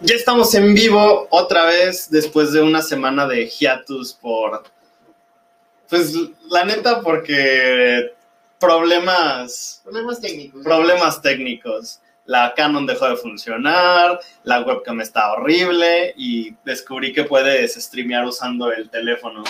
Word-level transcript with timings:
Ya 0.00 0.14
estamos 0.14 0.54
en 0.54 0.74
vivo 0.74 1.26
otra 1.30 1.64
vez 1.64 2.08
después 2.08 2.52
de 2.52 2.62
una 2.62 2.82
semana 2.82 3.26
de 3.26 3.48
hiatus 3.48 4.12
por... 4.12 4.62
Pues 5.88 6.14
la 6.48 6.64
neta 6.64 7.00
porque 7.00 8.14
problemas... 8.60 9.80
Problemas 9.82 10.20
técnicos. 10.20 10.62
Problemas 10.62 11.20
técnicos. 11.20 12.00
La 12.26 12.54
Canon 12.54 12.86
dejó 12.86 13.08
de 13.08 13.16
funcionar, 13.16 14.20
la 14.44 14.60
webcam 14.60 15.00
está 15.00 15.32
horrible 15.32 16.14
y 16.16 16.54
descubrí 16.64 17.12
que 17.12 17.24
puedes 17.24 17.74
streamear 17.74 18.24
usando 18.24 18.70
el 18.70 18.88
teléfono. 18.90 19.42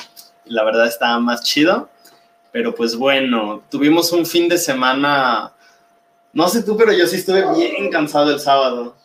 La 0.46 0.64
verdad 0.64 0.86
está 0.86 1.18
más 1.18 1.42
chido. 1.42 1.90
Pero 2.52 2.74
pues 2.74 2.96
bueno, 2.96 3.62
tuvimos 3.70 4.12
un 4.12 4.24
fin 4.24 4.48
de 4.48 4.56
semana... 4.56 5.52
No 6.32 6.48
sé 6.48 6.62
tú, 6.62 6.74
pero 6.74 6.92
yo 6.94 7.06
sí 7.06 7.16
estuve 7.16 7.44
bien 7.54 7.90
cansado 7.90 8.30
el 8.32 8.40
sábado. 8.40 8.96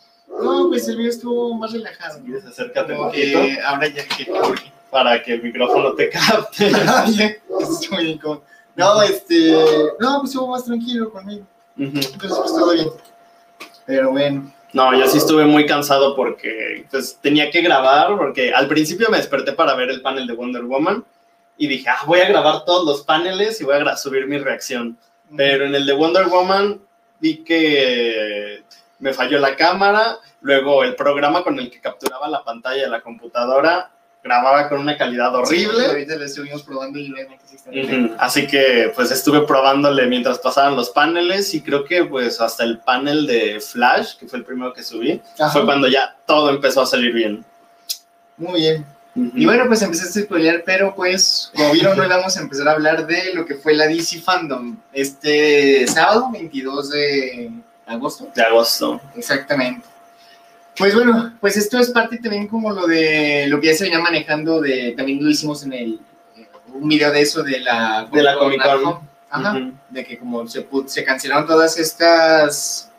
No, 0.42 0.68
pues 0.68 0.88
el 0.88 0.98
mío 0.98 1.08
estuvo 1.08 1.54
más 1.54 1.72
relajado. 1.72 2.18
Si 2.18 2.24
quieres, 2.24 2.44
acércate 2.44 2.92
un 2.92 3.06
poquito 3.06 3.38
ahora 3.64 3.88
ya 3.88 4.04
que 4.06 4.26
para 4.90 5.22
que 5.22 5.34
el 5.34 5.42
micrófono 5.42 5.92
te 5.94 6.08
capte. 6.08 6.70
Incómodo. 8.00 8.42
No, 8.76 9.02
este. 9.02 9.52
No, 10.00 10.20
pues 10.20 10.30
estuvo 10.30 10.48
más 10.48 10.64
tranquilo 10.64 11.10
conmigo. 11.10 11.46
Entonces, 11.76 12.12
pues 12.20 12.52
todo 12.52 12.72
bien. 12.72 12.88
Pero 13.86 14.10
bueno. 14.10 14.52
No, 14.72 14.96
yo 14.98 15.06
sí 15.06 15.18
estuve 15.18 15.44
muy 15.44 15.66
cansado 15.66 16.16
porque 16.16 16.86
pues, 16.90 17.16
tenía 17.20 17.50
que 17.50 17.60
grabar, 17.60 18.16
porque 18.16 18.52
al 18.52 18.66
principio 18.66 19.08
me 19.08 19.18
desperté 19.18 19.52
para 19.52 19.74
ver 19.74 19.90
el 19.90 20.02
panel 20.02 20.26
de 20.26 20.32
Wonder 20.32 20.64
Woman 20.64 21.04
y 21.56 21.68
dije, 21.68 21.88
ah, 21.88 22.02
voy 22.06 22.20
a 22.20 22.28
grabar 22.28 22.64
todos 22.64 22.84
los 22.84 23.02
paneles 23.02 23.60
y 23.60 23.64
voy 23.64 23.76
a 23.76 23.96
subir 23.96 24.26
mi 24.26 24.38
reacción. 24.38 24.98
Pero 25.36 25.64
en 25.64 25.74
el 25.74 25.86
de 25.86 25.92
Wonder 25.92 26.26
Woman 26.26 26.80
vi 27.20 27.44
que 27.44 28.62
me 28.98 29.12
falló 29.12 29.38
la 29.38 29.56
cámara, 29.56 30.18
luego 30.40 30.84
el 30.84 30.94
programa 30.94 31.42
con 31.42 31.58
el 31.58 31.70
que 31.70 31.80
capturaba 31.80 32.28
la 32.28 32.42
pantalla 32.44 32.82
de 32.82 32.88
la 32.88 33.00
computadora 33.00 33.90
grababa 34.22 34.70
con 34.70 34.80
una 34.80 34.96
calidad 34.96 35.32
Sí, 35.44 35.66
horrible. 35.66 35.86
ahorita 35.86 36.16
lo 36.16 36.24
estuvimos 36.24 36.62
probando 36.62 36.98
y 36.98 37.12
bien. 37.12 38.06
Ujú, 38.06 38.14
Así 38.18 38.46
que 38.46 38.90
pues 38.96 39.10
estuve 39.10 39.42
probándole 39.42 40.06
mientras 40.06 40.38
pasaban 40.38 40.76
los 40.76 40.88
paneles 40.90 41.52
y 41.52 41.60
creo 41.60 41.84
que 41.84 42.06
pues 42.06 42.40
hasta 42.40 42.64
el 42.64 42.78
panel 42.78 43.26
de 43.26 43.60
Flash, 43.60 44.16
que 44.16 44.26
fue 44.26 44.38
el 44.38 44.44
primero 44.46 44.72
que 44.72 44.82
subí, 44.82 45.20
Ajá. 45.38 45.50
fue 45.50 45.66
cuando 45.66 45.88
ya 45.88 46.16
todo 46.26 46.48
empezó 46.48 46.80
a 46.80 46.86
salir 46.86 47.12
bien. 47.12 47.44
Muy 48.38 48.60
bien. 48.60 48.86
Y 49.14 49.44
bueno, 49.44 49.64
pues 49.68 49.80
empezaste 49.82 50.20
a 50.20 50.22
spoilear, 50.24 50.62
pero 50.66 50.92
pues, 50.94 51.52
como 51.54 51.70
vieron, 51.72 52.00
hoy 52.00 52.08
vamos 52.08 52.36
a 52.36 52.40
empezar 52.40 52.66
a 52.66 52.72
hablar 52.72 53.06
de 53.06 53.32
lo 53.34 53.46
que 53.46 53.54
fue 53.54 53.74
la 53.74 53.86
DC 53.86 54.20
Fandom 54.22 54.76
este 54.92 55.86
sábado, 55.86 56.30
22 56.32 56.90
de 56.90 57.50
agosto. 57.86 58.28
de 58.34 58.42
agosto. 58.42 59.00
Exactamente. 59.16 59.86
Pues 60.76 60.94
bueno, 60.94 61.34
pues 61.40 61.56
esto 61.56 61.78
es 61.78 61.90
parte 61.90 62.18
también 62.18 62.48
como 62.48 62.72
lo 62.72 62.86
de 62.86 63.46
lo 63.48 63.60
que 63.60 63.68
ya 63.68 63.74
se 63.74 63.84
venía 63.84 64.00
manejando 64.00 64.60
de, 64.60 64.92
también 64.96 65.22
lo 65.22 65.30
hicimos 65.30 65.62
en 65.64 65.72
el 65.72 66.00
un 66.72 66.88
video 66.88 67.12
de 67.12 67.20
eso 67.20 67.44
de 67.44 67.60
la 67.60 68.08
De 68.12 68.22
la 68.22 68.36
Comic 68.36 68.60
Con. 68.62 68.98
Ajá, 69.30 69.52
Ujú. 69.56 69.72
de 69.90 70.04
que 70.04 70.18
como 70.18 70.46
se, 70.48 70.66
se 70.86 71.04
cancelaron 71.04 71.46
todas 71.46 71.78
estas 71.78 72.90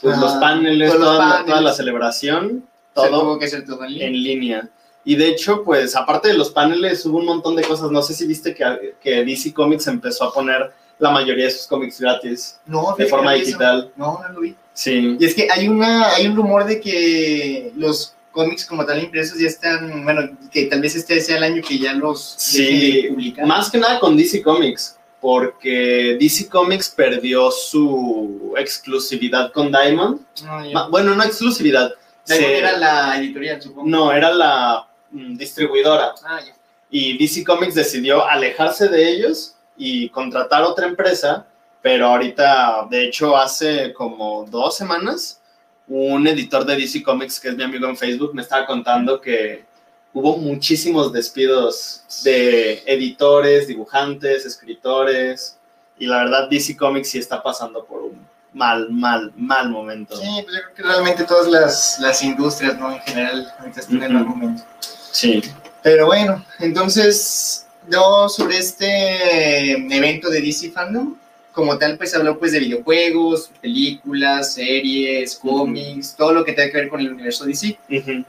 Pues 0.00 0.16
Ah, 0.16 0.20
los 0.20 0.32
paneles, 0.34 0.90
pues, 0.90 1.00
los 1.00 1.08
toda, 1.08 1.18
la- 1.18 1.30
paneles. 1.30 1.46
toda 1.50 1.60
la 1.62 1.72
celebración, 1.74 2.64
se 2.94 3.08
todo 3.08 3.20
tuvo 3.20 3.38
que 3.38 3.44
hacer 3.46 3.64
todo 3.66 3.84
en 3.84 3.92
línea. 3.92 4.06
en 4.08 4.12
línea. 4.22 4.68
Y 5.04 5.16
de 5.16 5.28
hecho, 5.28 5.62
pues 5.64 5.94
aparte 5.96 6.28
de 6.28 6.34
los 6.34 6.50
paneles, 6.50 7.04
hubo 7.04 7.18
un 7.18 7.26
montón 7.26 7.54
de 7.56 7.62
cosas. 7.62 7.90
No 7.90 8.00
sé 8.02 8.14
si 8.14 8.26
viste 8.26 8.54
que, 8.54 8.94
que 9.02 9.24
DC 9.24 9.52
Comics 9.52 9.86
empezó 9.86 10.24
a 10.24 10.32
poner 10.32 10.72
la 10.98 11.10
mayoría 11.10 11.44
de 11.46 11.50
sus 11.50 11.66
cómics 11.66 12.00
gratis 12.00 12.58
no, 12.66 12.94
de 12.96 13.06
forma 13.06 13.34
eso- 13.34 13.46
digital. 13.46 13.92
No, 13.96 14.20
no 14.22 14.32
lo 14.32 14.40
vi. 14.40 14.54
Sí. 14.72 15.16
Y 15.20 15.24
es 15.24 15.34
que 15.34 15.48
hay 15.50 15.68
una 15.68 16.08
hay 16.14 16.26
un 16.26 16.34
rumor 16.36 16.64
de 16.64 16.80
que 16.80 17.72
los 17.76 18.14
cómics 18.32 18.64
como 18.66 18.84
tal 18.84 19.00
impresos 19.02 19.38
ya 19.38 19.46
están, 19.46 20.02
bueno, 20.04 20.22
que 20.50 20.64
tal 20.66 20.80
vez 20.80 20.96
este 20.96 21.20
sea 21.20 21.36
el 21.36 21.44
año 21.44 21.62
que 21.62 21.78
ya 21.78 21.92
los 21.92 22.34
Sí, 22.36 23.02
de 23.02 23.08
publicar. 23.10 23.46
más 23.46 23.70
que 23.70 23.78
nada 23.78 24.00
con 24.00 24.16
DC 24.16 24.42
Comics, 24.42 24.96
porque 25.20 26.16
DC 26.20 26.48
Comics 26.48 26.88
perdió 26.90 27.50
su 27.52 28.54
exclusividad 28.56 29.52
con 29.52 29.70
Diamond. 29.70 30.20
No. 30.44 30.70
Ma- 30.72 30.88
Bueno, 30.88 31.14
no 31.14 31.22
exclusividad. 31.22 31.92
Diamond 32.26 32.46
se- 32.48 32.58
era 32.58 32.76
la 32.78 33.18
editorial, 33.18 33.62
supongo. 33.62 33.88
No, 33.88 34.12
era 34.12 34.32
la 34.32 34.86
mm, 35.12 35.36
distribuidora. 35.36 36.14
Ah, 36.24 36.40
ya. 36.44 36.54
Y 36.90 37.16
DC 37.18 37.44
Comics 37.44 37.74
decidió 37.74 38.26
alejarse 38.26 38.88
de 38.88 39.08
ellos 39.10 39.54
y 39.76 40.08
contratar 40.10 40.62
otra 40.62 40.86
empresa, 40.86 41.46
pero 41.82 42.06
ahorita, 42.06 42.86
de 42.90 43.04
hecho, 43.04 43.36
hace 43.36 43.92
como 43.92 44.46
dos 44.46 44.76
semanas, 44.76 45.40
un 45.86 46.26
editor 46.26 46.64
de 46.64 46.76
DC 46.76 47.02
Comics, 47.02 47.38
que 47.38 47.48
es 47.48 47.56
mi 47.56 47.62
amigo 47.62 47.86
en 47.88 47.96
Facebook, 47.96 48.34
me 48.34 48.42
estaba 48.42 48.66
contando 48.66 49.20
que 49.20 49.64
hubo 50.12 50.38
muchísimos 50.38 51.12
despidos 51.12 52.04
de 52.22 52.82
editores, 52.86 53.66
dibujantes, 53.66 54.46
escritores, 54.46 55.58
y 55.98 56.06
la 56.06 56.24
verdad 56.24 56.48
DC 56.48 56.76
Comics 56.76 57.10
sí 57.10 57.18
está 57.18 57.42
pasando 57.42 57.84
por 57.84 58.02
un 58.02 58.26
mal, 58.54 58.88
mal, 58.90 59.32
mal 59.36 59.68
momento. 59.68 60.16
Sí, 60.16 60.26
pues 60.44 60.56
yo 60.56 60.62
creo 60.62 60.74
que 60.74 60.82
realmente 60.82 61.24
todas 61.24 61.48
las, 61.48 61.98
las 62.00 62.22
industrias, 62.22 62.78
¿no? 62.78 62.92
En 62.92 63.00
general, 63.00 63.52
ahorita 63.58 63.80
están 63.80 64.02
en 64.02 64.16
el 64.16 64.24
momento. 64.24 64.62
Sí. 65.10 65.42
Pero 65.82 66.06
bueno, 66.06 66.44
entonces, 66.60 67.66
yo 67.90 68.28
sobre 68.28 68.58
este 68.58 69.72
evento 69.72 70.30
de 70.30 70.40
DC 70.40 70.70
Fandom, 70.70 71.16
como 71.52 71.78
tal, 71.78 71.96
pues 71.96 72.14
habló 72.14 72.38
pues 72.38 72.52
de 72.52 72.58
videojuegos, 72.58 73.50
películas, 73.60 74.54
series, 74.54 75.36
cómics, 75.36 76.16
todo 76.16 76.32
lo 76.32 76.44
que 76.44 76.52
tenga 76.52 76.72
que 76.72 76.78
ver 76.78 76.88
con 76.88 77.00
el 77.00 77.12
universo 77.12 77.44
DC. 77.44 77.78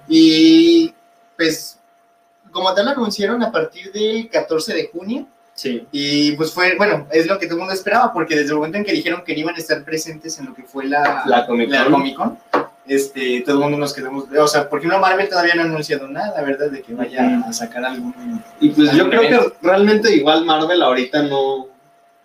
Y 0.08 0.94
pues, 1.36 1.80
como 2.52 2.74
tal, 2.74 2.86
lo 2.86 2.92
anunciaron 2.92 3.42
a 3.42 3.52
partir 3.52 3.92
del 3.92 4.30
14 4.30 4.74
de 4.76 4.90
junio. 4.94 5.28
Sí. 5.56 5.88
Y 5.92 6.34
pues 6.34 6.52
fue, 6.52 6.76
bueno, 6.76 7.08
es 7.12 7.26
lo 7.28 7.40
que 7.40 7.48
todo 7.48 7.56
el 7.56 7.62
mundo 7.62 7.74
esperaba, 7.74 8.14
porque 8.14 8.36
desde 8.36 8.50
el 8.50 8.58
momento 8.58 8.78
en 8.78 8.84
que 8.84 8.92
dijeron 8.92 9.24
que 9.26 9.34
iban 9.34 9.56
a 9.56 9.58
estar 9.58 9.84
presentes 9.84 10.38
en 10.38 10.48
lo 10.48 10.54
que 10.54 10.64
fue 10.64 10.86
la, 10.86 11.24
La 11.26 11.48
Comic 11.48 11.70
la 11.70 11.86
Con. 11.86 11.94
Comic 11.94 12.16
Con, 12.16 12.40
este, 12.88 13.42
todo 13.42 13.56
el 13.56 13.62
mundo 13.64 13.78
nos 13.78 13.94
quedamos, 13.94 14.26
o 14.38 14.48
sea, 14.48 14.70
porque 14.70 14.88
no 14.88 15.00
Marvel 15.00 15.28
todavía 15.30 15.56
no 15.56 15.62
ha 15.64 15.66
anunciado 15.66 16.08
nada, 16.08 16.34
la 16.40 16.44
verdad, 16.44 16.70
de 16.70 16.82
que 16.82 16.94
vaya 16.94 17.42
a 17.48 17.52
sacar 17.54 17.84
algún... 17.86 18.44
Y 18.60 18.70
pues 18.70 18.92
yo 18.92 19.10
creo 19.10 19.22
que 19.22 19.54
realmente 19.62 20.14
igual 20.16 20.46
Marvel 20.46 20.82
ahorita 20.84 21.24
no, 21.24 21.68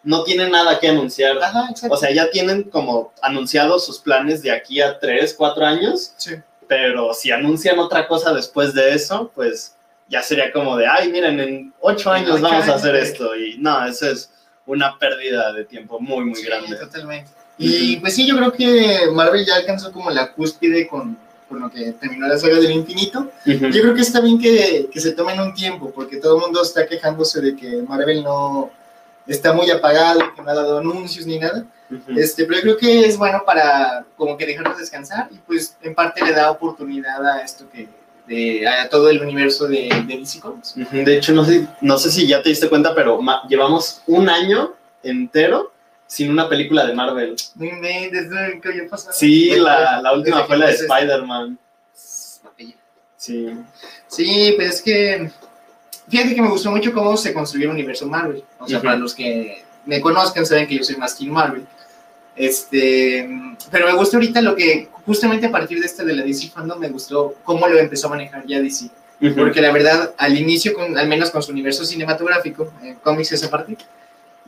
no 0.03 0.23
tiene 0.25 0.49
nada 0.51 0.79
que 0.79 0.89
anunciar. 0.89 1.39
Ajá, 1.43 1.69
exacto. 1.71 1.95
O 1.95 1.99
sea, 1.99 2.11
ya 2.13 2.31
tienen 2.31 2.65
como 2.65 3.13
anunciados 3.23 3.87
sus 3.87 3.99
planes 4.01 4.43
de 4.43 4.51
aquí 4.53 4.81
a 4.81 4.99
3, 4.99 5.35
4 5.35 5.65
años, 5.67 6.13
Sí. 6.17 6.35
pero 6.69 7.15
si 7.15 7.31
anuncian 7.31 7.79
otra 7.79 8.07
cosa 8.07 8.33
después 8.35 8.75
de 8.75 8.95
eso, 8.95 9.31
pues 9.35 9.77
ya 10.09 10.23
sería 10.23 10.53
como 10.53 10.77
de, 10.77 10.87
ay, 10.87 11.11
miren, 11.11 11.41
en 11.41 11.75
8 11.81 12.17
En 12.17 12.23
años 12.25 12.41
vamos 12.41 12.69
a 12.69 12.75
hacer 12.75 12.97
esto. 12.97 13.35
Y 13.37 13.57
no, 13.59 13.85
eso 13.87 14.11
es 14.11 14.31
una 14.67 14.99
pérdida 14.99 15.53
de 15.53 15.65
tiempo 15.65 15.99
muy, 16.01 16.25
muy 16.25 16.35
Sí, 16.37 16.47
grande. 16.47 16.77
totalmente. 16.77 17.31
Y 17.61 17.97
pues 17.97 18.15
sí, 18.15 18.27
yo 18.27 18.37
creo 18.37 18.53
que 18.53 19.11
Marvel 19.13 19.45
ya 19.45 19.57
alcanzó 19.57 19.93
como 19.93 20.11
la 20.11 20.33
cúspide 20.33 20.89
con, 20.89 21.17
con 21.49 21.61
lo 21.61 21.71
que 21.71 21.93
terminó 21.93 22.27
la 22.27 22.39
saga 22.39 22.59
del 22.59 22.71
infinito. 22.71 23.31
Ujú. 23.47 23.67
Yo 23.67 23.83
creo 23.83 23.95
que 23.95 24.01
está 24.01 24.21
bien 24.21 24.39
que, 24.39 24.89
que 24.91 25.01
se 25.01 25.13
tomen 25.13 25.39
un 25.41 25.53
tiempo, 25.53 25.93
porque 25.95 26.17
todo 26.17 26.37
el 26.37 26.43
mundo 26.43 26.63
está 26.63 26.87
quejándose 26.87 27.41
de 27.41 27.55
que 27.55 27.83
Marvel 27.83 28.23
no 28.23 28.71
está 29.27 29.53
muy 29.53 29.71
apagado, 29.71 30.21
que 30.35 30.43
no 30.43 30.51
ha 30.51 30.55
dado 30.55 30.79
anuncios 30.79 31.27
ni 31.27 31.39
nada. 31.39 31.67
Ujú. 31.91 32.19
Este, 32.19 32.45
pero 32.45 32.57
yo 32.59 32.63
creo 32.63 32.77
que 32.79 33.07
es 33.07 33.19
bueno 33.19 33.43
para 33.45 34.07
como 34.17 34.37
que 34.37 34.47
dejarlos 34.47 34.79
descansar 34.79 35.29
y 35.31 35.37
pues 35.39 35.77
en 35.83 35.95
parte 35.95 36.25
le 36.25 36.33
da 36.33 36.51
oportunidad 36.51 37.27
a 37.27 37.43
esto 37.43 37.69
que 37.71 37.89
de, 38.27 38.67
a 38.67 38.89
todo 38.89 39.11
el 39.11 39.21
universo 39.21 39.67
de, 39.67 39.91
de 40.07 40.19
DC 40.19 40.41
Comics. 40.41 40.77
Ujú. 40.77 41.05
De 41.05 41.17
hecho, 41.17 41.33
no 41.33 41.45
sé, 41.45 41.67
no 41.81 41.99
sé 41.99 42.11
si 42.11 42.27
ya 42.27 42.43
te 42.43 42.49
diste 42.49 42.69
cuenta, 42.69 42.95
pero 42.95 43.21
llevamos 43.49 44.03
un 44.07 44.29
año 44.29 44.75
entero 45.03 45.73
sin 46.11 46.29
una 46.29 46.49
película 46.49 46.85
de 46.87 46.93
Marvel. 46.93 47.37
No 47.55 47.65
inventes, 47.65 48.29
desde 48.29 48.61
que 48.61 48.69
había 48.69 48.89
pasado. 48.89 49.13
Sí, 49.17 49.51
la, 49.57 50.03
la 50.03 50.13
última 50.13 50.45
fue 50.45 50.57
la 50.59 50.67
de 50.67 50.73
empecé- 50.73 50.83
Spider-Man. 50.93 51.57
Sí. 53.17 53.55
Sí, 54.09 54.55
pues 54.57 54.75
es 54.77 54.83
que 54.83 55.31
fíjate 56.09 56.35
que 56.35 56.43
me 56.43 56.49
gustó 56.51 56.71
mucho 56.73 56.93
cómo 56.93 57.17
se 57.17 57.33
construyó 57.33 57.67
el 57.67 57.73
universo 57.73 58.07
Marvel. 58.07 58.43
O 58.59 58.67
sea, 58.67 58.81
para 58.83 58.97
los 58.97 59.15
que 59.15 59.63
me 59.87 60.01
conozcan 60.01 60.45
saben 60.45 60.67
que 60.67 60.77
yo 60.79 60.83
soy 60.83 60.97
más 60.97 61.17
Team 61.17 61.31
Marvel. 61.31 61.65
Este, 62.35 63.29
pero 63.71 63.87
me 63.87 63.93
gusta 63.95 64.17
ahorita 64.17 64.41
lo 64.41 64.57
que 64.57 64.89
justamente 65.07 65.47
a 65.47 65.51
partir 65.53 65.79
de 65.79 65.87
esta 65.87 66.03
de 66.05 66.15
la 66.15 66.23
DC 66.25 66.49
Fandom 66.49 66.79
me 66.81 66.89
gustó 66.89 67.37
cómo 67.45 67.69
lo 67.69 67.79
empezó 67.79 68.07
a 68.09 68.11
manejar 68.11 68.45
ya 68.47 68.61
DC. 68.61 68.91
Porque 69.37 69.61
la 69.61 69.71
verdad, 69.71 70.15
al 70.17 70.37
inicio, 70.39 70.73
con, 70.73 70.97
al 70.97 71.07
menos 71.07 71.31
con 71.31 71.43
su 71.43 71.53
universo 71.53 71.85
cinematográfico, 71.85 72.73
eh, 72.83 72.97
cómics 73.03 73.31
esa 73.33 73.51
parte, 73.51 73.77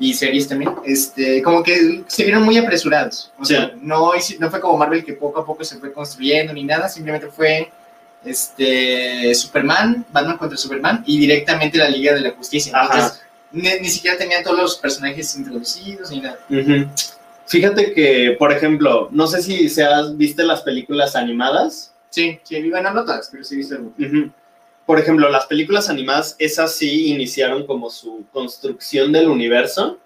y 0.03 0.15
series 0.15 0.49
también, 0.49 0.73
este, 0.85 1.41
como 1.43 1.63
que 1.63 2.03
se 2.09 2.25
vieron 2.25 2.43
muy 2.43 2.59
apresurados. 2.59 3.31
O 3.39 3.45
Sí. 3.45 3.55
sea, 3.55 3.73
no, 3.81 4.13
no 4.41 4.51
fue 4.51 4.61
como 4.61 4.77
Marvel 4.77 5.05
que 5.05 5.13
poco 5.13 5.41
a 5.41 5.47
poco 5.47 5.63
se 5.63 5.79
fue 5.79 5.93
construyendo 5.93 6.53
ni 6.53 6.65
nada, 6.65 6.89
simplemente 6.89 7.29
fue 7.29 7.71
este, 8.25 9.35
Superman, 9.35 10.05
Batman 10.11 10.37
contra 10.39 10.57
Superman 10.59 11.05
y 11.07 11.19
directamente 11.19 11.79
la 11.79 11.89
Liga 11.89 12.15
de 12.15 12.21
la 12.21 12.31
Justicia. 12.33 12.73
Entonces, 12.83 13.21
ni, 13.53 13.69
ni 13.81 13.89
siquiera 13.89 14.17
tenían 14.17 14.43
todos 14.43 14.59
los 14.59 14.77
personajes 14.79 15.37
introducidos 15.37 16.11
ni 16.11 16.21
nada. 16.21 16.39
Fíjate 17.47 17.93
que, 17.93 18.35
por 18.39 18.53
ejemplo, 18.53 19.09
no 19.13 19.27
sé 19.27 19.43
si 19.43 19.69
seas, 19.69 20.17
viste 20.17 20.43
las 20.45 20.63
películas 20.63 21.15
animadas 21.17 21.91
Sí, 22.11 22.39
sí, 22.43 22.69
bueno, 22.69 22.93
no 22.93 23.05
todas, 23.07 23.29
pero 23.33 23.43
sí 23.43 23.55
he 23.55 23.59
visto 23.59 23.75
algunas. 23.77 23.99
Ujú. 23.99 24.31
Por 24.87 24.99
ejemplo, 24.99 25.29
las 25.31 25.47
películas 25.47 25.89
animadas, 25.89 26.35
esas 26.39 26.75
sí 26.75 27.13
iniciaron 27.13 27.67
como 27.67 27.89
su 27.91 28.25
construcción 28.33 29.13
del 29.13 29.29
universo, 29.29 29.99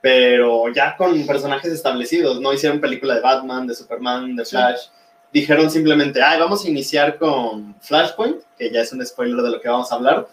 pero 0.00 0.72
ya 0.72 0.96
con 0.96 1.26
personajes 1.26 1.72
establecidos, 1.72 2.40
no 2.40 2.52
hicieron 2.52 2.80
película 2.80 3.14
de 3.14 3.20
Batman, 3.20 3.66
de 3.66 3.74
Superman, 3.74 4.36
de 4.36 4.44
Sí. 4.44 4.50
Flash. 4.50 4.80
Dijeron 5.32 5.70
simplemente, 5.70 6.22
ay, 6.22 6.38
vamos 6.38 6.64
a 6.64 6.68
iniciar 6.68 7.18
con 7.18 7.74
Flashpoint, 7.80 8.42
que 8.56 8.70
ya 8.70 8.80
es 8.80 8.92
un 8.92 9.04
spoiler 9.04 9.42
de 9.42 9.50
lo 9.50 9.60
que 9.60 9.68
vamos 9.68 9.90
a 9.90 9.96
hablar, 9.96 10.28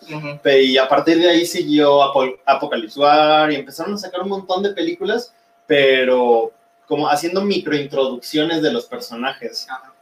y 0.45 0.77
a 0.77 0.87
partir 0.87 1.17
de 1.17 1.29
ahí 1.29 1.45
siguió 1.45 2.01
Apo- 2.03 2.37
Apocalypse 2.45 2.99
War 2.99 3.51
y 3.51 3.55
empezaron 3.55 3.95
a 3.95 3.97
sacar 3.97 4.21
un 4.21 4.29
montón 4.29 4.61
de 4.63 4.69
películas, 4.69 5.33
pero 5.65 6.51
como 6.87 7.09
haciendo 7.09 7.41
microintroducciones 7.41 8.61
de 8.61 8.71
los 8.71 8.85
personajes. 8.85 9.67
Ujú. 9.69 9.92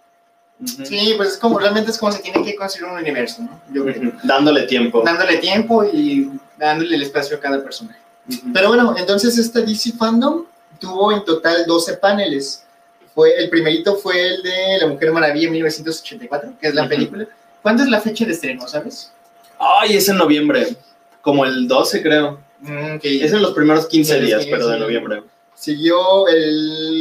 Sí, 0.65 1.13
pues 1.17 1.29
es 1.33 1.37
como, 1.37 1.57
realmente 1.59 1.91
es 1.91 1.97
como 1.97 2.11
se 2.11 2.19
tiene 2.19 2.43
que 2.43 2.55
construir 2.55 2.91
un 2.91 2.99
universo, 2.99 3.41
¿no? 3.41 3.59
Yo 3.73 3.83
creo. 3.85 4.11
Dándole 4.23 4.63
tiempo. 4.63 5.01
Dándole 5.03 5.37
tiempo 5.37 5.83
y 5.83 6.29
dándole 6.57 6.95
el 6.95 7.01
espacio 7.01 7.37
a 7.37 7.39
cada 7.39 7.63
personaje. 7.63 7.99
Ujú. 8.29 8.53
Pero 8.53 8.67
bueno, 8.67 8.93
entonces 8.97 9.37
esta 9.37 9.61
DC 9.61 9.93
Fandom 9.93 10.45
tuvo 10.79 11.11
en 11.11 11.23
total 11.25 11.65
12 11.65 11.97
paneles. 11.97 12.63
Fue, 13.15 13.33
el 13.37 13.49
primerito 13.49 13.95
fue 13.95 14.21
el 14.35 14.41
de 14.43 14.77
La 14.79 14.87
Mujer 14.87 15.11
Maravilla 15.11 15.47
en 15.47 15.53
1984, 15.53 16.53
que 16.61 16.67
es 16.67 16.75
la 16.75 16.81
Ujú. 16.83 16.89
película. 16.89 17.27
¿Cuándo 17.61 17.83
es 17.83 17.89
la 17.89 17.99
fecha 17.99 18.25
de 18.25 18.31
estreno, 18.33 18.67
sabes? 18.67 19.11
Ay, 19.59 19.95
es 19.97 20.07
en 20.09 20.17
noviembre, 20.17 20.75
como 21.21 21.45
el 21.45 21.67
12 21.67 22.01
creo. 22.01 22.39
Mm, 22.61 22.97
Es 23.03 23.33
en 23.33 23.41
los 23.41 23.53
primeros 23.53 23.87
15 23.87 24.13
De 24.13 24.19
los 24.21 24.27
días, 24.27 24.39
15, 24.41 24.51
pero 24.55 24.67
de 24.67 24.75
sí. 24.75 24.79
noviembre. 24.81 25.23
Siguió 25.55 26.27
el, 26.27 27.00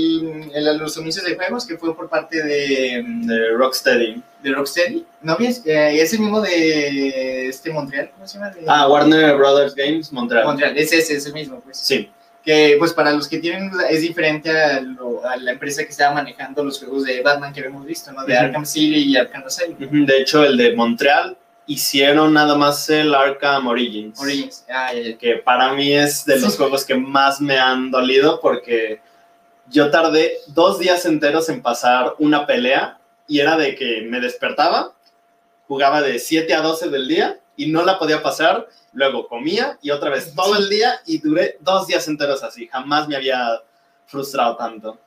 el- 0.55 0.79
los 0.79 0.97
anuncios 0.99 1.25
de 1.25 1.35
juegos, 1.37 1.67
que 1.67 1.77
fue 1.77 1.95
por 1.97 2.09
parte 2.09 2.43
de, 2.43 3.03
De 3.05 3.49
Rocksteady. 3.51 4.23
de 4.43 4.53
Rocksteady. 4.53 5.05
¿No 5.23 5.37
ves? 5.37 5.63
Eh, 5.67 6.01
es 6.01 6.13
el 6.15 6.21
mismo 6.21 6.41
de 6.41 7.49
este 7.49 7.71
Montreal, 7.71 8.11
¿cómo 8.15 8.27
se 8.27 8.35
llama? 8.39 8.51
De- 8.51 8.65
Ah, 8.67 8.89
Warner 8.89 9.37
Brothers 9.37 9.75
Games, 9.75 10.13
Montreal. 10.13 10.45
Montreal, 10.47 10.77
es 10.79 10.93
ese, 10.93 11.17
es 11.17 11.27
el 11.27 11.33
mismo, 11.35 11.61
pues. 11.61 11.77
Sí. 11.79 12.11
Que, 12.45 12.77
pues, 12.79 12.95
para 12.95 13.13
los 13.13 13.29
que 13.29 13.39
tienen 13.39 13.71
es 13.91 14.01
diferente 14.01 14.51
a, 14.51 14.81
lo- 14.81 15.23
a 15.27 15.37
la 15.37 15.53
empresa 15.53 15.83
que 15.85 15.91
estaba 15.91 16.15
manejando 16.15 16.65
los 16.65 16.79
juegos 16.79 17.05
de 17.05 17.21
Batman 17.21 17.53
que 17.53 17.61
habíamos 17.61 17.85
visto, 17.85 18.11
¿no? 18.13 18.25
De 18.25 18.33
Ujú. 18.33 18.43
Arkham 18.45 18.65
City 18.65 19.11
y 19.13 19.17
Arkham 19.17 19.43
Asylum. 19.47 19.77
Ujú, 19.83 20.07
De 20.07 20.17
hecho, 20.19 20.43
el 20.43 20.57
de 20.57 20.75
Montreal 20.75 21.37
hicieron 21.67 22.33
nada 22.33 22.57
más 22.57 22.89
el 22.91 23.15
Arkham 23.15 23.67
Origins. 23.69 24.19
Origins. 24.19 24.65
Ah, 24.71 24.91
ya, 24.95 25.03
ya. 25.11 25.19
que 25.19 25.35
para 25.37 25.73
mí 25.75 25.93
es 25.93 26.25
de 26.25 26.41
los 26.41 26.53
Sí. 26.53 26.57
juegos 26.59 26.85
que 26.85 26.95
más 26.95 27.41
me 27.43 27.59
han 27.59 27.91
dolido 27.91 28.41
porque 28.41 29.01
yo 29.71 29.91
tardé 29.91 30.39
dos 30.49 30.79
días 30.79 31.07
enteros 31.07 31.49
en 31.49 31.63
pasar 31.63 32.15
una 32.19 32.47
pelea 32.47 32.99
y 33.27 33.41
era 33.41 33.57
de 33.57 33.77
que 33.77 34.03
me 34.03 34.21
despertaba, 34.21 34.93
jugaba 35.69 36.03
de 36.03 36.19
7 36.19 36.53
a 36.55 36.61
12 36.61 36.91
del 36.91 37.07
día 37.07 37.39
y 37.57 37.69
no 37.69 37.85
la 37.85 37.99
podía 37.99 38.23
pasar, 38.23 38.69
luego 38.93 39.29
comía 39.29 39.79
y 39.81 39.91
otra 39.91 40.11
vez 40.11 40.35
todo 40.35 40.57
el 40.57 40.69
día 40.69 41.01
y 41.07 41.19
duré 41.19 41.57
dos 41.61 41.87
días 41.87 42.07
enteros 42.09 42.43
así, 42.43 42.67
jamás 42.67 43.07
me 43.07 43.17
había 43.17 43.63
frustrado 44.07 44.57
tanto. 44.57 44.99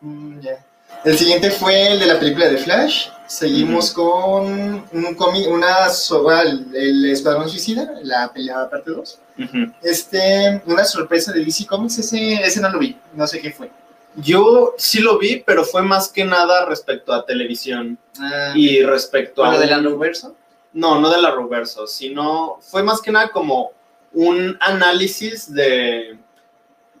Mm, 0.00 0.40
ya. 0.40 0.64
El 1.04 1.16
siguiente 1.16 1.50
fue 1.50 1.92
el 1.92 2.00
de 2.00 2.06
la 2.06 2.18
película 2.18 2.48
de 2.48 2.56
Flash. 2.56 3.08
Seguimos 3.26 3.92
con 3.92 4.84
un 4.90 5.14
cómic, 5.14 5.46
una 5.48 5.88
soga, 5.90 6.42
el, 6.42 7.04
Escuadrón 7.10 7.48
Suicida, 7.48 7.92
la 8.02 8.32
pelea 8.32 8.68
parte 8.68 8.90
2. 8.90 9.18
Ujú. 9.38 9.72
Este, 9.82 10.62
una 10.66 10.84
sorpresa 10.84 11.30
de 11.32 11.44
DC 11.44 11.66
Comics. 11.66 11.98
Ese, 11.98 12.34
ese 12.34 12.60
no 12.60 12.70
lo 12.70 12.78
vi, 12.78 12.98
no 13.12 13.26
sé 13.26 13.40
qué 13.40 13.52
fue. 13.52 13.70
Yo 14.16 14.74
sí 14.78 15.00
lo 15.00 15.18
vi, 15.18 15.42
pero 15.46 15.64
fue 15.64 15.82
más 15.82 16.08
que 16.08 16.24
nada 16.24 16.64
respecto 16.66 17.12
a 17.12 17.24
televisión 17.24 17.98
Ah, 18.20 18.52
y 18.56 18.82
respecto 18.82 19.42
bueno, 19.42 19.56
a... 19.56 19.58
de 19.58 19.64
un- 19.64 19.70
la 19.70 19.78
Nuverso. 19.80 20.34
No, 20.72 21.00
no 21.00 21.08
de 21.10 21.20
la 21.22 21.30
Reverso, 21.34 21.86
sino 21.86 22.58
fue 22.60 22.82
más 22.82 23.00
que 23.00 23.10
nada 23.10 23.30
como 23.30 23.72
un 24.12 24.56
análisis 24.60 25.52
de 25.52 26.18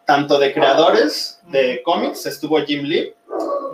tanto 0.04 0.38
de 0.38 0.52
creadores 0.54 1.40
de 1.48 1.82
cómics, 1.82 2.24
estuvo 2.26 2.58
Jim 2.64 2.82
Lee 2.84 3.12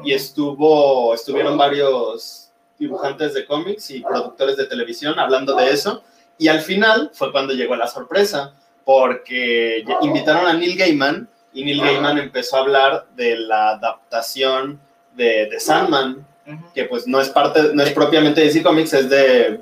y 0.05 0.13
estuvo 0.13 1.15
estuvieron 1.15 1.57
varios 1.57 2.51
dibujantes 2.79 3.35
de 3.35 3.47
cómics 3.47 3.91
y 3.91 4.01
productores 4.01 4.57
de 4.57 4.67
televisión 4.67 5.19
hablando 5.19 5.55
de 5.55 5.71
eso 5.71 6.03
y 6.39 6.49
al 6.49 6.61
final 6.61 7.11
fue 7.15 7.31
cuando 7.31 7.53
llegó 7.55 7.77
la 7.77 7.87
sorpresa 7.87 8.53
porque 8.85 9.85
invitaron 10.03 10.47
a 10.47 10.55
Neil 10.55 10.77
Gaiman 10.77 11.29
y 11.55 11.65
Neil 11.65 11.81
Gaiman 11.81 12.19
empezó 12.19 12.57
a 12.57 12.61
hablar 12.61 13.07
de 13.17 13.37
la 13.37 13.71
adaptación 13.71 14.81
de, 15.15 15.47
de 15.51 15.61
Sandman 15.61 16.27
Ujú. 16.47 16.73
que 16.75 16.85
pues 16.85 17.07
no 17.07 17.21
es 17.21 17.29
parte 17.31 17.71
no 17.73 17.83
es 17.83 17.93
propiamente 17.93 18.41
de 18.43 18.49
DC 18.49 18.63
Comics 18.63 18.93
es 18.93 19.09
de 19.09 19.61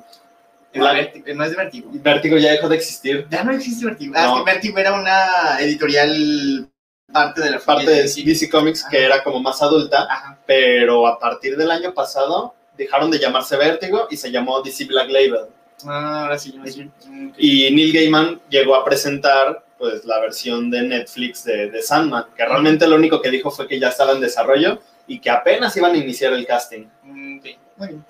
Es 0.72 0.82
La- 0.82 0.94
Vertigo, 0.94 1.26
no 1.34 1.44
es 1.44 1.50
de 1.50 1.56
Vertigo. 1.56 1.90
Vértigo 1.92 2.36
ya 2.38 2.52
dejó 2.52 2.68
de 2.68 2.76
existir. 2.76 3.26
Ya 3.30 3.44
no 3.44 3.52
existe 3.52 3.84
Vertigo. 3.84 4.14
Ah, 4.16 4.24
No. 4.26 4.38
es 4.38 4.44
que 4.44 4.50
Vertigo 4.52 4.78
era 4.78 4.94
una 4.94 5.60
editorial 5.60 6.66
parte 7.12 7.42
de 7.42 7.50
la 7.50 7.58
Parte 7.58 7.90
de 7.90 8.02
DC. 8.04 8.22
DC 8.24 8.48
Comics 8.48 8.84
que 8.90 8.96
Ajá. 8.96 9.06
era 9.06 9.22
como 9.22 9.38
más 9.40 9.60
adulta, 9.60 10.06
Ajá. 10.10 10.38
pero 10.46 11.06
a 11.06 11.18
partir 11.18 11.56
del 11.58 11.70
año 11.70 11.92
pasado 11.92 12.54
dejaron 12.78 13.10
de 13.10 13.18
llamarse 13.18 13.56
Vértigo 13.58 14.06
y 14.10 14.16
se 14.16 14.30
llamó 14.30 14.62
DC 14.62 14.86
Black 14.86 15.10
Label. 15.10 15.46
Ah, 15.86 16.22
ahora 16.22 16.38
sí, 16.38 16.54
ahora 16.56 16.70
sí. 16.72 16.88
Y 17.36 17.70
Neil 17.70 17.92
Gaiman 17.92 18.40
llegó 18.48 18.74
a 18.74 18.82
presentar 18.84 19.62
pues 19.82 20.04
la 20.04 20.20
versión 20.20 20.70
de 20.70 20.80
Netflix 20.82 21.42
de, 21.42 21.68
de 21.68 21.82
Sandman, 21.82 22.26
que 22.36 22.44
realmente 22.46 22.86
lo 22.86 22.94
único 22.94 23.20
que 23.20 23.30
dijo 23.30 23.50
fue 23.50 23.66
que 23.66 23.80
ya 23.80 23.88
estaba 23.88 24.12
en 24.12 24.20
desarrollo 24.20 24.80
y 25.08 25.18
que 25.18 25.28
apenas 25.28 25.76
iban 25.76 25.92
a 25.92 25.96
iniciar 25.96 26.32
el 26.34 26.46
casting. 26.46 26.84
Mm, 27.02 27.40
bien. 27.42 28.04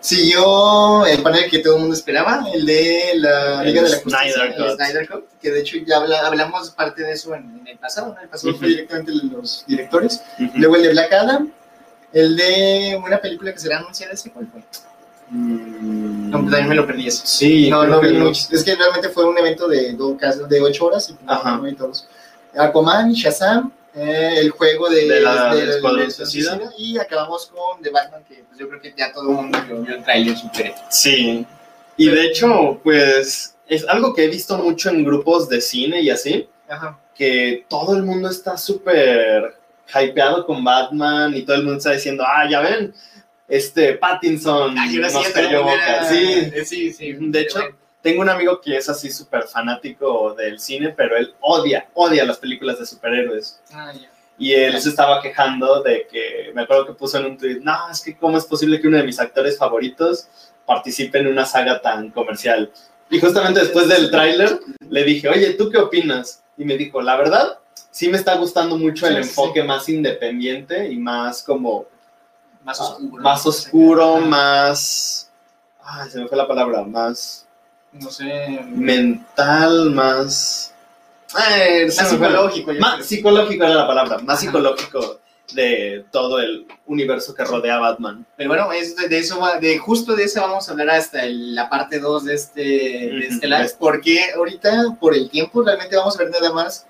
Siguió 0.00 1.04
el 1.04 1.20
panel 1.22 1.50
que 1.50 1.58
todo 1.58 1.74
el 1.74 1.80
mundo 1.80 1.96
esperaba, 1.96 2.44
el 2.54 2.64
de 2.64 3.10
la 3.16 3.60
El 3.62 3.66
Liga 3.66 3.82
de 3.82 3.88
la 3.88 3.96
Justicia. 3.96 4.32
Snyder 4.34 4.54
el. 4.56 4.76
Snyder 4.76 5.08
Cut, 5.08 5.24
que 5.42 5.50
de 5.50 5.60
hecho 5.62 5.78
ya 5.84 5.96
habla- 5.96 6.20
hablamos 6.24 6.70
parte 6.70 7.02
de 7.02 7.10
eso 7.10 7.34
en, 7.34 7.58
en 7.60 7.66
el 7.66 7.78
pasado, 7.78 8.14
¿no? 8.14 8.20
El 8.20 8.28
pasado 8.28 8.54
fue 8.54 8.68
directamente 8.68 9.10
de 9.10 9.18
los 9.24 9.64
directores. 9.66 10.22
Luego 10.54 10.76
el 10.76 10.82
de 10.84 10.88
Black 10.90 11.12
Adam, 11.12 11.52
el 12.12 12.36
de 12.36 13.00
una 13.04 13.18
película 13.20 13.52
que 13.52 13.58
será 13.58 13.78
anunciada, 13.78 14.12
¿ese 14.12 14.30
cuál 14.30 14.46
fue? 14.46 14.60
Mm, 15.30 16.30
No, 16.30 16.38
también 16.38 16.68
me 16.68 16.74
lo 16.74 16.86
perdí 16.86 17.06
eso. 17.08 17.22
Sí, 17.26 17.68
no, 17.70 17.84
no 17.86 18.00
vi 18.00 18.12
no. 18.12 18.26
mucho. 18.26 18.48
Es 18.50 18.62
que 18.64 18.74
realmente 18.74 19.08
fue 19.08 19.24
un 19.24 19.36
evento 19.38 19.66
de, 19.68 19.92
de 19.94 20.60
ocho 20.62 20.86
horas 20.86 21.10
y 21.10 21.24
no, 21.24 21.32
Ajá. 21.32 21.56
no 21.56 21.74
todos. 21.76 22.08
Aquaman, 22.56 23.12
Shazam, 23.12 23.72
eh, 23.94 24.34
el 24.38 24.50
juego 24.50 24.88
de, 24.88 25.08
De 25.08 25.20
la- 25.20 25.54
de- 25.54 25.80
y 26.78 26.98
acabamos 26.98 27.46
con 27.46 27.82
The 27.82 27.90
Batman, 27.90 28.22
que 28.28 28.44
Pues 28.48 28.58
yo 28.58 28.68
creo 28.68 28.80
que 28.80 28.94
ya 28.96 29.12
todo 29.12 29.28
el 29.30 29.36
mundo 29.36 29.58
vio, 29.66 29.96
el 29.96 30.04
trailer 30.04 30.36
super 30.36 30.74
Sí. 30.90 31.46
Y 31.96 32.08
de 32.08 32.26
hecho, 32.26 32.78
pues 32.84 33.56
es 33.68 33.86
algo 33.88 34.14
que 34.14 34.24
he 34.24 34.28
visto 34.28 34.56
mucho 34.58 34.90
en 34.90 35.04
grupos 35.04 35.48
de 35.48 35.60
cine 35.60 36.02
y 36.02 36.10
así, 36.10 36.48
Ajá. 36.68 36.98
que 37.14 37.64
todo 37.68 37.96
el 37.96 38.02
mundo 38.02 38.28
está 38.28 38.56
súper 38.56 39.54
hypeado 39.94 40.44
con 40.46 40.62
Batman 40.62 41.34
y 41.34 41.42
todo 41.42 41.56
el 41.56 41.62
mundo 41.62 41.78
está 41.78 41.92
diciendo, 41.92 42.22
ah, 42.26 42.46
ya 42.50 42.60
ven, 42.60 42.92
este 43.48 43.94
Pattinson 43.94 44.76
Ay, 44.78 45.00
cayó 45.32 45.62
mundo 45.62 45.64
boca". 45.64 46.08
Sí, 46.08 46.50
eh, 46.54 46.64
sí, 46.64 46.92
sí. 46.92 47.16
De 47.18 47.40
hecho, 47.40 47.60
tengo 48.02 48.22
un 48.22 48.28
amigo 48.28 48.60
que 48.60 48.76
es 48.76 48.88
así 48.88 49.10
súper 49.10 49.44
fanático 49.44 50.34
del 50.34 50.60
cine, 50.60 50.90
pero 50.96 51.16
él 51.16 51.34
odia, 51.40 51.88
odia 51.94 52.24
las 52.24 52.38
películas 52.38 52.78
de 52.78 52.86
superhéroes. 52.86 53.60
Ah, 53.72 53.92
ya. 53.92 54.10
Y 54.38 54.52
él 54.52 54.78
se 54.80 54.90
estaba 54.90 55.22
quejando 55.22 55.82
de 55.82 56.06
que, 56.10 56.52
me 56.54 56.62
acuerdo 56.62 56.86
que 56.86 56.92
puso 56.92 57.18
en 57.18 57.24
un 57.24 57.38
tweet, 57.38 57.60
no, 57.62 57.90
es 57.90 58.02
que 58.02 58.16
cómo 58.16 58.36
es 58.36 58.44
posible 58.44 58.80
que 58.80 58.86
uno 58.86 58.98
de 58.98 59.02
mis 59.02 59.18
actores 59.18 59.56
favoritos 59.56 60.28
participe 60.66 61.18
en 61.18 61.28
una 61.28 61.46
saga 61.46 61.80
tan 61.80 62.10
comercial. 62.10 62.70
Y 63.08 63.18
justamente 63.18 63.60
después 63.60 63.88
del 63.88 64.10
tráiler 64.10 64.58
le 64.90 65.04
dije, 65.04 65.28
oye, 65.28 65.54
¿tú 65.54 65.70
qué 65.70 65.78
opinas? 65.78 66.42
Y 66.58 66.64
me 66.64 66.76
dijo, 66.76 67.00
la 67.00 67.16
verdad, 67.16 67.58
sí 67.90 68.08
me 68.08 68.18
está 68.18 68.34
gustando 68.34 68.76
mucho 68.76 69.06
el 69.06 69.16
Sí, 69.16 69.22
sí, 69.22 69.28
enfoque 69.28 69.62
más 69.62 69.88
independiente 69.88 70.88
y 70.88 70.98
más 70.98 71.42
como, 71.42 71.86
Más 72.66 72.80
ah, 72.80 72.84
oscuro. 72.84 73.22
más 73.22 73.46
oscuro, 73.46 74.16
más, 74.18 75.30
ay, 75.82 76.10
se 76.10 76.18
me 76.18 76.26
fue 76.28 76.36
la 76.36 76.46
palabra, 76.48 76.82
más 76.82 77.46
No 77.92 78.10
sé. 78.10 78.60
mental, 78.74 79.90
más... 79.92 80.74
Ay, 81.34 81.86
Más 81.86 82.08
psicológico. 82.08 82.72
más 82.74 82.94
creo. 82.96 83.06
psicológico 83.06 83.64
era 83.64 83.74
la 83.74 83.86
palabra, 83.86 84.18
más 84.18 84.38
Ajá. 84.38 84.46
psicológico 84.46 85.20
de 85.54 86.04
todo 86.10 86.40
el 86.40 86.66
universo 86.86 87.34
que 87.34 87.44
rodea 87.44 87.76
a 87.76 87.80
Batman. 87.80 88.26
Pero 88.36 88.48
bueno, 88.50 88.72
es 88.72 88.96
de, 88.96 89.08
de 89.08 89.18
eso 89.18 89.40
de 89.60 89.78
justo 89.78 90.16
de 90.16 90.24
eso 90.24 90.40
vamos 90.40 90.68
a 90.68 90.72
hablar 90.72 90.90
hasta 90.90 91.24
el- 91.24 91.54
la 91.54 91.68
parte 91.68 92.00
2 92.00 92.24
de 92.24 92.34
este, 92.34 92.60
de 92.62 93.26
este 93.30 93.46
live, 93.46 93.70
porque 93.78 94.32
ahorita, 94.36 94.96
por 94.98 95.14
el 95.14 95.30
tiempo, 95.30 95.62
realmente 95.62 95.96
vamos 95.96 96.16
a 96.16 96.22
ver 96.24 96.30
nada 96.32 96.52
más. 96.52 96.84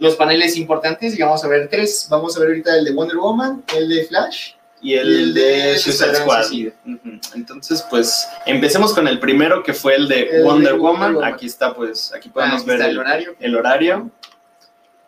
los 0.00 0.14
paneles 0.14 0.56
importantes, 0.56 1.18
y 1.18 1.22
vamos 1.22 1.42
a 1.42 1.48
ver 1.48 1.68
tres. 1.68 2.06
Vamos 2.08 2.36
a 2.36 2.38
ver 2.40 2.50
ahorita 2.50 2.76
el 2.78 2.84
de 2.84 2.92
Wonder 2.92 3.16
Woman, 3.16 3.64
el 3.76 3.88
de 3.88 4.04
Flash. 4.06 4.52
Y 4.80 4.94
el, 4.94 5.08
Y 5.08 5.22
el 5.22 5.34
de, 5.34 5.40
de 5.42 5.78
Suicide 5.78 6.14
Squad. 6.16 6.42
Suicida. 6.44 6.72
Ujú. 6.86 7.18
Entonces, 7.34 7.84
pues, 7.90 8.28
empecemos 8.46 8.92
con 8.94 9.08
el 9.08 9.18
primero 9.18 9.62
que 9.62 9.74
fue 9.74 9.96
el 9.96 10.06
de 10.08 10.20
El 10.22 10.26
de 10.30 10.42
Wonder, 10.42 10.74
Wonder 10.74 10.74
Woman. 10.78 11.14
Woman. 11.14 11.32
Aquí 11.34 11.46
está, 11.46 11.74
pues, 11.74 12.12
aquí 12.14 12.28
Ah, 12.30 12.34
podemos 12.34 12.60
aquí 12.62 12.70
ver 12.70 12.80
el, 12.82 12.90
el 12.90 12.98
horario. 12.98 13.36
el 13.40 13.56
horario. 13.56 14.10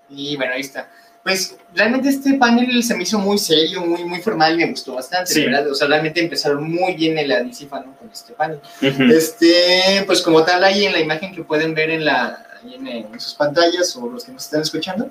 Y 0.09 0.37
bueno, 0.37 0.55
ahí 0.55 0.61
está. 0.62 0.91
Pues 1.23 1.57
realmente 1.75 2.09
este 2.09 2.35
panel 2.35 2.83
se 2.83 2.97
me 2.97 3.03
hizo 3.03 3.19
muy 3.19 3.37
serio, 3.37 3.83
muy, 3.83 4.05
muy 4.05 4.21
formal 4.23 4.57
me 4.57 4.67
gustó 4.71 4.95
bastante, 4.95 5.31
Sí. 5.33 5.45
¿verdad? 5.45 5.71
O 5.71 5.75
sea, 5.75 5.87
realmente 5.87 6.19
empezaron 6.19 6.65
muy 6.69 6.95
bien 6.95 7.19
en 7.19 7.29
la 7.29 7.43
DC 7.43 7.67
Fandom 7.67 7.95
con 7.95 8.11
este 8.11 8.33
panel. 8.33 8.59
Ujú. 8.81 9.03
Este, 9.12 10.03
pues 10.07 10.23
como 10.23 10.43
tal, 10.45 10.65
ahí 10.65 10.87
en 10.87 10.93
la 10.93 10.99
imagen 11.00 11.35
que 11.35 11.45
pueden 11.45 11.75
ver 11.75 11.91
en, 11.91 12.07
la, 12.07 12.45
en, 12.65 12.87
en 12.87 13.21
sus 13.21 13.35
pantallas 13.35 13.95
o 13.97 14.09
los 14.09 14.25
que 14.25 14.33
nos 14.33 14.45
están 14.47 14.62
escuchando, 14.62 15.11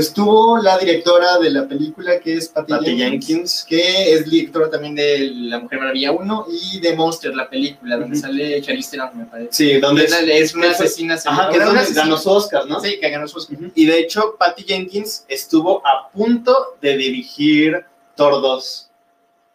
estuvo 0.00 0.58
la 0.58 0.76
directora 0.78 1.38
de 1.38 1.50
la 1.50 1.66
película 1.68 2.18
que 2.20 2.34
es 2.34 2.48
Patty, 2.48 2.72
Patty 2.72 2.96
Jenkins, 2.96 3.26
Jenkins. 3.26 3.66
que 3.68 4.12
es 4.14 4.28
directora 4.28 4.68
también 4.70 4.94
de 4.94 5.30
La 5.34 5.58
Mujer 5.60 5.78
Maravilla 5.78 6.12
1 6.12 6.46
y 6.50 6.80
de 6.80 6.94
Monster, 6.96 7.34
la 7.34 7.48
película, 7.48 7.96
donde 7.96 8.16
sale 8.16 8.60
Charlize 8.62 8.90
Theron, 8.90 9.16
me 9.18 9.24
parece. 9.26 9.48
Sí, 9.52 9.78
donde 9.80 10.04
Es, 10.04 10.12
es 10.12 10.54
una 10.54 10.70
asesina. 10.70 11.14
Ajá, 11.24 11.48
que 11.48 11.56
es 11.56 11.56
una 11.56 11.66
donde 11.66 11.80
asesina- 11.82 12.02
ganó 12.02 12.16
su 12.18 12.30
Oscar, 12.30 12.66
¿no? 12.66 12.80
Sí, 12.80 12.98
que 13.00 13.10
ganó 13.10 13.28
su 13.28 13.38
Oscar. 13.38 13.58
Y 13.74 13.86
de 13.86 13.98
hecho, 14.00 14.36
Patty 14.38 14.64
Jenkins 14.64 15.24
estuvo 15.28 15.86
a 15.86 16.08
punto 16.10 16.76
de 16.80 16.96
dirigir 16.96 17.84
Thor 18.16 18.40
2. 18.42 18.90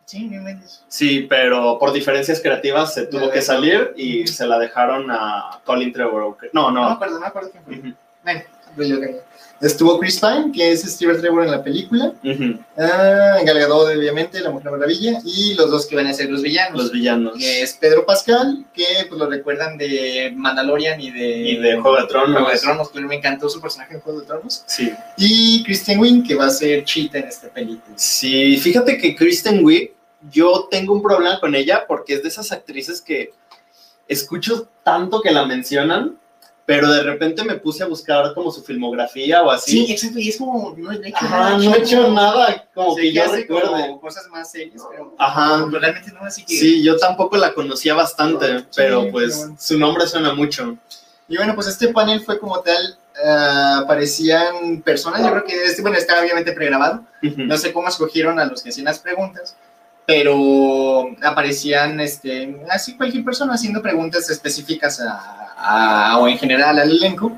Sí, 0.05 0.25
no. 0.25 0.43
Sí, 0.87 1.27
pero 1.29 1.77
por 1.79 1.91
diferencias 1.93 2.39
creativas 2.41 2.95
se 2.95 3.05
tuvo 3.05 3.29
que 3.29 3.43
salir 3.43 3.93
y 3.95 4.25
se 4.25 4.47
la 4.47 4.57
dejaron 4.57 5.11
a 5.11 5.61
Colin 5.65 5.93
Trevorrow. 5.93 6.35
No, 6.51 6.71
No 6.71 6.81
me 6.81 6.81
no. 6.81 6.89
acuerdo, 6.93 7.13
no 7.15 7.19
me 7.21 7.27
acuerdo 7.27 7.51
quién 7.51 7.63
fue. 7.63 7.77
Ujú, 7.77 7.93
Bueno, 8.23 8.41
pues 8.75 8.87
yo 8.87 8.99
creo. 8.99 9.28
Estuvo 9.61 9.99
Chris 9.99 10.19
Pine, 10.21 10.51
que 10.53 10.71
es 10.71 10.83
Steve 10.83 11.15
Trevor 11.17 11.43
en 11.43 11.51
la 11.51 11.61
película. 11.63 12.13
ujú. 12.23 12.59
Ah, 12.77 13.39
Gal 13.45 13.59
Gadot, 13.59 13.89
obviamente, 13.93 14.39
la 14.39 14.51
Mujer 14.51 14.71
Maravilla. 14.71 15.19
Y 15.25 15.53
los 15.55 15.69
dos 15.69 15.85
que 15.85 15.95
van 15.97 16.07
a 16.07 16.13
ser 16.13 16.29
los 16.29 16.41
villanos. 16.41 16.81
Los 16.81 16.91
villanos. 16.93 17.33
que 17.37 17.61
es 17.61 17.73
Pedro 17.73 18.05
Pascal, 18.05 18.65
que 18.73 18.85
pues 19.09 19.19
lo 19.19 19.29
recuerdan 19.29 19.77
de 19.77 20.31
Mandalorian 20.35 21.01
y 21.01 21.11
de, 21.11 21.27
Y 21.51 21.57
de 21.57 21.73
Juego 21.79 21.97
de 21.99 22.07
Tronos. 22.07 22.35
Juego 22.37 22.49
de 22.51 22.59
Tronos, 22.59 22.89
que 22.89 23.01
me 23.01 23.15
encantó 23.15 23.49
su 23.49 23.59
personaje 23.59 23.95
en 23.95 23.99
Juego 23.99 24.21
de 24.21 24.27
Tronos. 24.27 24.63
Sí. 24.65 24.93
Y 25.17 25.63
Christian 25.63 25.99
Wynn, 25.99 26.23
que 26.23 26.35
va 26.35 26.45
a 26.45 26.49
ser 26.51 26.85
Cheetah 26.85 27.19
en 27.19 27.27
esta 27.27 27.49
película. 27.49 27.93
Sí, 27.97 28.55
fíjate 28.57 28.97
que 28.97 29.15
Kristen 29.15 29.63
Wiig, 29.65 29.93
yo 30.31 30.67
tengo 30.71 30.93
un 30.93 31.01
problema 31.01 31.39
con 31.39 31.53
ella 31.55 31.85
porque 31.87 32.13
es 32.13 32.23
de 32.23 32.29
esas 32.29 32.51
actrices 32.51 33.01
que 33.01 33.31
escucho 34.07 34.67
tanto 34.83 35.21
que 35.21 35.31
la 35.31 35.45
mencionan, 35.45 36.17
pero 36.69 36.87
de 36.91 37.01
repente 37.01 37.43
me 37.43 37.55
puse 37.55 37.81
a 37.81 37.87
buscar 37.87 38.31
como 38.35 38.51
su 38.51 38.61
filmografía 38.61 39.41
o 39.41 39.49
así. 39.49 39.71
Sí, 39.71 39.91
exacto, 39.91 40.19
y 40.19 40.29
es 40.29 40.37
como, 40.37 40.75
no, 40.77 40.91
he 40.91 40.97
hecho 40.97 41.17
Ajá, 41.19 41.57
no 41.57 41.73
he 41.73 41.79
hecho 41.79 42.11
nada 42.11 42.63
como 42.75 42.95
que 42.95 43.11
yo 43.11 43.23
hace 43.23 43.47
como 43.47 43.61
recuerde. 43.61 43.99
cosas 43.99 44.27
más 44.27 44.51
serias, 44.51 44.83
pero 44.87 45.15
Ajá. 45.17 45.65
pero 45.65 45.79
realmente 45.79 46.11
no, 46.11 46.23
así 46.23 46.45
que... 46.45 46.53
Sí, 46.53 46.83
yo 46.83 46.95
tampoco 46.97 47.37
la 47.37 47.55
conocía 47.55 47.95
bastante, 47.95 48.65
pero 48.75 49.09
pues 49.09 49.33
pero 49.33 49.39
bueno. 49.39 49.55
su 49.59 49.79
nombre 49.79 50.05
suena 50.05 50.35
mucho. 50.35 50.77
Y 51.27 51.37
bueno, 51.37 51.55
pues 51.55 51.65
este 51.65 51.87
panel 51.87 52.21
fue 52.21 52.37
como 52.37 52.59
tal, 52.59 52.99
aparecían 53.81 54.83
personas, 54.83 55.23
yo 55.23 55.31
creo 55.31 55.45
que 55.45 55.63
este, 55.63 55.81
bueno, 55.81 55.97
estaba 55.97 56.21
obviamente 56.21 56.51
pregrabado, 56.51 57.03
no 57.23 57.57
sé 57.57 57.73
cómo 57.73 57.87
escogieron 57.87 58.39
a 58.39 58.45
los 58.45 58.61
que 58.61 58.69
hacían 58.69 58.85
las 58.85 58.99
preguntas, 58.99 59.55
pero 60.05 61.15
aparecían, 61.23 61.99
este, 61.99 62.63
así 62.69 62.95
cualquier 62.95 63.23
persona 63.23 63.55
haciendo 63.55 63.81
preguntas 63.81 64.29
específicas 64.29 64.99
a, 65.01 65.48
a- 65.61 66.17
o 66.19 66.27
en 66.27 66.37
general 66.37 66.79
al 66.79 66.89
elenco. 66.91 67.37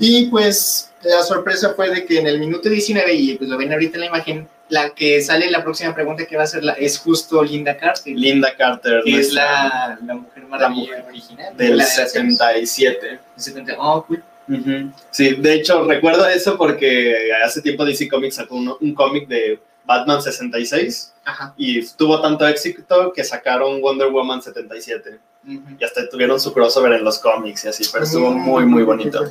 Y 0.00 0.26
pues 0.26 0.92
la 1.02 1.22
sorpresa 1.22 1.74
fue 1.74 1.90
de 1.90 2.04
que 2.06 2.18
en 2.20 2.26
el 2.26 2.38
minuto 2.38 2.68
19, 2.68 3.12
y 3.14 3.34
pues 3.36 3.48
lo 3.50 3.56
ven 3.56 3.72
ahorita 3.72 3.96
en 3.96 4.00
la 4.00 4.06
imagen, 4.06 4.48
la 4.68 4.90
que 4.90 5.20
sale 5.22 5.48
la 5.50 5.62
próxima 5.62 5.94
pregunta 5.94 6.26
que 6.26 6.36
va 6.36 6.42
a 6.42 6.46
ser 6.46 6.64
la, 6.64 6.72
es 6.72 6.98
justo 6.98 7.42
Linda 7.44 7.76
Carter, 7.76 8.14
Linda 8.16 8.52
Carter, 8.56 9.00
que 9.04 9.18
es 9.20 9.32
la, 9.32 9.96
la 10.04 10.14
Mujer 10.14 10.44
Maravilla 10.48 10.80
mujer 10.80 11.04
original. 11.08 11.56
del 11.56 11.76
la 11.76 11.84
de 11.84 11.90
las 11.90 11.94
77. 11.94 13.20
70. 13.36 13.74
Oh, 13.78 14.04
cool. 14.06 14.22
Ujú. 14.48 14.92
Sí, 15.10 15.34
de 15.36 15.54
hecho 15.54 15.84
recuerdo 15.84 16.26
eso 16.28 16.56
porque 16.56 17.14
hace 17.44 17.60
tiempo 17.62 17.84
DC 17.84 18.08
Comics 18.08 18.36
sacó 18.36 18.56
uno- 18.56 18.78
un 18.80 18.94
cómic 18.94 19.26
de 19.28 19.58
Batman 19.84 20.20
66 20.22 21.12
Ajá. 21.24 21.52
y 21.56 21.84
tuvo 21.96 22.20
tanto 22.20 22.46
éxito 22.46 23.12
que 23.12 23.22
sacaron 23.24 23.80
Wonder 23.80 24.08
Woman 24.08 24.40
77 24.42 25.18
Ujú. 25.46 25.62
y 25.78 25.84
hasta 25.84 26.08
tuvieron 26.08 26.40
su 26.40 26.52
crossover 26.52 26.92
en 26.94 27.04
los 27.04 27.18
cómics 27.20 27.64
y 27.64 27.68
así, 27.68 27.84
pero 27.92 28.04
estuvo 28.04 28.30
muy 28.32 28.66
muy 28.66 28.82
bonito. 28.82 29.22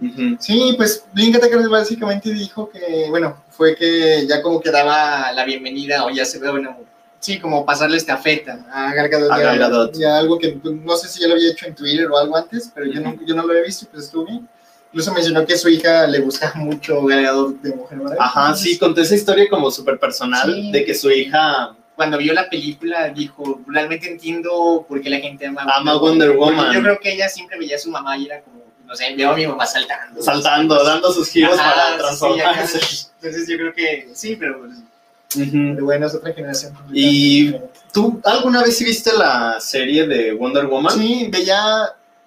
Ujú. 0.00 0.36
Sí, 0.38 0.74
pues 0.78 1.04
Linda 1.14 1.38
Carter 1.38 1.68
básicamente 1.68 2.32
dijo 2.32 2.70
que, 2.70 3.06
bueno, 3.10 3.36
fue 3.50 3.74
que 3.76 4.26
ya 4.26 4.40
como 4.40 4.58
que 4.60 4.70
daba 4.70 5.30
la 5.32 5.44
bienvenida 5.44 6.04
o 6.06 6.10
ya 6.10 6.24
se 6.24 6.38
ve, 6.38 6.50
bueno, 6.50 6.78
sí, 7.18 7.38
como 7.38 7.66
pasarle 7.66 7.98
estafeta 7.98 8.64
a 8.72 8.94
Gal 8.94 9.08
Gadot. 9.10 9.30
A 9.30 9.36
ya- 9.38 9.42
Gal 9.44 9.58
Gadot. 9.58 9.94
Ya 9.98 10.16
algo 10.16 10.38
que 10.38 10.58
no 10.64 10.96
sé 10.96 11.06
si 11.08 11.20
ya 11.20 11.28
lo 11.28 11.34
había 11.34 11.50
hecho 11.50 11.66
en 11.66 11.74
Twitter 11.74 12.06
o 12.10 12.16
algo 12.16 12.34
antes, 12.34 12.70
pero 12.74 12.86
yo, 12.86 12.98
no, 13.00 13.14
yo 13.26 13.34
no 13.34 13.42
lo 13.42 13.50
había 13.52 13.64
visto, 13.64 13.86
pues 13.92 14.04
estuvo 14.04 14.24
bien. 14.24 14.48
Incluso 14.92 15.12
mencionó 15.12 15.44
que 15.46 15.56
su 15.58 15.68
hija 15.68 16.06
le 16.06 16.20
gusta 16.20 16.50
mucho 16.56 17.04
Gal 17.04 17.22
Gadot 17.22 17.60
de 17.60 17.74
Mujer 17.76 17.98
Maravilla. 17.98 18.24
Ajá, 18.24 18.54
sí, 18.54 18.78
conté 18.78 19.02
esa 19.02 19.14
historia 19.16 19.46
como 19.50 19.70
súper 19.70 19.98
personal 19.98 20.50
Sí. 20.50 20.72
de 20.72 20.82
que 20.82 20.94
su 20.94 21.10
hija 21.10 21.76
Cuando 22.00 22.16
vio 22.16 22.32
la 22.32 22.48
película 22.48 23.10
dijo, 23.10 23.60
realmente 23.66 24.10
entiendo 24.10 24.86
por 24.88 25.02
qué 25.02 25.10
la 25.10 25.18
gente 25.18 25.44
ama, 25.44 25.66
Ama 25.70 25.98
Wonder 25.98 26.30
Woman. 26.34 26.72
Yo 26.72 26.80
creo 26.80 26.98
que 26.98 27.12
ella 27.12 27.28
siempre 27.28 27.58
veía 27.58 27.76
a 27.76 27.78
su 27.78 27.90
mamá 27.90 28.16
y 28.16 28.24
era 28.24 28.40
como, 28.40 28.62
no 28.86 28.96
sé, 28.96 29.14
veo 29.14 29.32
a 29.32 29.36
mi 29.36 29.46
mamá 29.46 29.66
saltando. 29.66 30.22
saltando, 30.22 30.82
dando 30.82 31.12
sus 31.12 31.28
giros 31.28 31.58
Ajá, 31.58 31.74
para 31.74 31.98
transformarse. 31.98 32.78
Entonces 33.20 33.46
yo 33.46 33.58
creo 33.58 33.74
que 33.74 34.08
sí, 34.14 34.34
pero, 34.34 34.60
Ujú. 34.60 34.72
pero 35.74 35.84
bueno, 35.84 36.06
es 36.06 36.14
otra 36.14 36.32
generación. 36.32 36.72
Y- 36.90 37.54
¿Tú 37.92 38.18
alguna 38.24 38.62
vez 38.62 38.78
sí 38.78 38.84
viste 38.86 39.12
la 39.12 39.60
serie 39.60 40.06
de 40.06 40.32
Wonder 40.32 40.68
Woman? 40.68 40.94
Sí, 40.98 41.28
veía, 41.30 41.60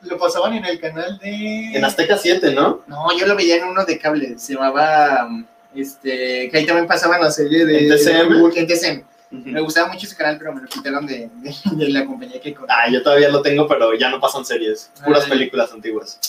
lo 0.03 0.19
pasaban 0.19 0.53
en 0.53 0.65
el 0.65 0.79
canal 0.79 1.17
de... 1.17 1.71
En 1.75 1.83
Azteca 1.83 2.15
7, 2.15 2.53
¿no? 2.53 2.81
No, 2.85 3.07
yo 3.17 3.25
lo 3.25 3.35
veía 3.35 3.55
en 3.55 3.63
uno 3.63 3.83
de 3.85 3.97
cable, 3.97 4.37
se 4.37 4.53
llamaba, 4.53 5.27
este, 5.73 6.47
que 6.51 6.57
ahí 6.59 6.65
también 6.67 6.85
pasaban 6.87 7.19
la 7.21 7.31
serie 7.31 7.65
de... 7.65 7.87
¿En 7.87 7.89
TCM? 7.97 8.55
En 8.55 8.67
TCM. 8.67 9.12
Me 9.33 9.61
gustaba 9.61 9.91
mucho 9.91 10.05
ese 10.05 10.15
canal, 10.15 10.37
pero 10.37 10.53
me 10.53 10.61
lo 10.61 10.67
quitaron 10.67 11.07
de, 11.07 11.27
de, 11.41 11.55
de 11.71 11.89
la 11.89 12.05
compañía 12.05 12.39
que... 12.39 12.53
con- 12.53 12.69
Ah, 12.69 12.87
yo 12.91 13.01
todavía 13.01 13.29
lo 13.29 13.41
tengo, 13.41 13.67
pero 13.67 13.93
ya 13.95 14.09
no 14.09 14.19
pasan 14.19 14.45
series, 14.45 14.91
puras 15.03 15.23
Ah, 15.25 15.29
películas 15.29 15.71
antiguas. 15.73 16.19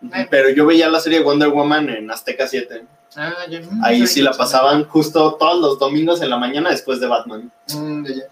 Mm, 0.00 0.10
Pero 0.30 0.50
yo 0.50 0.64
veía 0.64 0.88
la 0.88 1.00
serie 1.00 1.18
de 1.18 1.24
Wonder 1.24 1.48
Woman 1.48 1.88
en 1.88 2.10
Azteca 2.10 2.46
7. 2.46 2.84
ah, 3.16 3.32
ya, 3.50 3.60
mm, 3.60 3.84
Ahí 3.84 4.06
sí 4.06 4.22
la 4.22 4.30
pasaban 4.32 4.84
justo 4.84 5.34
todos 5.34 5.60
los 5.60 5.78
domingos 5.80 6.22
en 6.22 6.30
la 6.30 6.36
mañana 6.38 6.70
después 6.70 7.00
de 7.00 7.08
Batman. 7.08 7.50
Mm, 7.74 8.06
ya. 8.06 8.22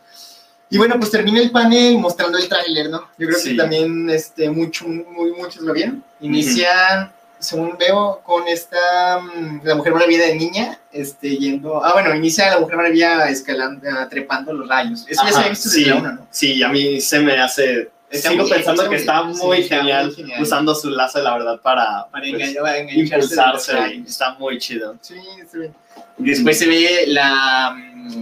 Y 0.72 0.78
bueno, 0.78 0.94
pues 1.00 1.10
termina 1.10 1.40
el 1.40 1.50
panel 1.50 1.99
mostrando 1.99 2.38
el 2.38 2.49
tráiler, 2.49 2.88
¿no? 2.88 3.00
Yo 3.18 3.26
creo 3.26 3.38
Sí. 3.40 3.50
que 3.50 3.56
también 3.56 4.08
este, 4.10 4.49
mucho, 4.49 4.87
muy, 4.87 5.32
muchos 5.32 5.62
lo 5.64 5.72
vieron. 5.72 6.04
Inicia, 6.20 7.12
según 7.40 7.76
veo, 7.78 8.20
con 8.23 8.47
esta, 8.47 9.18
mm, 9.18 9.62
la 9.64 9.75
Mujer 9.75 9.94
Maravilla 9.94 10.26
de 10.26 10.35
niña, 10.37 10.78
este, 10.92 11.37
yendo... 11.37 11.82
Ah, 11.85 11.94
bueno, 11.94 12.14
inicia 12.14 12.50
la 12.50 12.61
Mujer 12.61 12.76
Maravilla 12.76 13.28
escalando, 13.28 13.88
ah, 13.90 14.06
trepando 14.09 14.52
los 14.52 14.68
rayos. 14.68 15.06
Eso 15.09 15.23
ya 15.25 15.32
se 15.32 15.38
había 15.38 15.50
visto 15.50 15.68
desde 15.70 15.85
sí. 15.85 15.90
la 15.90 16.00
¿no? 16.00 16.28
Sí, 16.30 16.62
a 16.62 16.68
mí 16.68 17.00
se 17.00 17.20
me 17.20 17.38
hace... 17.38 17.90
Está 18.11 18.30
sigo 18.30 18.49
pensando 18.49 18.82
está 18.82 18.90
que 18.90 18.97
está 18.97 19.23
muy, 19.23 19.35
está 19.37 19.47
muy 19.47 19.62
genial, 19.62 20.14
usando 20.40 20.75
su 20.75 20.90
lazo 20.90 21.23
la 21.23 21.32
verdad 21.35 21.61
para, 21.61 22.09
Para 22.11 22.25
pues, 22.28 22.56
engañar, 22.56 22.90
impulsarse. 22.92 24.02
Está 24.04 24.35
muy 24.35 24.59
chido. 24.59 24.97
Sí, 25.00 25.14
está 25.40 25.59
bien. 25.59 25.75
Después 26.18 26.59
se 26.59 26.66
ve 26.66 27.04
la, 27.06 27.70
mm, 27.70 28.20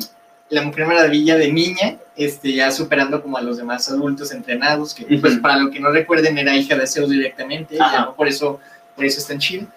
la 0.51 0.63
Mujer 0.63 0.87
Maravilla 0.87 1.37
de 1.37 1.51
niña, 1.51 1.97
este, 2.17 2.53
ya 2.53 2.71
superando 2.71 3.23
como 3.23 3.39
a 3.39 3.41
los 3.41 3.57
demás 3.57 3.89
adultos 3.89 4.31
entrenados, 4.33 4.95
que 4.95 5.05
pues 5.19 5.39
para 5.39 5.57
lo 5.57 5.71
que 5.71 5.81
no 5.81 5.91
recuerden 5.91 6.39
era 6.39 6.55
hija 6.55 6.77
de 6.77 6.87
Zeus 6.87 7.11
directamente, 7.11 7.81
Ajá. 7.81 7.93
ya, 7.93 8.05
¿no? 8.07 8.15
por 8.15 8.29
eso 8.29 8.61
por 8.99 9.07
eso 9.07 9.21
es 9.21 9.27
tan 9.29 9.39
chido. 9.39 9.69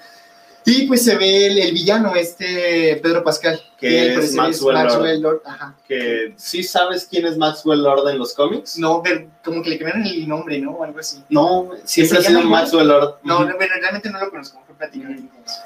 Y 0.66 0.88
pues 0.88 1.06
se 1.06 1.16
ve 1.16 1.48
el, 1.48 1.58
el 1.60 1.74
villano, 1.74 2.14
este 2.16 3.00
Pedro 3.02 3.24
Pascal, 3.24 3.62
Que 3.80 4.10
es 4.10 4.36
parecer 4.36 4.36
Maxwell 4.74 5.22
Lord. 5.22 5.42
Ajá. 5.46 5.76
Que 5.88 6.34
sí 6.38 6.64
sabes 6.64 7.08
quién 7.10 7.26
es 7.26 7.38
Maxwell 7.38 7.82
Lord 7.82 8.10
en 8.10 8.18
los 8.18 8.34
cómics. 8.34 8.78
No, 8.78 9.02
pero 9.04 9.28
como 9.44 9.64
que 9.64 9.72
le 9.72 9.78
cambiaron 9.78 10.06
el 10.06 10.28
nombre, 10.28 10.60
¿no? 10.60 10.72
O 10.72 10.84
algo 10.84 11.00
así. 11.00 11.24
No, 11.30 11.70
siempre 11.84 12.18
ha 12.18 12.22
sido? 12.22 12.42
Maxwell 12.42 12.88
Lord. 12.88 13.20
No, 13.24 13.44
no, 13.46 13.56
bueno, 13.56 13.74
realmente 13.80 14.10
no 14.10 14.20
lo 14.20 14.30
conozco. 14.30 14.62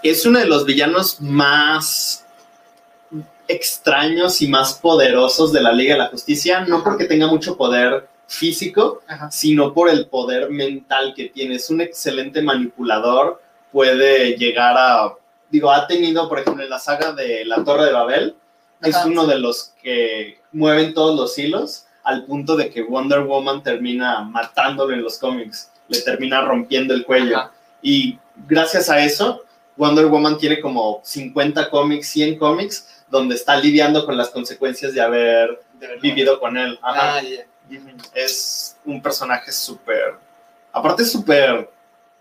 Es 0.04 0.26
uno 0.26 0.40
de 0.40 0.46
los 0.46 0.66
villanos 0.66 1.22
más 1.22 2.26
extraños 3.48 4.42
y 4.42 4.48
más 4.48 4.74
poderosos 4.74 5.54
de 5.54 5.62
la 5.62 5.72
Liga 5.72 5.94
de 5.94 6.00
la 6.00 6.08
Justicia, 6.08 6.62
no 6.62 6.84
porque 6.84 7.06
tenga 7.06 7.28
mucho 7.28 7.56
poder 7.56 8.08
físico, 8.28 9.02
Ajá. 9.08 9.30
sino 9.32 9.74
por 9.74 9.90
el 9.90 10.08
poder 10.08 10.50
mental 10.50 11.14
que 11.16 11.30
tiene. 11.30 11.56
Es 11.56 11.70
un 11.70 11.82
excelente 11.82 12.42
manipulador, 12.42 13.42
puede 13.76 14.38
llegar 14.38 14.74
a, 14.78 15.16
digo, 15.50 15.70
ha 15.70 15.86
tenido, 15.86 16.30
por 16.30 16.40
ejemplo, 16.40 16.64
en 16.64 16.70
la 16.70 16.80
saga 16.80 17.12
de 17.12 17.44
la 17.44 17.62
Torre 17.66 17.88
de 17.88 17.92
Babel, 17.92 18.36
es 18.82 18.96
Ajá. 18.96 19.06
uno 19.06 19.26
de 19.26 19.38
los 19.38 19.74
que 19.84 20.40
mueven 20.54 20.94
todos 20.94 21.14
los 21.20 21.38
hilos 21.38 21.86
al 22.02 22.24
punto 22.24 22.56
de 22.56 22.70
que 22.70 22.84
Wonder 22.84 23.24
Woman 23.24 23.64
termina 23.64 24.22
matándolo 24.22 24.94
en 24.94 25.04
los 25.04 25.18
cómics, 25.20 25.72
le 25.90 26.00
termina 26.00 26.40
rompiendo 26.40 26.94
el 26.94 27.04
cuello. 27.04 27.38
Ajá. 27.38 27.52
Y 27.82 28.18
gracias 28.48 28.90
a 28.90 29.04
eso, 29.04 29.44
Wonder 29.76 30.06
Woman 30.06 30.38
tiene 30.38 30.62
como 30.62 31.02
50 31.04 31.70
cómics, 31.70 32.08
100 32.08 32.40
cómics, 32.40 33.04
donde 33.10 33.36
está 33.36 33.58
lidiando 33.58 34.06
con 34.06 34.16
las 34.16 34.30
consecuencias 34.30 34.94
de 34.94 35.02
haber 35.02 35.62
De 35.82 35.98
vivido 35.98 36.40
con 36.40 36.56
él. 36.56 36.80
Ajá. 36.82 37.18
Ah, 37.18 37.22
ya. 37.22 37.46
Es 38.14 38.78
un 38.86 39.02
personaje 39.02 39.52
súper, 39.52 40.14
aparte 40.72 41.04
súper 41.04 41.70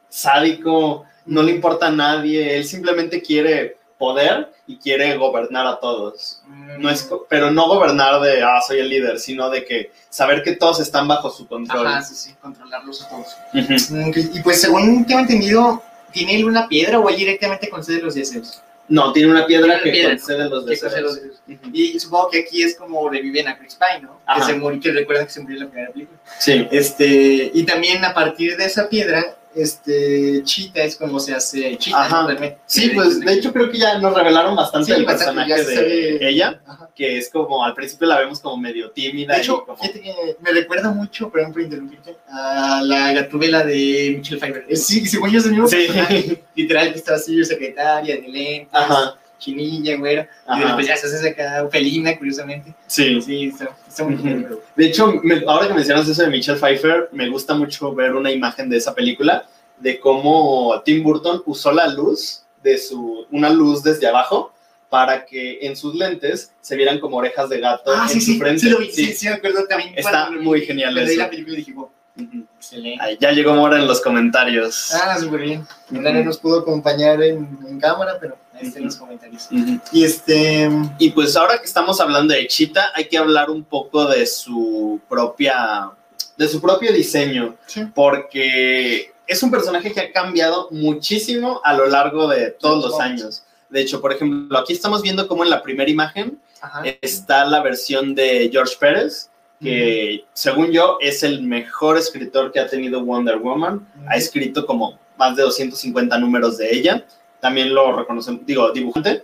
sádico, 0.08 1.06
no 1.26 1.43
le 1.43 1.52
importa 1.52 1.87
a 1.87 1.90
nadie, 1.90 2.57
él 2.57 2.64
simplemente 2.64 3.23
quiere 3.23 3.76
poder 3.99 4.52
y 4.66 4.78
quiere 4.78 5.16
gobernar 5.16 5.66
a 5.66 5.78
todos. 5.78 6.43
No 6.78 6.90
es, 6.90 7.09
pero 7.28 7.50
no 7.50 7.69
gobernar 7.69 8.21
de, 8.21 8.43
ah, 8.43 8.61
soy 8.66 8.81
el 8.81 8.88
líder, 8.88 9.19
sino 9.19 9.50
de 9.50 9.64
que 9.64 9.90
saber 10.09 10.43
que 10.43 10.57
todos 10.57 10.81
están 10.81 11.07
bajo 11.07 11.31
su 11.31 11.47
control. 11.47 11.87
Ajá, 11.87 12.02
sí, 12.02 12.14
sí, 12.14 12.35
controlarlos 12.40 13.02
a 13.02 13.09
todos. 13.09 13.26
Y 13.52 14.40
pues 14.40 14.61
según 14.61 15.07
tengo 15.07 15.21
entendido, 15.21 15.83
¿tiene 16.12 16.37
él 16.37 16.45
una 16.45 16.69
piedra 16.69 16.99
o 16.99 17.04
va 17.04 17.12
directamente 17.12 17.69
concede 17.69 18.00
los 18.00 18.14
deseos? 18.14 18.62
No, 18.87 19.12
tiene 19.12 19.31
una 19.31 19.47
piedra 19.47 19.81
Tiene 19.81 19.83
que 19.83 19.90
piedra, 19.90 20.11
concede 20.11 20.49
los 20.50 20.64
Que 20.66 20.78
concede 20.78 21.00
los 21.00 21.14
deseos. 21.14 21.40
Y 21.73 21.99
supongo 21.99 22.31
que 22.31 22.40
aquí 22.40 22.62
es 22.62 22.76
como 22.76 23.09
reviven 23.09 23.49
a 23.49 23.59
Chris 23.59 23.76
Pine, 23.76 24.02
¿no? 24.02 24.21
Que 24.35 24.43
se 24.43 24.54
murió, 24.54 24.81
que 24.81 24.93
recuerdan 24.93 25.26
que 25.26 25.33
se 25.33 25.40
murió 25.40 25.57
en 25.57 25.64
la 25.64 25.71
primera 25.71 25.93
película. 25.93 26.19
Sí. 26.38 26.69
Este, 26.71 27.50
y 27.54 27.64
también 27.64 28.04
a 28.04 28.12
partir 28.12 28.57
de 28.57 28.66
esa 28.66 28.88
piedra, 28.88 29.37
este, 29.54 30.42
Cheetah 30.44 30.84
es 30.84 30.96
como 30.96 31.18
se 31.20 31.34
hace 31.34 31.76
Cheetah, 31.76 32.04
Ajá. 32.06 32.28
Sí, 32.66 32.90
pues 32.94 33.20
de 33.20 33.32
hecho 33.32 33.52
creo 33.52 33.70
que 33.70 33.78
ya 33.78 33.99
nos 33.99 34.14
revelaron 34.14 34.54
bastante 34.56 34.87
Sí, 34.87 35.00
el 35.00 35.04
personaje 35.06 35.64
se 35.64 35.82
de 35.82 36.28
ella, 36.28 36.61
Ajá. 36.66 36.90
que 36.94 37.18
es 37.18 37.30
como, 37.30 37.64
al 37.64 37.75
principio 37.75 38.06
la 38.06 38.18
vemos 38.20 38.40
como 38.40 38.56
medio 38.56 38.90
tímida 38.90 39.34
De 39.34 39.38
y 39.40 39.42
hecho, 39.42 39.64
como... 39.64 39.78
fíjate 39.78 40.00
que 40.00 40.14
me 40.40 40.50
recuerda 40.52 40.90
mucho, 40.90 41.30
perdón 41.30 41.52
por 41.52 41.62
interrumpirte, 41.62 42.16
a 42.28 42.80
la 42.82 43.12
gatúbela 43.12 43.64
de 43.64 44.14
Michelle 44.18 44.40
Pfeiffer. 44.40 44.76
Sí, 44.76 45.06
según 45.06 45.30
yo 45.30 45.38
es 45.38 45.44
el 45.46 45.52
mismo 45.52 45.68
Sí. 45.68 45.76
personaje. 45.87 46.42
Literal, 46.54 46.92
que 46.92 46.99
estaba 46.99 47.16
así, 47.18 47.44
secretaria, 47.44 48.16
de 48.16 48.28
lentes, 48.28 48.68
Ajá, 48.73 49.16
chinilla, 49.44 49.96
güera. 49.96 50.22
Y 50.22 50.50
ajá, 50.52 50.64
después 50.66 50.86
ya 50.86 50.96
se 50.96 51.06
hace 51.06 51.28
acá 51.30 51.68
felina, 51.70 52.16
curiosamente. 52.16 52.74
sí. 52.86 53.20
Sí, 53.20 53.46
está, 53.48 53.68
está 53.86 54.04
muy 54.04 54.14
bien. 54.16 54.48
De 54.76 54.86
hecho, 54.86 55.12
me- 55.22 55.44
ahora 55.46 55.68
que 55.68 55.74
mencionas 55.74 56.08
eso 56.08 56.22
de 56.22 56.28
Michelle 56.30 56.58
Pfeiffer, 56.58 57.08
me 57.12 57.28
gusta 57.28 57.54
mucho 57.54 57.94
ver 57.94 58.14
una 58.14 58.30
imagen 58.30 58.68
de 58.68 58.76
esa 58.78 58.94
película, 58.94 59.46
de 59.78 59.98
cómo 60.00 60.80
Tim 60.84 61.02
Burton 61.02 61.42
usó 61.46 61.72
la 61.72 61.86
luz, 61.88 62.42
de 62.62 62.78
su, 62.78 63.26
una 63.30 63.50
luz 63.50 63.82
desde 63.82 64.06
abajo, 64.06 64.52
para 64.88 65.26
que 65.26 65.58
en 65.62 65.76
sus 65.76 65.94
lentes 65.96 66.52
se 66.60 66.76
vieran 66.76 67.00
como 67.00 67.16
orejas 67.16 67.48
de 67.48 67.58
gato 67.58 67.90
Ah, 67.94 68.04
en 68.04 68.08
sí, 68.08 68.20
su 68.20 68.32
sí, 68.32 68.38
frente. 68.38 68.60
sí, 68.60 68.70
lo 68.70 68.78
vi, 68.78 68.90
Sí. 68.92 69.12
sí, 69.12 69.26
me 69.26 69.34
acuerdo 69.34 69.66
también. 69.66 69.92
Está 69.96 70.26
cuando 70.28 70.42
muy 70.42 70.60
genial 70.62 70.96
eso. 70.98 71.18
la 71.18 71.28
película 71.28 71.54
y 71.54 71.58
dije, 71.58 71.72
wow, 71.72 71.90
Ujú. 72.16 72.44
excelente. 72.56 73.02
Ay, 73.02 73.18
ya 73.20 73.32
llegó 73.32 73.54
Mora 73.54 73.76
en 73.76 73.88
los 73.88 74.00
comentarios. 74.00 74.92
Ah, 74.94 75.18
súper 75.18 75.40
bien. 75.40 75.66
Ujú. 75.90 76.00
Nana 76.00 76.22
nos 76.22 76.38
pudo 76.38 76.60
acompañar 76.60 77.20
en, 77.24 77.58
en 77.68 77.80
cámara, 77.80 78.18
pero 78.20 78.36
ahí 78.54 78.66
está 78.66 78.78
en 78.78 78.84
Ujú. 78.87 78.92
los 78.92 78.96
comentarios. 78.96 79.49
Ujú. 79.50 79.80
Y 79.92 80.04
este. 80.04 80.70
Y 80.99 81.11
pues 81.11 81.37
ahora 81.37 81.58
que 81.58 81.64
estamos 81.64 82.00
hablando 82.00 82.34
de 82.34 82.46
Cheetah, 82.46 82.92
hay 82.94 83.08
que 83.08 83.18
hablar 83.18 83.50
un 83.50 83.64
poco 83.64 84.06
de 84.06 84.26
su 84.26 85.00
propia, 85.08 85.90
de 86.37 86.49
su 86.49 86.61
propio 86.61 86.92
diseño, 86.92 87.56
Sí. 87.66 87.84
porque 87.94 89.12
es 89.26 89.42
un 89.42 89.50
personaje 89.50 89.92
que 89.92 90.00
ha 90.00 90.12
cambiado 90.12 90.68
muchísimo 90.70 91.61
a 91.64 91.75
lo 91.75 91.87
largo 91.87 92.28
de 92.28 92.50
todos 92.50 92.84
los 92.84 93.00
años. 93.00 93.44
De 93.70 93.80
hecho, 93.80 94.00
por 94.00 94.12
ejemplo, 94.12 94.58
aquí 94.58 94.73
estamos 94.73 95.02
viendo 95.02 95.26
cómo 95.26 95.42
en 95.44 95.50
la 95.50 95.62
primera 95.62 95.90
imagen 95.90 96.38
Ajá. 96.61 96.82
está 97.00 97.44
la 97.44 97.62
versión 97.62 98.14
de 98.14 98.49
George 98.52 98.75
Pérez, 98.78 99.30
que 99.61 100.25
según 100.34 100.70
yo 100.73 100.99
es 101.00 101.23
el 101.23 101.42
mejor 101.42 101.96
escritor 101.96 102.52
que 102.52 102.61
ha 102.61 102.66
tenido 102.68 103.02
Wonder 103.02 103.38
Woman. 103.38 103.87
Ha 104.08 104.16
escrito 104.16 104.66
como 104.66 104.99
más 105.16 105.37
de 105.37 105.42
250 105.42 106.18
números 106.18 106.58
de 106.58 106.70
ella. 106.75 107.04
También 107.44 107.74
lo 107.74 107.94
reconocemos, 107.94 108.46
digo, 108.46 108.70
dibujante. 108.72 109.22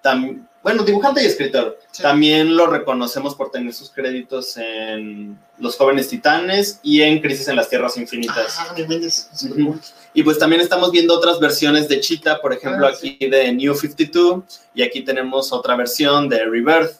Tam- 0.00 0.46
bueno, 0.62 0.84
dibujante 0.84 1.20
y 1.20 1.26
escritor. 1.26 1.80
Sí. 1.90 2.00
También 2.00 2.56
lo 2.56 2.68
reconocemos 2.68 3.34
por 3.34 3.50
tener 3.50 3.72
sus 3.74 3.90
créditos 3.90 4.56
en 4.56 5.36
Los 5.58 5.76
Jóvenes 5.76 6.08
Titanes 6.08 6.78
y 6.84 7.02
en 7.02 7.20
Crisis 7.20 7.48
en 7.48 7.56
las 7.56 7.68
Tierras 7.68 7.96
Infinitas. 7.96 8.56
Ah. 8.60 8.72
Y 10.14 10.22
pues 10.22 10.38
también 10.38 10.62
estamos 10.62 10.92
viendo 10.92 11.12
otras 11.12 11.40
versiones 11.40 11.88
de 11.88 11.98
Cheetah, 11.98 12.40
por 12.40 12.52
ejemplo, 12.52 12.86
Ah, 12.86 12.90
aquí 12.90 13.18
de 13.20 13.52
New 13.52 13.74
52, 13.74 14.44
y 14.74 14.82
aquí 14.82 15.02
tenemos 15.02 15.52
otra 15.52 15.74
versión 15.74 16.28
de 16.28 16.44
Rebirth, 16.44 16.92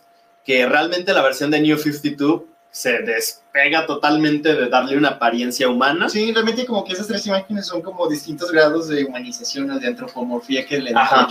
que 0.45 0.67
realmente 0.67 1.13
la 1.13 1.23
versión 1.23 1.53
de 1.53 1.61
New 1.61 1.79
52 1.79 2.43
se 2.77 2.99
despega 2.99 3.87
totalmente 3.87 4.55
de 4.55 4.69
darle 4.69 4.99
una 4.99 5.09
apariencia 5.09 5.67
humana. 5.67 6.11
Sí, 6.11 6.31
realmente 6.31 6.67
como 6.67 6.85
que 6.85 6.93
esas 6.93 7.07
tres 7.07 7.27
imágenes 7.27 7.65
son 7.65 7.81
como 7.81 8.07
distintos 8.07 8.53
grados 8.53 8.89
de 8.89 9.07
humanización 9.07 9.71
o 9.71 9.79
de 9.79 9.87
antropomorfía 9.87 10.67
que 10.67 10.79
le 10.79 10.93
da 10.93 11.05
Ajá. 11.05 11.27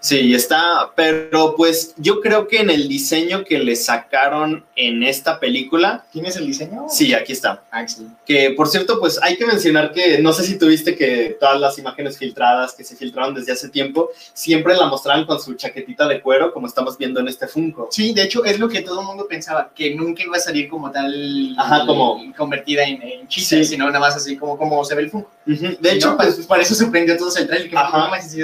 Sí, 0.00 0.34
está, 0.34 0.90
pero 0.94 1.54
pues 1.56 1.94
yo 1.96 2.20
creo 2.20 2.46
que 2.48 2.58
en 2.60 2.70
el 2.70 2.88
diseño 2.88 3.44
que 3.44 3.58
le 3.58 3.74
sacaron 3.76 4.64
en 4.76 5.02
esta 5.02 5.40
película, 5.40 6.04
¿Tienes 6.12 6.36
el 6.36 6.46
diseño? 6.46 6.86
sí, 6.88 7.14
aquí 7.14 7.32
está. 7.32 7.62
Ah. 7.70 7.86
Que 8.26 8.50
por 8.56 8.68
cierto, 8.68 8.98
pues 9.00 9.18
hay 9.22 9.36
que 9.36 9.46
mencionar 9.46 9.92
que 9.92 10.18
no 10.18 10.32
sé 10.32 10.44
si 10.44 10.58
tuviste 10.58 10.96
que 10.96 11.36
todas 11.40 11.60
las 11.60 11.78
imágenes 11.78 12.18
filtradas 12.18 12.74
que 12.74 12.84
se 12.84 12.96
filtraron 12.96 13.34
desde 13.34 13.52
hace 13.52 13.68
tiempo, 13.68 14.10
siempre 14.32 14.76
la 14.76 14.86
mostraban 14.86 15.24
con 15.26 15.40
su 15.40 15.54
chaquetita 15.54 16.06
de 16.08 16.20
cuero, 16.20 16.52
como 16.52 16.66
estamos 16.66 16.98
viendo 16.98 17.20
en 17.20 17.28
este 17.28 17.46
Funko. 17.48 17.88
Sí, 17.90 18.12
de 18.12 18.22
hecho 18.24 18.44
es 18.44 18.58
lo 18.58 18.68
que 18.68 18.82
todo 18.82 19.00
el 19.00 19.06
mundo 19.06 19.26
pensaba, 19.28 19.70
que 19.74 19.94
nunca 19.94 20.22
iba 20.22 20.36
a 20.36 20.40
salir 20.40 20.68
como 20.68 20.90
tal 20.90 21.54
Ajá, 21.58 21.86
como- 21.86 22.20
convertida 22.36 22.84
en, 22.84 23.00
en 23.02 23.30
Sí. 23.30 23.64
sino 23.64 23.86
nada 23.86 24.00
más 24.00 24.16
así 24.16 24.36
como, 24.36 24.56
como 24.58 24.84
se 24.84 24.94
ve 24.94 25.02
el 25.02 25.10
Funko. 25.10 25.30
De 25.46 25.92
hecho, 25.92 26.10
No, 26.12 26.16
pues 26.16 26.34
pues 26.36 26.46
por 26.46 26.58
eso 26.60 26.74
sorprendió 26.74 27.14
a 27.14 27.18
todos 27.18 27.36
el 27.36 27.46
trailer, 27.46 27.68
que 27.70 27.76
Ajá. 27.76 27.98
no 27.98 28.08
más 28.10 28.30
si 28.30 28.40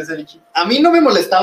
a 0.54 0.64
mí 0.64 0.78
no 0.80 0.90
me 0.90 1.00
molestaba 1.00 1.39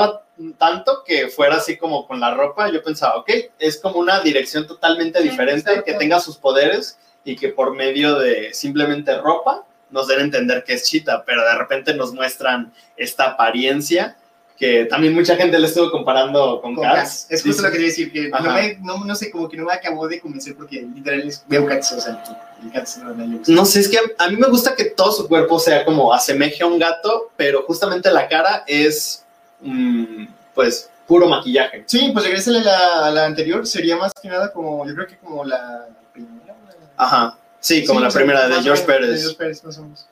tanto 0.58 1.02
que 1.04 1.28
fuera 1.28 1.56
así 1.56 1.76
como 1.76 2.06
con 2.06 2.20
la 2.20 2.34
ropa. 2.34 2.70
Yo 2.70 2.82
pensaba, 2.82 3.16
ok, 3.16 3.30
es 3.58 3.78
como 3.78 3.98
una 3.98 4.20
dirección 4.20 4.66
totalmente 4.66 5.20
Sí, 5.20 5.28
diferente, 5.28 5.70
exacto. 5.70 5.84
que 5.84 5.94
tenga 5.94 6.20
sus 6.20 6.36
poderes 6.36 6.98
y 7.24 7.36
que 7.36 7.48
por 7.48 7.74
medio 7.74 8.18
de 8.18 8.52
simplemente 8.54 9.18
ropa 9.18 9.64
nos 9.90 10.06
den 10.06 10.20
a 10.20 10.22
entender 10.22 10.64
que 10.64 10.74
es 10.74 10.84
Cheetah, 10.88 11.24
pero 11.24 11.44
de 11.44 11.54
repente 11.56 11.94
nos 11.94 12.12
muestran 12.12 12.72
esta 12.96 13.30
apariencia 13.30 14.16
que 14.58 14.86
también 14.86 15.14
mucha 15.14 15.36
gente 15.36 15.56
le 15.58 15.68
estuvo 15.68 15.90
comparando 15.90 16.60
con, 16.60 16.74
Con 16.74 16.84
Cats. 16.84 17.26
Es 17.30 17.44
justo 17.44 17.62
lo 17.62 17.68
que 17.68 17.74
quería 17.74 17.88
decir, 17.88 18.12
que 18.12 18.28
no, 18.28 18.52
me, 18.52 18.76
no, 18.82 19.04
no 19.04 19.14
sé, 19.14 19.30
como 19.30 19.48
que 19.48 19.56
no 19.56 19.64
me 19.64 19.72
acabó 19.72 20.08
de 20.08 20.20
convencer 20.20 20.56
porque 20.56 20.82
literal 20.82 21.32
veo 21.46 21.64
Cats, 21.64 21.92
o 21.92 22.00
sea, 22.00 22.24
el 22.62 22.72
Cats 22.72 22.98
no 22.98 23.14
me 23.14 23.36
gusta. 23.36 23.52
No 23.52 23.64
sé, 23.64 23.80
es 23.80 23.88
que 23.88 23.98
a 24.18 24.28
mí 24.28 24.36
me 24.36 24.48
gusta 24.48 24.74
que 24.74 24.86
todo 24.86 25.12
su 25.12 25.28
cuerpo 25.28 25.60
sea 25.60 25.84
como 25.84 26.12
asemeje 26.12 26.64
a 26.64 26.66
un 26.66 26.78
gato, 26.78 27.30
pero 27.36 27.62
justamente 27.62 28.10
la 28.10 28.26
cara 28.28 28.64
es, 28.66 29.24
mm, 29.60 30.26
pues, 30.54 30.90
puro 31.06 31.28
maquillaje. 31.28 31.84
Sí, 31.86 32.10
pues 32.12 32.24
regrésale 32.24 32.60
a 32.60 32.62
la, 32.62 33.06
a 33.06 33.10
la 33.10 33.26
anterior, 33.26 33.66
sería 33.66 33.96
más 33.96 34.12
que 34.20 34.28
nada 34.28 34.52
como, 34.52 34.86
yo 34.86 34.94
creo 34.94 35.06
que 35.06 35.16
como 35.16 35.44
la 35.44 35.88
primera. 36.12 36.54
Ajá, 36.96 37.38
sí, 37.60 37.84
como 37.84 38.00
Sí, 38.00 38.06
la 38.06 38.10
primera 38.10 38.48
de 38.48 38.62
George 38.62 38.84
Pérez. 38.84 39.10
De 39.10 39.18
George 39.18 39.36
Pérez, 39.36 39.64
más 39.64 39.78
o 39.78 39.82
menos. 39.82 40.08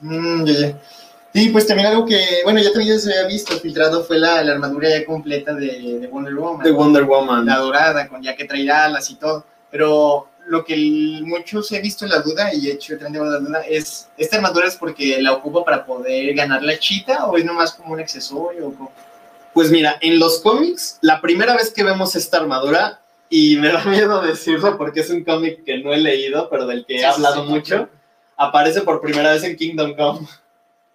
Mm. 0.00 0.44
Sí, 1.32 1.48
pues 1.50 1.66
también 1.66 1.86
algo 1.86 2.06
que, 2.06 2.40
bueno, 2.42 2.60
ya 2.60 2.72
también 2.72 2.98
se 2.98 3.12
había 3.12 3.28
visto 3.28 3.56
filtrado 3.60 4.02
fue 4.02 4.18
la, 4.18 4.42
la 4.42 4.52
armadura 4.52 4.88
ya 4.88 5.04
completa 5.04 5.54
de, 5.54 6.00
de 6.00 6.06
Wonder 6.08 6.34
Woman. 6.34 6.64
De 6.64 6.72
Wonder 6.72 7.04
Woman. 7.04 7.46
La 7.46 7.58
dorada, 7.58 8.08
con 8.08 8.20
ya 8.20 8.34
que 8.34 8.46
traerá 8.46 8.86
alas 8.86 9.10
y 9.10 9.14
todo. 9.14 9.44
Pero 9.70 10.28
lo 10.50 10.64
que 10.64 10.76
muchos 11.22 11.70
he 11.70 11.80
visto 11.80 12.04
en 12.04 12.10
la 12.10 12.18
duda, 12.20 12.52
y 12.52 12.60
de 12.66 12.72
hecho 12.72 12.96
yo 12.98 13.24
la 13.24 13.38
duda, 13.38 13.60
es, 13.68 14.08
¿esta 14.18 14.36
armadura 14.36 14.66
es 14.66 14.74
porque 14.74 15.22
la 15.22 15.32
ocupa 15.32 15.64
para 15.64 15.86
poder 15.86 16.34
ganar 16.34 16.60
la 16.64 16.76
chita 16.76 17.26
o 17.26 17.36
es 17.36 17.44
nomás 17.44 17.72
como 17.72 17.92
un 17.94 18.00
accesorio? 18.00 18.66
O 18.68 18.72
como- 18.74 18.92
Pues 19.54 19.70
mira, 19.70 19.96
en 20.00 20.18
los 20.18 20.40
cómics, 20.40 20.98
la 21.02 21.20
primera 21.20 21.54
vez 21.56 21.70
que 21.72 21.84
vemos 21.84 22.16
esta 22.16 22.38
armadura, 22.38 23.00
y 23.28 23.56
me 23.58 23.68
da 23.72 23.84
miedo 23.84 24.20
decirlo 24.22 24.76
porque 24.76 25.00
es 25.00 25.10
un 25.10 25.22
cómic 25.22 25.62
que 25.64 25.78
no 25.78 25.92
he 25.92 25.98
leído, 25.98 26.48
pero 26.50 26.66
del 26.66 26.84
que 26.84 26.96
he 26.96 26.98
Sí, 26.98 27.04
hablado 27.04 27.44
sí, 27.44 27.48
mucho, 27.48 27.88
aparece 28.36 28.80
por 28.80 29.00
primera 29.00 29.30
vez 29.32 29.44
en 29.44 29.56
Kingdom 29.56 29.94
Come. 29.94 30.26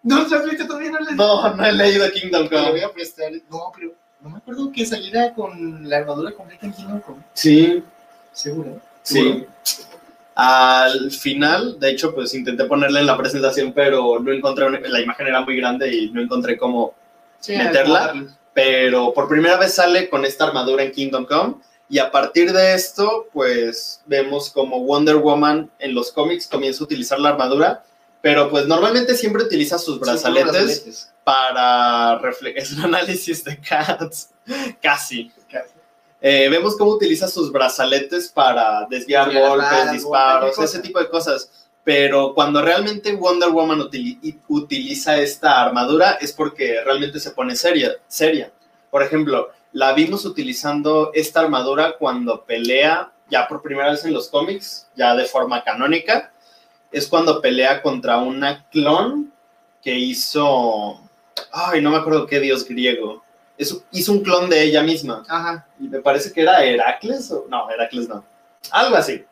No, 0.03 0.29
¿sabes? 0.29 0.55
todavía 0.67 0.91
no 0.91 0.99
le 0.99 1.13
No, 1.15 1.55
no 1.55 1.65
he 1.65 1.71
leído 1.71 2.11
Kingdom 2.11 2.47
Te 2.49 2.55
lo 2.55 2.61
voy 2.63 2.71
Come. 2.81 2.83
a 2.83 2.89
prestar. 2.91 3.31
No, 3.49 3.71
pero 3.73 3.91
no 4.21 4.29
me 4.29 4.37
acuerdo 4.37 4.71
que 4.71 4.85
saliera 4.85 5.33
con 5.33 5.89
la 5.89 5.97
armadura 5.97 6.31
completa 6.33 6.65
en 6.67 6.73
Kingdom 6.73 6.99
Come. 6.99 7.21
Sí, 7.33 7.81
Seguro. 8.33 8.79
Sí. 9.05 9.45
Al 10.35 11.11
final, 11.11 11.79
de 11.79 11.91
hecho, 11.91 12.13
pues 12.13 12.33
intenté 12.33 12.65
ponerle 12.65 12.99
en 12.99 13.05
la 13.05 13.17
presentación, 13.17 13.71
pero 13.71 14.19
no 14.19 14.33
encontré, 14.33 14.65
una- 14.65 14.81
la 14.81 14.99
imagen 14.99 15.27
era 15.27 15.39
muy 15.41 15.55
grande 15.55 15.95
y 15.95 16.11
no 16.11 16.21
encontré 16.21 16.57
cómo 16.57 16.93
Sí, 17.39 17.55
¿Meterla? 17.55 18.13
pero 18.53 19.13
por 19.13 19.29
primera 19.29 19.55
vez 19.57 19.73
sale 19.75 20.09
con 20.09 20.25
esta 20.25 20.45
armadura 20.45 20.83
en 20.83 20.91
Kingdom 20.91 21.25
Come 21.25 21.55
y 21.87 21.99
a 21.99 22.09
partir 22.11 22.51
de 22.51 22.73
esto 22.73 23.27
pues 23.31 24.01
vemos 24.07 24.49
como 24.49 24.79
Wonder 24.83 25.17
Woman 25.17 25.69
en 25.79 25.93
los 25.93 26.11
cómics 26.11 26.47
comienza 26.47 26.83
a 26.83 26.85
utilizar 26.85 27.19
la 27.19 27.29
armadura 27.29 27.83
pero 28.21 28.49
pues 28.49 28.65
normalmente 28.65 29.15
siempre 29.15 29.43
utiliza 29.43 29.77
sus 29.77 29.95
Sí, 29.95 30.01
brazaletes 30.01 30.45
con 30.45 30.53
brazaletes. 30.53 31.11
para 31.23 32.17
reflejar 32.19 32.57
es 32.63 32.71
un 32.73 32.81
análisis 32.85 33.43
de 33.43 33.59
Cats 33.59 34.29
Casi. 34.81 35.31
Eh, 36.27 36.49
vemos 36.49 36.75
cómo 36.75 36.93
utiliza 36.93 37.27
sus 37.27 37.51
brazaletes 37.51 38.29
para 38.29 38.87
desviar 38.89 39.27
Desviar 39.27 39.47
golpes, 39.47 39.91
disparos, 39.91 40.57
ese 40.57 40.79
tipo 40.79 40.97
de 40.97 41.07
cosas. 41.07 41.67
Pero 41.83 42.33
cuando 42.33 42.63
realmente 42.63 43.13
Wonder 43.13 43.49
Woman 43.49 43.87
y- 43.93 44.35
utiliza 44.47 45.17
esta 45.17 45.61
armadura 45.61 46.13
es 46.19 46.33
porque 46.33 46.81
realmente 46.83 47.19
se 47.19 47.29
pone 47.29 47.55
seria, 47.55 47.91
seria. 48.07 48.51
Por 48.89 49.03
ejemplo, 49.03 49.49
la 49.71 49.93
vimos 49.93 50.25
utilizando 50.25 51.11
esta 51.13 51.41
armadura 51.41 51.95
cuando 51.99 52.43
pelea, 52.43 53.11
ya 53.29 53.47
por 53.47 53.61
primera 53.61 53.91
vez 53.91 54.03
en 54.03 54.13
los 54.13 54.27
cómics, 54.29 54.87
ya 54.95 55.15
de 55.15 55.25
forma 55.25 55.63
canónica, 55.63 56.33
es 56.91 57.07
cuando 57.07 57.39
pelea 57.39 57.83
contra 57.83 58.17
una 58.17 58.67
clon 58.71 59.31
que 59.83 59.93
hizo, 59.93 60.99
ay, 61.51 61.83
no 61.83 61.91
me 61.91 61.97
acuerdo 61.97 62.25
qué 62.25 62.39
dios 62.39 62.67
griego. 62.67 63.23
Hizo 63.57 64.11
un 64.11 64.21
clon 64.21 64.49
de 64.49 64.63
ella 64.63 64.83
misma. 64.83 65.23
Ajá. 65.27 65.67
Y 65.79 65.87
me 65.87 65.99
parece 65.99 66.31
que 66.31 66.41
era 66.41 66.63
Heracles 66.63 67.31
o 67.31 67.45
no, 67.49 67.69
Heracles 67.69 68.07
no. 68.09 68.23
Algo 68.71 68.95
así. 68.95 69.23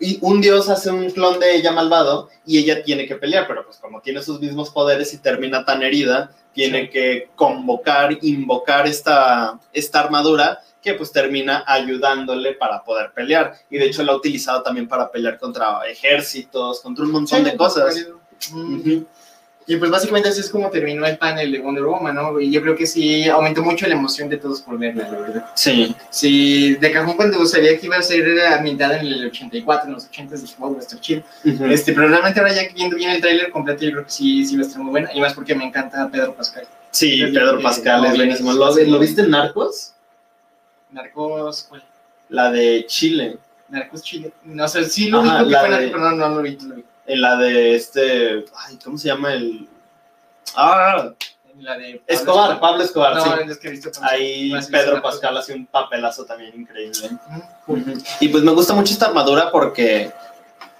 Y 0.00 0.18
un 0.20 0.40
dios 0.40 0.68
hace 0.68 0.90
un 0.90 1.10
clon 1.10 1.40
de 1.40 1.56
ella 1.56 1.72
malvado 1.72 2.28
y 2.46 2.58
ella 2.58 2.82
tiene 2.84 3.06
que 3.06 3.16
pelear, 3.16 3.46
pero 3.48 3.64
pues 3.64 3.78
como 3.78 4.00
tiene 4.00 4.22
sus 4.22 4.40
mismos 4.40 4.70
poderes 4.70 5.12
y 5.12 5.18
termina 5.18 5.64
tan 5.64 5.82
herida, 5.82 6.30
tiene 6.52 6.88
que 6.88 7.30
convocar, 7.34 8.16
invocar 8.22 8.86
esta, 8.86 9.58
esta 9.72 10.00
armadura 10.00 10.60
que 10.80 10.94
pues 10.94 11.10
termina 11.10 11.64
ayudándole 11.66 12.52
para 12.54 12.84
poder 12.84 13.12
pelear. 13.12 13.54
Y 13.70 13.78
de 13.78 13.86
hecho 13.86 14.04
la 14.04 14.12
ha 14.12 14.16
utilizado 14.16 14.62
también 14.62 14.86
para 14.86 15.10
pelear 15.10 15.38
contra 15.38 15.80
ejércitos, 15.88 16.80
contra 16.80 17.04
un 17.04 17.10
montón 17.10 17.42
de 17.42 17.56
cosas. 17.56 18.06
Y 19.70 19.76
pues 19.76 19.90
básicamente 19.90 20.30
así 20.30 20.40
es 20.40 20.48
como 20.48 20.70
terminó 20.70 21.04
el 21.04 21.18
panel 21.18 21.52
de 21.52 21.60
Wonder 21.60 21.84
Woman, 21.84 22.14
¿no? 22.14 22.40
Y 22.40 22.50
yo 22.50 22.62
creo 22.62 22.74
que 22.74 22.86
sí 22.86 23.28
aumentó 23.28 23.62
mucho 23.62 23.86
la 23.86 23.96
emoción 23.96 24.30
de 24.30 24.38
todos 24.38 24.62
por 24.62 24.78
verla, 24.78 25.10
la 25.10 25.18
verdad. 25.18 25.46
Sí. 25.54 25.94
Sí, 26.08 26.74
de 26.76 26.90
cajón 26.90 27.16
cuando 27.16 27.44
sabía 27.44 27.78
que 27.78 27.84
iba 27.84 27.96
a 27.98 28.02
ser 28.02 28.40
ambientada 28.46 28.98
en 28.98 29.06
el 29.06 29.26
84, 29.26 29.88
en 29.88 29.92
los 29.92 30.06
80 30.06 30.36
dije, 30.36 30.54
wow, 30.58 30.72
va 30.72 30.78
a 30.78 30.80
estar 30.80 30.98
chido. 31.00 31.22
este, 31.44 31.92
pero 31.92 32.08
realmente 32.08 32.40
ahora 32.40 32.54
ya 32.54 32.62
viendo 32.74 32.96
bien 32.96 33.10
el 33.10 33.20
tráiler 33.20 33.50
completo, 33.50 33.84
yo 33.84 33.92
creo 33.92 34.04
que 34.04 34.10
sí, 34.10 34.46
sí 34.46 34.56
va 34.56 34.62
a 34.62 34.66
estar 34.66 34.80
muy 34.80 34.90
buena. 34.90 35.12
Y 35.12 35.20
más 35.20 35.34
porque 35.34 35.54
me 35.54 35.66
encanta 35.66 36.08
Pedro 36.10 36.34
Pascal. 36.34 36.66
Sí, 36.90 37.22
Pedro 37.26 37.60
Pascal 37.60 38.06
es 38.06 38.16
buenísimo. 38.16 38.54
¿Lo, 38.54 38.74
¿Lo 38.74 38.98
viste 38.98 39.20
en 39.20 39.32
Narcos? 39.32 39.92
Narcos, 40.92 41.66
¿cuál? 41.68 41.84
La 42.30 42.50
de 42.50 42.86
Chile. 42.86 43.36
Narcos 43.68 44.02
Chile. 44.02 44.32
No 44.44 44.66
sé, 44.66 44.86
sí 44.86 45.10
lo 45.10 45.20
vi, 45.20 45.28
pero 45.28 45.98
no, 45.98 46.12
no 46.12 46.28
lo 46.36 46.40
vi, 46.40 46.56
no 46.56 46.68
lo 46.68 46.74
vi 46.76 46.84
en 47.08 47.20
la 47.22 47.36
de 47.36 47.74
este, 47.74 48.44
ay, 48.54 48.78
¿cómo 48.84 48.98
se 48.98 49.08
llama 49.08 49.32
el? 49.32 49.66
Ah, 50.54 51.10
en 51.52 51.64
la 51.64 51.76
de 51.78 52.02
Escobar, 52.06 52.60
Pablo 52.60 52.84
Escobar, 52.84 53.16
no, 53.16 53.24
sí. 53.24 53.30
Es 53.48 53.58
que 53.58 53.68
he 53.68 53.70
visto 53.72 53.90
Ahí 54.02 54.52
Pedro 54.70 55.02
Pascal 55.02 55.36
hace 55.36 55.54
un 55.54 55.66
papelazo 55.66 56.24
también 56.24 56.52
increíble. 56.54 57.10
Y 58.20 58.28
pues 58.28 58.44
me 58.44 58.52
gusta 58.52 58.74
mucho 58.74 58.92
esta 58.92 59.06
armadura 59.06 59.50
porque 59.50 60.12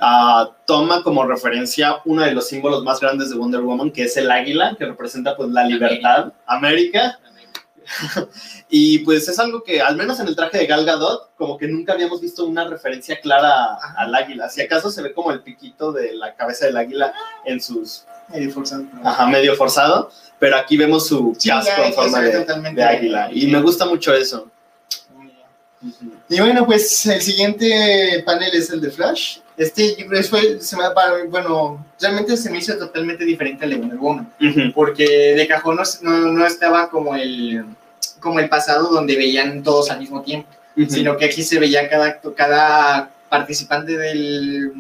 uh, 0.01 0.51
toma 0.67 1.03
como 1.03 1.25
referencia 1.25 1.97
uno 2.05 2.23
de 2.23 2.33
los 2.33 2.47
símbolos 2.47 2.85
más 2.85 3.01
grandes 3.01 3.31
de 3.31 3.37
Wonder 3.37 3.63
Woman, 3.63 3.91
que 3.91 4.05
es 4.05 4.17
el 4.19 4.31
águila, 4.31 4.77
que 4.79 4.85
representa 4.85 5.35
pues 5.35 5.49
la 5.49 5.65
libertad, 5.65 6.33
América. 6.47 7.19
y 8.69 9.01
pues 9.01 9.29
es 9.29 9.39
algo 9.39 9.63
que, 9.63 9.81
al 9.81 9.97
menos 9.97 10.21
en 10.21 10.29
el 10.29 10.37
traje 10.37 10.59
de 10.59 10.67
Gal 10.67 10.85
Gadot, 10.85 11.35
como 11.37 11.57
que 11.59 11.69
nunca 11.69 11.93
habíamos 11.93 12.21
visto 12.21 12.45
una 12.45 12.65
referencia 12.67 13.21
clara 13.21 13.75
al 13.97 14.15
águila. 14.15 14.49
Si 14.49 14.61
acaso 14.61 14.91
se 14.91 15.03
ve 15.03 15.13
como 15.13 15.31
el 15.31 15.43
piquito 15.43 15.93
de 15.93 16.15
la 16.15 16.35
cabeza 16.35 16.67
del 16.67 16.77
águila 16.77 17.13
en 17.45 17.61
sus... 17.61 18.05
Medio 18.29 18.51
forzado. 18.51 18.85
Ajá, 19.05 19.27
medio 19.27 19.57
forzado. 19.57 20.11
Pero 20.39 20.57
aquí 20.57 20.77
vemos 20.77 21.09
su 21.09 21.37
casco 21.45 21.83
en 21.83 21.93
forma 21.95 22.21
de, 22.21 22.85
águila. 22.85 23.31
Y 23.33 23.47
me 23.47 23.61
gusta 23.61 23.87
mucho 23.87 24.15
eso. 24.15 24.51
Y 26.29 26.41
bueno, 26.41 26.67
pues 26.67 27.07
el 27.07 27.23
siguiente 27.23 28.23
panel 28.27 28.55
es 28.55 28.71
el 28.71 28.81
de 28.81 28.91
Flash. 28.91 29.39
Este 29.59 29.97
fue, 30.23 30.61
se 30.61 30.77
me, 30.77 30.85
bueno, 31.29 31.85
realmente 32.01 32.37
se 32.37 32.49
me 32.49 32.59
hizo 32.59 32.79
totalmente 32.79 33.25
diferente 33.25 33.65
al 33.65 33.71
de 33.71 33.77
Wonder 33.77 33.99
Woman, 33.99 34.33
porque 34.73 35.05
de 35.05 35.49
cajón 35.49 35.79
no, 36.03 36.33
no, 36.33 36.47
estaba 36.47 36.89
como 36.89 37.17
el, 37.17 37.65
como 38.21 38.39
el 38.39 38.49
pasado 38.49 38.89
donde 38.89 39.17
veían 39.17 39.65
todos 39.65 39.91
al 39.91 39.99
mismo 39.99 40.23
tiempo, 40.23 40.49
sino 40.89 41.17
que 41.17 41.25
aquí 41.25 41.43
se 41.43 41.59
veía 41.59 41.89
cada, 41.91 42.21
cada 42.37 43.11
participante 43.29 43.97
del, 43.99 44.73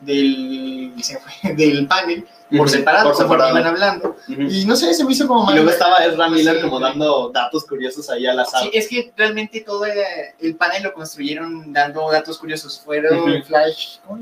del, 0.00 0.69
del 1.56 1.86
panel 1.86 2.26
por 2.56 2.68
separado, 2.68 3.12
por 3.12 3.38
iban 3.38 3.66
hablando. 3.66 4.16
Y 4.28 4.64
no 4.64 4.76
sé, 4.76 4.92
se 4.94 5.04
me 5.04 5.12
hizo 5.12 5.26
como 5.26 5.44
mal. 5.44 5.54
Y 5.54 5.58
luego 5.58 5.70
estaba 5.70 6.04
Ezra 6.04 6.28
Miller 6.28 6.60
como 6.60 6.80
dando 6.80 7.30
datos 7.32 7.64
curiosos 7.64 8.08
ahí 8.10 8.26
al 8.26 8.40
azar. 8.40 8.62
Sí, 8.62 8.70
es 8.72 8.88
que 8.88 9.12
realmente 9.16 9.60
todo 9.60 9.84
el, 9.84 10.56
panel 10.56 10.82
lo 10.82 10.92
construyeron 10.92 11.72
dando 11.72 12.10
datos 12.10 12.38
curiosos. 12.38 12.80
Fueron 12.84 13.42
flash, 13.44 13.98
¿cómo 14.06 14.20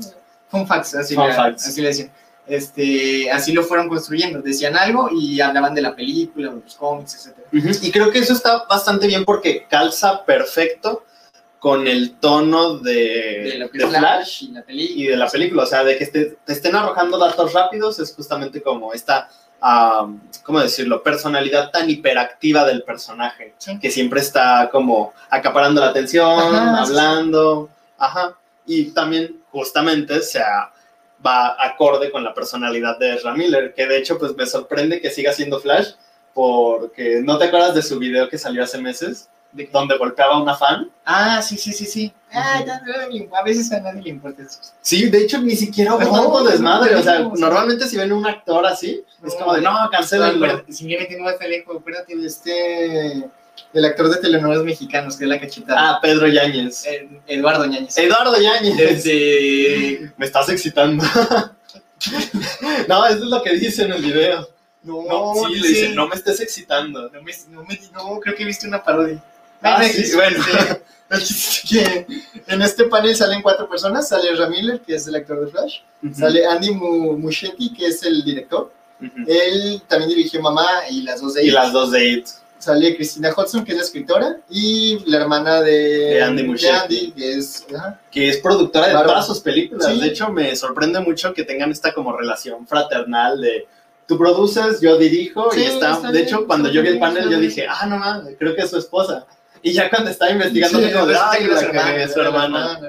Fun 0.49 0.65
facts, 0.65 0.95
así, 0.95 1.15
Fun 1.15 1.31
facts. 1.33 1.67
así 1.67 1.81
le 1.81 1.87
decían. 1.87 2.11
Este, 2.47 3.29
así 3.29 3.53
lo 3.53 3.63
fueron 3.63 3.87
construyendo. 3.87 4.41
Decían 4.41 4.75
algo 4.75 5.09
y 5.11 5.39
hablaban 5.39 5.75
de 5.75 5.81
la 5.81 5.95
película, 5.95 6.49
de 6.49 6.61
los 6.63 6.75
cómics, 6.75 7.27
etc. 7.27 7.83
Y 7.83 7.91
creo 7.91 8.09
que 8.09 8.19
eso 8.19 8.33
está 8.33 8.65
bastante 8.67 9.05
bien 9.05 9.23
porque 9.23 9.67
calza 9.69 10.25
perfecto 10.25 11.03
con 11.59 11.87
el 11.87 12.15
tono 12.15 12.77
de, 12.77 13.69
Flash, 13.71 14.45
y, 14.69 15.07
de 15.07 15.17
la 15.17 15.27
película. 15.27 15.63
O 15.63 15.65
sea, 15.65 15.83
de 15.83 15.97
que 15.97 16.05
te, 16.07 16.37
estén 16.47 16.75
arrojando 16.75 17.17
datos 17.17 17.53
rápidos 17.53 17.99
es 17.99 18.13
justamente 18.15 18.61
como 18.61 18.93
esta, 18.93 19.29
¿cómo 20.43 20.61
decirlo?, 20.61 21.03
personalidad 21.03 21.69
tan 21.71 21.89
hiperactiva 21.89 22.63
del 22.63 22.83
personaje, 22.83 23.55
que 23.81 23.91
siempre 23.91 24.21
está 24.21 24.69
como 24.71 25.13
acaparando 25.29 25.81
la 25.81 25.89
atención, 25.89 26.55
hablando. 26.55 27.69
Ajá. 27.97 28.37
Y 28.65 28.91
también 28.91 29.41
justamente 29.51 30.21
se 30.21 30.39
va 31.25 31.55
acorde 31.59 32.09
con 32.09 32.23
la 32.23 32.33
personalidad 32.33 32.97
de 32.97 33.15
Ezra 33.15 33.33
Miller, 33.33 33.73
que 33.73 33.85
de 33.85 33.97
hecho 33.97 34.17
pues 34.17 34.33
me 34.35 34.45
sorprende 34.45 35.01
que 35.01 35.09
siga 35.09 35.33
siendo 35.33 35.59
Flash, 35.59 35.91
porque 36.33 37.21
¿no 37.21 37.37
te 37.37 37.45
acuerdas 37.45 37.75
de 37.75 37.81
su 37.81 37.99
video 37.99 38.29
que 38.29 38.37
salió 38.37 38.63
hace 38.63 38.77
meses? 38.77 39.29
De 39.51 39.69
donde 39.71 39.97
golpeaba 39.97 40.35
a 40.35 40.41
una 40.41 40.55
fan. 40.55 40.89
Ah, 41.05 41.41
sí, 41.41 41.57
sí, 41.57 41.73
sí, 41.73 41.85
sí. 41.85 42.13
Ah, 42.31 42.63
a 43.33 43.43
veces 43.43 43.71
a 43.71 43.79
nadie 43.79 44.03
le 44.03 44.09
importa 44.09 44.43
eso. 44.43 44.59
Sí, 44.81 45.09
de 45.09 45.19
hecho, 45.19 45.39
ni 45.39 45.55
siquiera 45.55 45.95
hubo 45.95 46.11
tanto 46.11 46.43
desmadre. 46.43 46.95
O 46.95 47.01
sea, 47.01 47.19
normalmente 47.19 47.87
si 47.87 47.97
ven 47.97 48.11
un 48.11 48.25
actor 48.25 48.65
así, 48.65 49.03
es 49.25 49.35
como 49.35 49.53
de, 49.53 49.61
no, 49.61 49.89
cancelenlo. 49.91 50.63
Simplemente 50.69 51.17
no 51.19 51.29
está 51.29 51.47
lejos. 51.47 51.77
Acuérdate 51.77 52.15
de 52.15 52.27
este... 52.27 53.29
El 53.73 53.85
actor 53.85 54.09
de 54.09 54.17
telenovelas 54.17 54.63
mexicanos, 54.63 55.17
que 55.17 55.25
es 55.25 55.29
la 55.29 55.39
cachetada. 55.39 55.91
Ah, 55.91 55.99
Pedro 56.01 56.27
Yáñez. 56.27 56.85
Eduardo 57.27 57.65
Yáñez. 57.65 57.97
Eduardo 57.97 58.39
Yáñez. 58.39 58.77
Desde... 58.77 60.13
Me 60.17 60.25
estás 60.25 60.49
excitando. 60.49 61.03
no, 62.87 63.05
eso 63.05 63.17
es 63.17 63.29
lo 63.29 63.43
que 63.43 63.53
dice 63.55 63.83
en 63.83 63.91
el 63.91 64.01
video. 64.01 64.47
No, 64.83 65.03
no 65.03 65.33
sí, 65.47 65.55
le 65.55 65.67
dice, 65.67 65.89
no 65.89 66.07
me 66.07 66.15
estés 66.15 66.39
excitando. 66.39 67.09
No, 67.09 67.21
me, 67.21 67.33
no, 67.49 67.63
me, 67.65 67.79
no, 67.91 68.19
creo 68.21 68.35
que 68.35 68.45
viste 68.45 68.65
una 68.65 68.81
parodia. 68.81 69.21
Ah, 69.61 69.83
sí, 69.83 70.15
bueno. 70.15 70.43
que 71.69 72.05
en 72.47 72.61
este 72.61 72.85
panel 72.85 73.15
salen 73.15 73.41
cuatro 73.41 73.67
personas. 73.69 74.09
Sale 74.09 74.35
Ramiller, 74.35 74.81
que 74.81 74.95
es 74.95 75.07
el 75.07 75.15
actor 75.15 75.45
de 75.45 75.51
Flash. 75.51 75.79
Sale 76.13 76.45
Andy 76.45 76.71
Muschietti, 76.71 77.73
que 77.73 77.87
es 77.87 78.03
el 78.03 78.23
director. 78.23 78.71
Él 79.27 79.81
también 79.87 80.09
dirigió 80.09 80.41
Mamá 80.41 80.67
y 80.89 81.03
las 81.03 81.21
dos 81.21 81.33
de 81.33 81.45
Y 81.45 81.51
las 81.51 81.71
dos 81.71 81.91
de 81.91 82.09
It. 82.09 82.27
Sale 82.57 82.93
Christina 82.97 83.33
Hudson, 83.35 83.63
que 83.63 83.71
es 83.71 83.77
la 83.77 83.83
escritora, 83.85 84.37
y 84.49 84.99
la 85.09 85.17
hermana 85.17 85.61
de, 85.61 86.21
Andy 86.21 86.43
Muschietti. 86.43 87.13
que 87.13 87.37
es... 87.37 87.65
Que 88.11 88.29
es 88.29 88.37
productora 88.37 88.87
de 88.87 88.93
todas 88.93 89.25
sus 89.25 89.39
películas. 89.39 89.97
De 89.97 90.05
hecho, 90.05 90.29
me 90.29 90.53
sorprende 90.57 90.99
mucho 90.99 91.33
que 91.33 91.45
tengan 91.45 91.71
esta 91.71 91.93
como 91.93 92.15
relación 92.15 92.67
fraternal 92.67 93.39
de 93.39 93.65
tú 94.09 94.17
produces, 94.17 94.81
yo 94.81 94.97
dirijo 94.97 95.51
y 95.55 95.61
está. 95.61 96.11
de 96.11 96.21
hecho, 96.21 96.47
cuando 96.47 96.69
yo 96.69 96.81
vi 96.81 96.89
el 96.89 96.99
panel, 96.99 97.29
yo 97.29 97.39
dije, 97.39 97.67
ah, 97.69 97.85
no 97.85 97.97
mames, 97.97 98.35
creo 98.39 98.55
que 98.55 98.63
es 98.63 98.69
su 98.69 98.77
esposa. 98.77 99.25
Y 99.61 99.73
ya 99.73 99.89
cuando 99.89 100.09
estaba 100.09 100.31
investigando, 100.31 100.79
sí, 100.79 100.91
como 100.91 101.05
de, 101.07 101.17
ay, 101.17 101.47
la 101.47 102.07
su 102.07 102.19
hermana. 102.19 102.79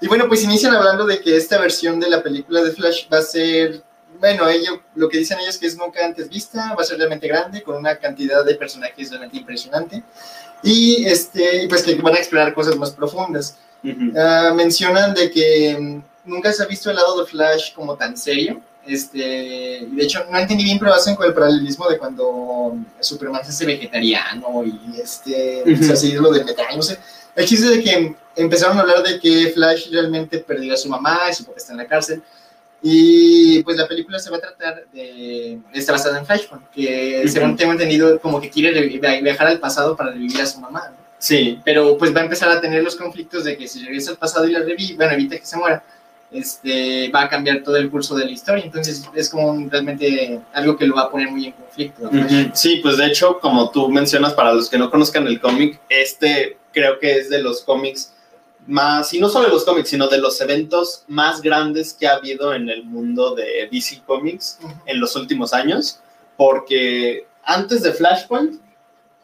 Y 0.00 0.08
bueno, 0.08 0.26
pues 0.28 0.42
inician 0.42 0.74
hablando 0.74 1.06
de 1.06 1.20
que 1.20 1.36
esta 1.36 1.58
versión 1.58 2.00
de 2.00 2.10
la 2.10 2.22
película 2.22 2.62
de 2.62 2.72
Flash 2.72 3.06
va 3.12 3.18
a 3.18 3.22
ser, 3.22 3.82
bueno, 4.18 4.48
ello, 4.48 4.82
lo 4.94 5.08
que 5.08 5.18
dicen 5.18 5.38
ellos 5.38 5.58
que 5.58 5.66
es 5.66 5.76
nunca 5.76 6.04
antes 6.04 6.28
vista, 6.28 6.74
va 6.74 6.82
a 6.82 6.84
ser 6.84 6.98
realmente 6.98 7.28
grande, 7.28 7.62
con 7.62 7.76
una 7.76 7.96
cantidad 7.96 8.44
de 8.44 8.54
personajes 8.54 9.10
realmente 9.10 9.36
impresionante. 9.36 10.02
Y 10.62 11.04
este, 11.06 11.66
pues 11.68 11.82
que 11.82 11.94
van 11.96 12.14
a 12.14 12.18
explorar 12.18 12.52
cosas 12.54 12.76
más 12.76 12.90
profundas. 12.90 13.58
Ah, 14.16 14.52
mencionan 14.54 15.14
de 15.14 15.30
que 15.30 15.76
mm, 15.78 16.30
nunca 16.30 16.52
se 16.52 16.62
ha 16.62 16.66
visto 16.66 16.90
el 16.90 16.96
lado 16.96 17.20
de 17.20 17.30
Flash 17.30 17.72
como 17.72 17.96
tan 17.96 18.16
serio 18.16 18.60
este, 18.94 19.18
de 19.90 20.02
hecho, 20.02 20.24
no 20.30 20.38
entendí 20.38 20.64
bien, 20.64 20.78
pero 20.78 20.92
hacen 20.92 21.14
con 21.14 21.26
el 21.26 21.34
paralelismo 21.34 21.88
de 21.88 21.98
cuando 21.98 22.76
Superman 23.00 23.44
se 23.44 23.50
hace 23.50 23.66
vegetariano 23.66 24.64
y 24.64 25.00
este, 25.00 25.64
así 25.92 26.12
lo 26.12 26.30
de 26.30 26.44
metal, 26.44 26.76
no 26.76 26.82
sé. 26.82 26.98
El 27.34 27.46
chiste 27.46 27.68
de 27.68 27.82
que 27.82 28.14
empezaron 28.36 28.76
a 28.78 28.80
hablar 28.80 29.02
de 29.02 29.20
que 29.20 29.50
Flash 29.54 29.90
realmente 29.90 30.38
perdió 30.38 30.74
a 30.74 30.76
su 30.76 30.88
mamá 30.88 31.20
y 31.30 31.34
su 31.34 31.44
papá 31.44 31.58
está 31.58 31.72
en 31.72 31.78
la 31.78 31.86
cárcel. 31.86 32.22
Y 32.82 33.62
pues 33.62 33.76
la 33.76 33.86
película 33.86 34.18
se 34.18 34.30
va 34.30 34.38
a 34.38 34.40
tratar 34.40 34.84
de. 34.92 35.58
está 35.74 35.92
basada 35.92 36.18
en 36.18 36.24
Flashpoint, 36.24 36.70
que 36.70 37.24
según 37.28 37.54
tengo 37.56 37.72
entendido, 37.72 38.18
como 38.20 38.40
que 38.40 38.48
quiere 38.48 38.72
viajar 39.20 39.46
al 39.48 39.60
pasado 39.60 39.96
para 39.96 40.12
revivir 40.12 40.40
a 40.40 40.46
su 40.46 40.60
mamá. 40.60 40.94
Sí. 41.18 41.60
Pero 41.62 41.98
pues 41.98 42.14
va 42.16 42.20
a 42.20 42.24
empezar 42.24 42.50
a 42.50 42.60
tener 42.60 42.82
los 42.82 42.96
conflictos 42.96 43.44
de 43.44 43.58
que 43.58 43.68
si 43.68 43.84
regresa 43.84 44.12
al 44.12 44.16
pasado 44.16 44.48
y 44.48 44.52
la 44.52 44.60
revive, 44.60 44.96
bueno, 44.96 45.12
evita 45.12 45.38
que 45.38 45.44
se 45.44 45.58
muera 45.58 45.84
este, 46.32 47.10
va 47.10 47.22
a 47.22 47.28
cambiar 47.28 47.62
todo 47.62 47.76
el 47.76 47.90
curso 47.90 48.14
de 48.14 48.24
la 48.24 48.30
historia. 48.30 48.64
Entonces 48.64 49.08
es 49.14 49.28
como 49.28 49.68
realmente 49.68 50.40
algo 50.52 50.76
que 50.76 50.86
lo 50.86 50.94
va 50.96 51.02
a 51.02 51.10
poner 51.10 51.30
muy 51.30 51.46
en 51.46 51.52
conflicto. 51.52 52.10
Sí, 52.54 52.80
pues 52.82 52.96
de 52.96 53.06
hecho, 53.06 53.38
como 53.40 53.70
tú 53.70 53.88
mencionas, 53.88 54.34
para 54.34 54.52
los 54.52 54.68
que 54.68 54.78
no 54.78 54.90
conozcan 54.90 55.26
el 55.26 55.40
cómic, 55.40 55.80
este 55.88 56.58
creo 56.72 56.98
que 56.98 57.18
es 57.18 57.28
de 57.28 57.42
los 57.42 57.62
cómics 57.62 58.14
más, 58.66 59.12
y 59.12 59.20
no 59.20 59.28
solo 59.28 59.46
de 59.46 59.52
los 59.52 59.64
cómics, 59.64 59.88
sino 59.88 60.06
de 60.06 60.18
los 60.18 60.40
eventos 60.40 61.04
más 61.08 61.42
grandes 61.42 61.94
que 61.94 62.06
ha 62.06 62.14
habido 62.14 62.54
en 62.54 62.68
el 62.68 62.84
mundo 62.84 63.34
de 63.34 63.68
DC 63.70 64.02
Comics 64.06 64.58
en 64.86 65.00
los 65.00 65.16
últimos 65.16 65.52
años, 65.52 66.00
porque 66.36 67.26
antes 67.42 67.82
de 67.82 67.92
Flashpoint, 67.92 68.60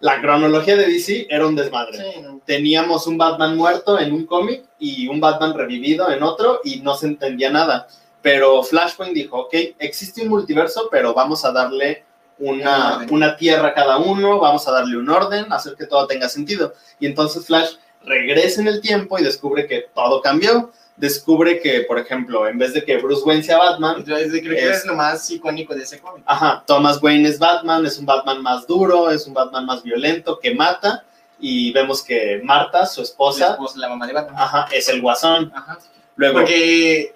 la 0.01 0.21
cronología 0.21 0.77
de 0.77 0.87
DC 0.87 1.27
era 1.31 1.47
un 1.47 1.57
desmadre. 1.57 1.99
Sí, 1.99 2.21
no. 2.21 2.41
Teníamos 2.45 3.07
un 3.07 3.17
Batman 3.17 3.57
muerto 3.57 3.99
en 3.99 4.13
un 4.13 4.27
cómic 4.27 4.65
y 4.79 5.09
un 5.09 5.21
Batman 5.21 5.55
revivido 5.55 6.11
en 6.11 6.23
otro 6.23 6.61
y 6.65 6.81
no 6.81 6.95
se 6.95 7.07
entendía 7.07 7.51
nada. 7.51 7.89
Pero 8.21 8.63
Flashpoint 8.63 9.15
dijo, 9.15 9.39
ok, 9.43 9.55
existe 9.79 10.23
un 10.23 10.29
multiverso, 10.29 10.89
pero 10.91 11.15
vamos 11.15 11.45
a 11.45 11.53
darle 11.53 12.05
Un 12.39 12.61
una, 12.61 13.07
una 13.11 13.37
tierra 13.37 13.69
a 13.69 13.75
cada 13.75 13.97
uno, 13.97 14.39
vamos 14.39 14.69
a 14.69 14.73
darle 14.73 14.99
un 14.99 15.09
orden, 15.09 15.51
hacer 15.51 15.75
que 15.75 15.87
todo 15.87 16.07
tenga 16.07 16.29
sentido. 16.29 16.75
Y 17.01 17.07
entonces 17.07 17.47
Flash 17.47 17.77
regresa 18.05 18.61
en 18.61 18.69
el 18.69 18.83
tiempo 18.83 19.19
y 19.19 19.25
descubre 19.25 19.67
que 19.67 19.87
todo 19.95 20.21
cambió. 20.21 20.71
Descubre 20.97 21.61
que, 21.61 21.83
por 21.83 21.99
ejemplo, 21.99 22.49
en 22.49 22.57
vez 22.59 22.73
de 22.73 22.83
que 22.85 22.97
Bruce 22.97 23.23
Wayne 23.25 23.43
sea 23.43 23.59
Batman, 23.59 23.97
Entonces, 23.99 24.31
creo 24.41 24.57
que 24.57 24.71
Es- 24.71 24.79
es 24.79 24.87
lo 24.87 24.95
más 24.95 25.31
icónico 25.31 25.75
de 25.75 25.83
ese 25.83 25.99
cómic. 26.01 26.23
Ajá, 26.27 26.65
Thomas 26.67 27.03
Wayne 27.03 27.29
es 27.29 27.39
Batman, 27.39 27.85
es 27.85 27.99
un 27.99 28.07
Batman 28.07 28.43
más 28.43 28.67
duro, 28.67 29.11
es 29.11 29.27
un 29.27 29.35
Batman 29.35 29.67
más 29.67 29.83
violento, 29.83 30.39
que 30.41 30.55
mata, 30.55 31.05
y 31.39 31.71
vemos 31.73 32.03
que 32.03 32.41
Marta, 32.43 32.87
su 32.87 33.01
La 33.01 33.05
esposa, 33.05 33.51
esposa, 33.51 33.79
la 33.79 33.89
mamá 33.91 34.07
de 34.07 34.15
Batman. 34.15 34.37
ajá, 34.43 34.69
es 34.73 34.89
el 34.89 35.03
guasón. 35.03 35.53
Ajá. 35.55 35.79
Luego, 36.17 36.39
Porque 36.39 37.15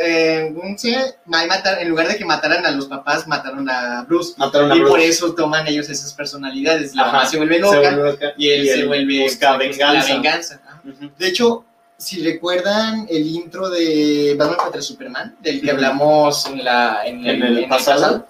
eh, 0.00 0.54
sé, 0.76 1.16
en 1.80 1.88
lugar 1.88 2.08
de 2.08 2.16
que 2.16 2.24
mataran 2.24 2.66
a 2.66 2.70
los 2.72 2.86
papás, 2.86 3.26
mataron 3.28 3.68
a 3.70 4.02
Bruce. 4.02 4.34
mataron 4.36 4.72
a 4.72 4.76
y 4.76 4.80
por 4.80 4.98
eso 5.00 5.32
toman 5.34 5.66
ellos 5.68 5.88
esas 5.88 6.12
personalidades. 6.12 6.94
La 6.94 7.02
Ajá. 7.02 7.12
mamá 7.12 7.26
se 7.26 7.36
vuelve 7.36 7.54
Se 7.56 7.60
loca 7.60 7.78
vuelve 7.78 8.10
loca, 8.12 8.32
y 8.36 8.48
él 8.50 8.68
se 8.68 8.84
vuelve 8.86 9.22
busca 9.22 9.56
pues, 9.56 9.70
venganza. 9.78 10.08
La 10.08 10.14
venganza. 10.14 10.60
Ajá. 10.66 10.82
Ujú. 10.84 11.10
De 11.18 11.28
hecho, 11.28 11.64
si 11.98 12.22
recuerdan 12.22 13.06
el 13.08 13.26
intro 13.26 13.68
de 13.70 14.34
Batman 14.38 14.58
contra 14.58 14.82
Superman, 14.82 15.36
del 15.40 15.60
que 15.62 15.70
hablamos 15.70 16.46
en, 16.46 16.64
la, 16.64 17.02
en, 17.06 17.26
En 17.26 17.42
el 17.42 17.68
pasado. 17.68 18.26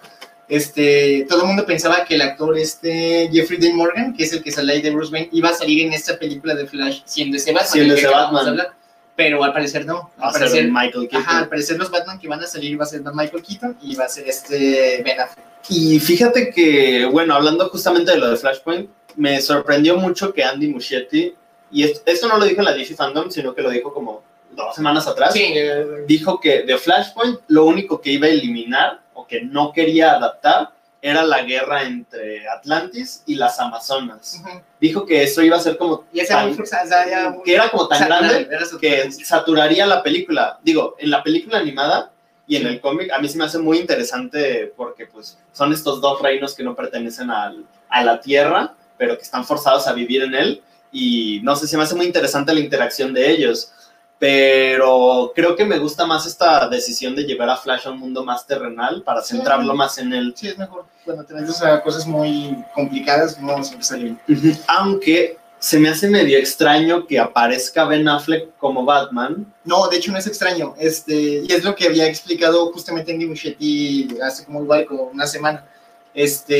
este, 0.49 1.27
todo 1.29 1.43
el 1.43 1.49
mundo 1.49 1.67
pensaba 1.67 2.05
que 2.05 2.15
el 2.15 2.23
actor 2.23 2.57
este 2.57 3.29
Jeffrey 3.33 3.59
Dean 3.59 3.77
Morgan, 3.77 4.15
que 4.15 4.23
es 4.25 4.33
el 4.33 4.43
que 4.43 4.53
sale 4.53 4.75
ahí 4.75 4.83
de 4.83 4.91
Bruce 4.91 5.13
Wayne, 5.13 5.29
iba 5.33 5.49
a 5.51 5.55
salir 5.55 5.85
en 5.87 5.93
esta 5.93 6.17
película 6.19 6.55
de 6.55 6.67
Flash 6.67 7.01
siendo 7.05 7.37
ese 7.37 7.53
Batman. 7.53 7.73
Siendo 7.73 7.95
ese 7.95 8.07
Batman. 8.07 8.49
hablar. 8.49 8.73
Pero 9.17 9.43
al 9.43 9.53
parecer 9.53 9.87
no. 9.87 10.11
Va 10.21 10.29
Al 10.29 10.29
a 10.29 10.33
ser 10.33 10.41
parecer, 10.43 10.65
Michael 10.71 11.09
Keaton. 11.09 11.21
ajá, 11.23 11.39
al 11.39 11.49
parecer 11.49 11.79
los 11.79 11.91
Batman 11.91 12.19
que 12.21 12.29
van 12.29 12.43
a 12.43 12.47
salir 12.47 12.79
va 12.79 12.85
a 12.85 12.87
ser 12.87 13.01
Michael 13.15 13.43
Keaton 13.43 13.79
y 13.83 13.95
va 13.97 14.05
a 14.05 14.09
ser 14.11 14.29
este 14.29 15.03
Ben 15.03 15.19
Affleck. 15.21 15.45
Y 15.71 15.99
fíjate 15.99 16.51
que, 16.51 17.07
bueno, 17.11 17.35
hablando 17.35 17.69
justamente 17.71 18.13
de 18.13 18.19
lo 18.19 18.31
de 18.31 18.37
Flashpoint, 18.37 18.89
me 19.17 19.41
sorprendió 19.41 19.97
mucho 19.97 20.33
que 20.35 20.45
Andy 20.45 20.69
Muschietti, 20.69 21.35
y 21.71 21.83
esto, 21.85 22.01
esto 22.07 22.29
no 22.29 22.39
lo 22.39 22.45
dijo 22.45 22.61
en 22.61 22.67
la 22.67 22.73
DC 22.75 22.95
Fandom, 22.95 23.31
sino 23.31 23.55
que 23.55 23.63
lo 23.63 23.71
dijo 23.71 23.93
como 23.93 24.23
dos 24.53 24.75
semanas 24.75 25.07
atrás, 25.07 25.33
Sí, 25.35 25.43
eh, 25.55 26.05
dijo 26.07 26.41
que 26.41 26.63
de 26.63 26.79
Flashpoint 26.79 27.41
lo 27.49 27.65
único 27.67 28.01
que 28.01 28.11
iba 28.13 28.27
a 28.27 28.31
eliminar 28.31 29.01
o 29.15 29.27
que 29.27 29.43
no 29.43 29.73
quería 29.73 30.13
adaptar 30.13 30.71
era 31.03 31.23
la 31.25 31.43
guerra 31.43 31.83
entre 31.85 32.49
Atlantis 32.49 33.23
y 33.27 33.35
las 33.37 33.61
Amazonas. 33.61 34.43
Dijo 34.81 35.05
que 35.07 35.23
eso 35.23 35.43
iba 35.43 35.57
a 35.57 35.61
ser 35.61 35.77
como 35.77 36.05
Y 36.13 36.25
tan- 36.27 36.47
muy 36.49 36.55
forzada, 36.57 36.85
o 36.85 36.89
sea, 36.89 37.09
ya 37.09 37.31
muy- 37.31 37.43
que 37.45 37.55
era 37.55 37.69
como 37.71 37.87
tan 37.87 37.99
saturada, 37.99 38.29
grande 38.41 38.49
que 38.81 39.11
saturaría 39.13 39.87
la 39.87 40.03
película. 40.03 40.59
Digo, 40.63 40.97
en 40.99 41.11
la 41.11 41.23
película 41.23 41.59
animada 41.59 42.11
y 42.47 42.57
en 42.57 42.63
Sí. 42.63 42.69
el 42.69 42.81
cómic 42.81 43.13
a 43.13 43.19
mí 43.19 43.29
se 43.29 43.39
me 43.39 43.45
hace 43.45 43.59
muy 43.59 43.79
interesante 43.79 44.73
porque 44.77 45.07
pues 45.07 45.39
son 45.53 45.73
estos 45.73 46.01
dos 46.01 46.21
reinos 46.23 46.55
que 46.55 46.65
no 46.65 46.75
pertenecen 46.75 47.31
al- 47.31 47.65
a 47.89 48.03
la 48.03 48.21
Tierra, 48.21 48.75
pero 48.99 49.17
que 49.17 49.23
están 49.23 49.45
forzados 49.45 49.87
a 49.87 49.93
vivir 49.93 50.23
en 50.23 50.35
él 50.35 50.63
y 50.99 51.41
no 51.43 51.55
sé, 51.57 51.67
se 51.67 51.77
me 51.77 51.83
hace 51.83 51.95
muy 51.95 52.07
interesante 52.07 52.55
la 52.55 52.61
interacción 52.61 53.13
de 53.13 53.31
ellos. 53.31 53.71
Pero 54.19 55.31
creo 55.35 55.55
que 55.57 55.65
me 55.67 55.79
gusta 55.79 56.07
más 56.07 56.25
esta 56.27 56.67
decisión 56.71 57.15
de 57.15 57.25
llevar 57.25 57.51
a 57.51 57.57
Flash 57.59 57.87
a 57.87 57.91
un 57.91 57.99
mundo 58.01 58.25
más 58.25 58.47
terrenal 58.47 59.03
para 59.03 59.21
Sí. 59.21 59.35
centrarlo 59.37 59.75
más 59.75 59.99
en 59.99 60.13
él. 60.15 60.33
Sí, 60.35 60.49
es 60.49 60.57
mejor. 60.57 60.87
Cuando 61.05 61.23
te 61.25 61.35
metes 61.35 61.61
a 61.63 61.83
cosas 61.83 62.07
muy 62.07 62.57
complicadas, 62.75 63.39
no 63.39 63.63
siempre 63.63 63.85
sale 63.85 64.17
bien. 64.27 64.59
Aunque 64.69 65.37
se 65.59 65.79
me 65.79 65.91
hace 65.91 66.09
medio 66.09 66.39
extraño 66.39 67.07
que 67.07 67.19
aparezca 67.19 67.85
Ben 67.85 68.09
Affleck 68.09 68.57
como 68.57 68.85
Batman. 68.87 69.53
No, 69.65 69.87
de 69.89 69.99
hecho 69.99 70.13
no 70.13 70.19
es 70.19 70.27
extraño. 70.27 70.75
Este, 70.79 71.43
y 71.47 71.53
es 71.53 71.63
lo 71.63 71.75
que 71.75 71.87
había 71.87 72.07
explicado 72.09 72.73
justamente 72.73 73.13
Andy 73.13 73.27
Muschietti 73.27 74.09
hace 74.23 74.47
como 74.47 74.63
igual 74.63 74.87
como 74.87 75.03
una 75.05 75.27
semana. 75.27 75.63
Este, 76.15 76.57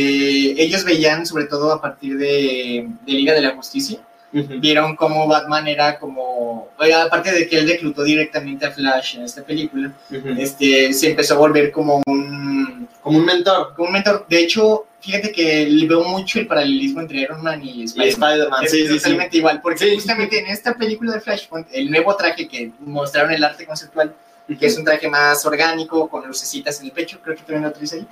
ellos 0.63 0.85
veían, 0.85 1.25
sobre 1.25 1.47
todo 1.47 1.73
a 1.73 1.81
partir 1.81 2.19
de, 2.19 2.87
de 3.07 3.13
Liga 3.13 3.33
de 3.33 3.41
la 3.41 3.57
Justicia, 3.57 3.99
vieron 4.33 4.97
cómo 4.97 5.27
Batman 5.27 5.67
era 5.69 5.99
como, 5.99 6.69
aparte 7.07 7.33
de 7.33 7.49
que 7.49 7.59
él 7.59 7.69
reclutó 7.69 8.03
directamente 8.03 8.67
a 8.67 8.71
Flash 8.71 9.17
en 9.17 9.23
esta 9.25 9.43
película, 9.43 9.93
este, 10.39 10.93
se 10.93 11.11
empezó 11.11 11.35
a 11.35 11.39
volver 11.39 11.71
como 11.71 12.03
un, 12.07 12.89
Como 13.03 13.19
un 13.19 13.25
mentor. 13.25 13.73
como 13.75 13.89
un 13.89 13.93
mentor. 13.95 14.27
De 14.29 14.39
hecho, 14.41 14.87
fíjate 15.01 15.31
que 15.33 15.67
le 15.67 15.87
veo 15.87 16.03
mucho 16.05 16.39
el 16.41 16.47
paralelismo 16.47 17.01
entre 17.01 17.21
Iron 17.21 17.43
Man 17.43 17.63
y 17.65 17.85
Spider-Man. 17.85 18.65
Es 18.65 18.71
sí, 18.73 18.89
totalmente 18.89 19.37
igual, 19.39 19.61
porque 19.63 19.79
Sí. 19.85 19.95
justamente 19.95 20.39
en 20.41 20.47
esta 20.49 20.75
película 20.75 21.13
de 21.13 21.21
Flashpoint, 21.21 21.69
el 21.73 21.91
nuevo 21.91 22.15
traje 22.17 22.47
que 22.49 22.73
mostraron 22.81 23.31
el 23.33 23.43
arte 23.45 23.65
conceptual, 23.65 24.13
que 24.59 24.67
es 24.67 24.77
un 24.77 24.85
traje 24.85 25.09
más 25.09 25.45
orgánico, 25.47 26.09
con 26.09 26.27
lucecitas 26.27 26.79
en 26.81 26.87
el 26.87 26.93
pecho, 26.93 27.19
creo 27.23 27.35
que 27.37 27.43
también 27.43 27.63
lo 27.63 27.69
utiliza 27.71 27.97
ahí. 27.97 28.07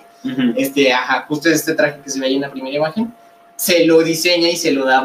Este, 0.57 0.93
ajá, 0.93 1.25
justo 1.29 1.49
este 1.49 1.75
traje 1.75 2.01
que 2.03 2.11
se 2.11 2.19
ve 2.21 2.27
ahí 2.27 2.35
en 2.37 2.41
la 2.43 2.51
primera 2.51 2.77
imagen, 2.77 3.13
se 3.57 3.85
lo 3.87 4.03
diseña 4.03 4.49
y 4.49 4.57
se 4.57 4.73
lo 4.73 4.85
da 4.85 4.99
a 4.99 5.01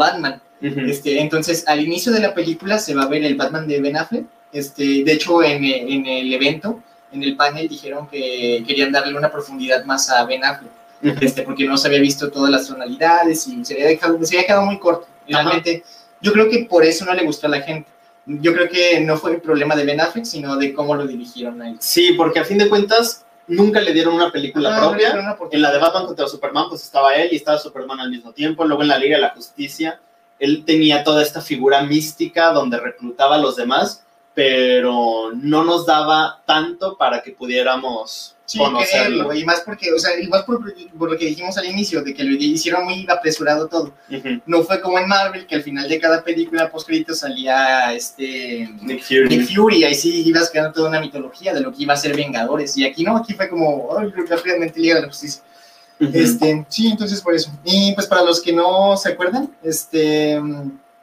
Ujú. 0.61 0.79
Este, 0.81 1.19
entonces, 1.21 1.63
al 1.67 1.81
inicio 1.81 2.11
de 2.11 2.19
la 2.19 2.33
película 2.33 2.79
se 2.79 2.93
va 2.93 3.03
a 3.03 3.07
ver 3.07 3.23
el 3.23 3.35
Batman 3.35 3.67
de 3.67 3.79
Ben 3.81 3.97
Affleck. 3.97 4.25
Este, 4.51 5.03
de 5.03 5.11
hecho, 5.13 5.41
en, 5.43 5.63
en 5.63 6.05
el 6.05 6.33
evento, 6.33 6.81
en 7.11 7.23
el 7.23 7.35
panel, 7.35 7.67
dijeron 7.67 8.07
que 8.07 8.63
querían 8.67 8.91
darle 8.91 9.17
una 9.17 9.31
profundidad 9.31 9.85
más 9.85 10.09
a 10.09 10.25
Ben 10.25 10.43
Affleck 10.43 10.71
Ujú. 11.03 11.15
este, 11.21 11.43
porque 11.43 11.65
no 11.65 11.77
se 11.77 11.87
había 11.87 11.99
visto 12.01 12.29
todas 12.29 12.51
las 12.51 12.67
tonalidades 12.67 13.47
y 13.47 13.63
se 13.63 13.75
había, 13.75 13.87
dejado, 13.87 14.17
se 14.25 14.35
había 14.35 14.47
quedado 14.47 14.65
muy 14.65 14.79
corto. 14.79 15.07
Y 15.27 15.33
Ajá. 15.33 15.43
Realmente, 15.43 15.83
yo 16.21 16.33
creo 16.33 16.49
que 16.49 16.65
por 16.65 16.83
eso 16.83 17.05
no 17.05 17.13
le 17.13 17.23
gustó 17.23 17.47
a 17.47 17.51
la 17.51 17.61
gente. 17.61 17.87
Yo 18.25 18.53
creo 18.53 18.67
que 18.69 18.99
no 18.99 19.17
fue 19.17 19.31
el 19.35 19.41
problema 19.41 19.75
de 19.75 19.85
Ben 19.85 20.01
Affleck, 20.01 20.25
sino 20.25 20.57
de 20.57 20.73
cómo 20.73 20.93
lo 20.95 21.07
dirigieron 21.07 21.61
a 21.61 21.69
él. 21.69 21.77
Sí, 21.79 22.13
porque 22.17 22.39
a 22.39 22.43
fin 22.43 22.57
de 22.57 22.67
cuentas 22.69 23.23
nunca 23.47 23.79
le 23.81 23.93
dieron 23.93 24.13
una 24.13 24.31
película 24.31 24.75
Ah, 24.75 24.81
no 24.81 24.89
propia. 24.89 25.13
una 25.13 25.31
oportunidad. 25.33 25.53
En 25.55 25.61
la 25.61 25.71
de 25.71 25.77
Batman 25.79 26.05
contra 26.05 26.27
Superman, 26.27 26.65
pues 26.69 26.83
estaba 26.83 27.15
él 27.15 27.29
y 27.31 27.37
estaba 27.37 27.57
Superman 27.57 27.99
al 28.01 28.11
mismo 28.11 28.31
tiempo. 28.33 28.65
Luego 28.65 28.81
en 28.83 28.89
la 28.89 28.99
Liga 28.99 29.15
de 29.15 29.21
la 29.23 29.29
Justicia, 29.29 29.99
él 30.39 30.63
tenía 30.65 31.03
toda 31.03 31.21
esta 31.21 31.41
figura 31.41 31.83
mística 31.83 32.51
donde 32.51 32.79
reclutaba 32.79 33.35
a 33.35 33.39
los 33.39 33.55
demás, 33.55 34.03
pero 34.33 35.31
no 35.35 35.63
nos 35.63 35.85
daba 35.85 36.41
tanto 36.45 36.97
para 36.97 37.21
que 37.21 37.31
pudiéramos 37.31 38.35
Sí, 38.45 38.57
conocerlo. 38.57 39.31
y 39.35 39.45
más 39.45 39.61
porque, 39.63 39.93
o 39.93 39.99
sea, 39.99 40.09
más 40.27 40.41
por, 40.41 40.59
por 40.97 41.11
lo 41.11 41.17
que 41.19 41.25
dijimos 41.25 41.55
al 41.59 41.65
inicio, 41.65 42.01
de 42.01 42.15
que 42.15 42.23
lo 42.23 42.31
hicieron 42.33 42.83
muy 42.85 43.05
apresurado 43.07 43.67
todo. 43.67 43.93
Ujú. 44.09 44.41
No 44.47 44.63
fue 44.63 44.81
como 44.81 44.97
en 44.97 45.07
Marvel, 45.07 45.45
que 45.45 45.53
al 45.53 45.61
final 45.61 45.87
de 45.87 45.99
cada 45.99 46.23
película 46.23 46.71
post 46.71 46.89
salía 47.13 47.93
este 47.93 48.67
Nick 48.81 49.03
Fury. 49.03 49.27
Nick 49.29 49.53
Fury, 49.53 49.83
ahí 49.83 49.93
sí 49.93 50.23
ibas 50.25 50.49
creando 50.49 50.73
toda 50.73 50.89
una 50.89 50.99
mitología 50.99 51.53
de 51.53 51.61
lo 51.61 51.71
que 51.71 51.83
iba 51.83 51.93
a 51.93 51.97
ser 51.97 52.15
Vengadores, 52.15 52.75
y 52.75 52.85
aquí 52.85 53.03
no, 53.03 53.17
aquí 53.17 53.35
fue 53.35 53.49
como, 53.49 53.95
ay, 53.99 54.09
rápidamente 54.27 54.79
Liga 54.79 54.95
de 54.95 55.01
la 55.01 55.07
Justicia. 55.09 55.43
Ujú. 55.99 56.11
Este, 56.13 56.65
sí, 56.69 56.87
entonces 56.87 57.21
por 57.21 57.35
eso. 57.35 57.51
Y 57.63 57.93
pues 57.93 58.07
para 58.07 58.23
los 58.23 58.41
que 58.41 58.53
no 58.53 58.95
se 58.97 59.09
acuerdan, 59.09 59.49
este, 59.63 60.39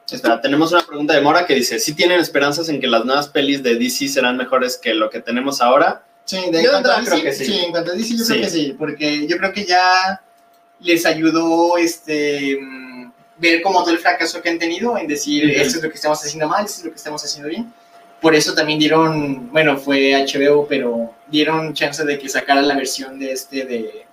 Espera, 0.09 0.39
tenemos 0.41 0.71
una 0.71 0.85
pregunta 0.85 1.13
de 1.13 1.21
Mora 1.21 1.45
que 1.45 1.53
dice, 1.53 1.79
¿sí 1.79 1.93
tienen 1.93 2.19
esperanzas 2.19 2.69
en 2.69 2.79
que 2.79 2.87
las 2.87 3.03
nuevas 3.05 3.27
pelis 3.27 3.61
de 3.61 3.75
DC 3.75 4.07
serán 4.07 4.37
mejores 4.37 4.77
que 4.77 4.93
lo 4.93 5.09
que 5.09 5.19
tenemos 5.21 5.61
ahora? 5.61 6.01
sí, 6.25 6.37
de, 6.51 6.63
Yo 6.63 6.75
en 6.77 6.83
cuanto 6.83 6.91
a 6.91 7.01
creo 7.03 7.15
DC, 7.15 7.23
que 7.23 7.33
sí. 7.33 7.59
en 7.65 7.71
cuanto 7.71 7.91
a 7.91 7.93
DC 7.95 8.17
yo 8.17 8.23
Sí. 8.25 8.31
creo 8.33 8.41
que 8.43 8.49
sí, 8.49 8.75
porque 8.77 9.27
yo 9.27 9.37
creo 9.37 9.53
que 9.53 9.65
ya 9.65 10.21
les 10.79 11.05
ayudó 11.05 11.77
este 11.77 12.57
mm, 12.61 13.11
ver 13.37 13.61
como 13.61 13.81
todo 13.83 13.91
el 13.91 13.99
fracaso 13.99 14.41
que 14.41 14.49
han 14.49 14.57
tenido 14.59 14.97
en 14.97 15.07
decir 15.07 15.43
Ujú. 15.45 15.61
esto 15.61 15.77
es 15.77 15.83
lo 15.83 15.89
que 15.89 15.95
estamos 15.95 16.19
haciendo 16.23 16.47
mal, 16.47 16.65
esto 16.65 16.79
es 16.79 16.85
lo 16.85 16.91
que 16.91 16.97
estamos 16.97 17.23
haciendo 17.23 17.49
bien. 17.49 17.71
Por 18.19 18.33
eso 18.33 18.53
también 18.55 18.79
dieron, 18.79 19.51
bueno, 19.51 19.77
fue 19.77 20.13
HBO, 20.15 20.65
pero 20.67 21.13
dieron 21.27 21.73
chance 21.75 22.03
de 22.03 22.17
que 22.17 22.27
sacara 22.29 22.61
la 22.63 22.75
versión 22.75 23.19
de 23.19 23.31
este 23.33 23.63
de 23.65 24.06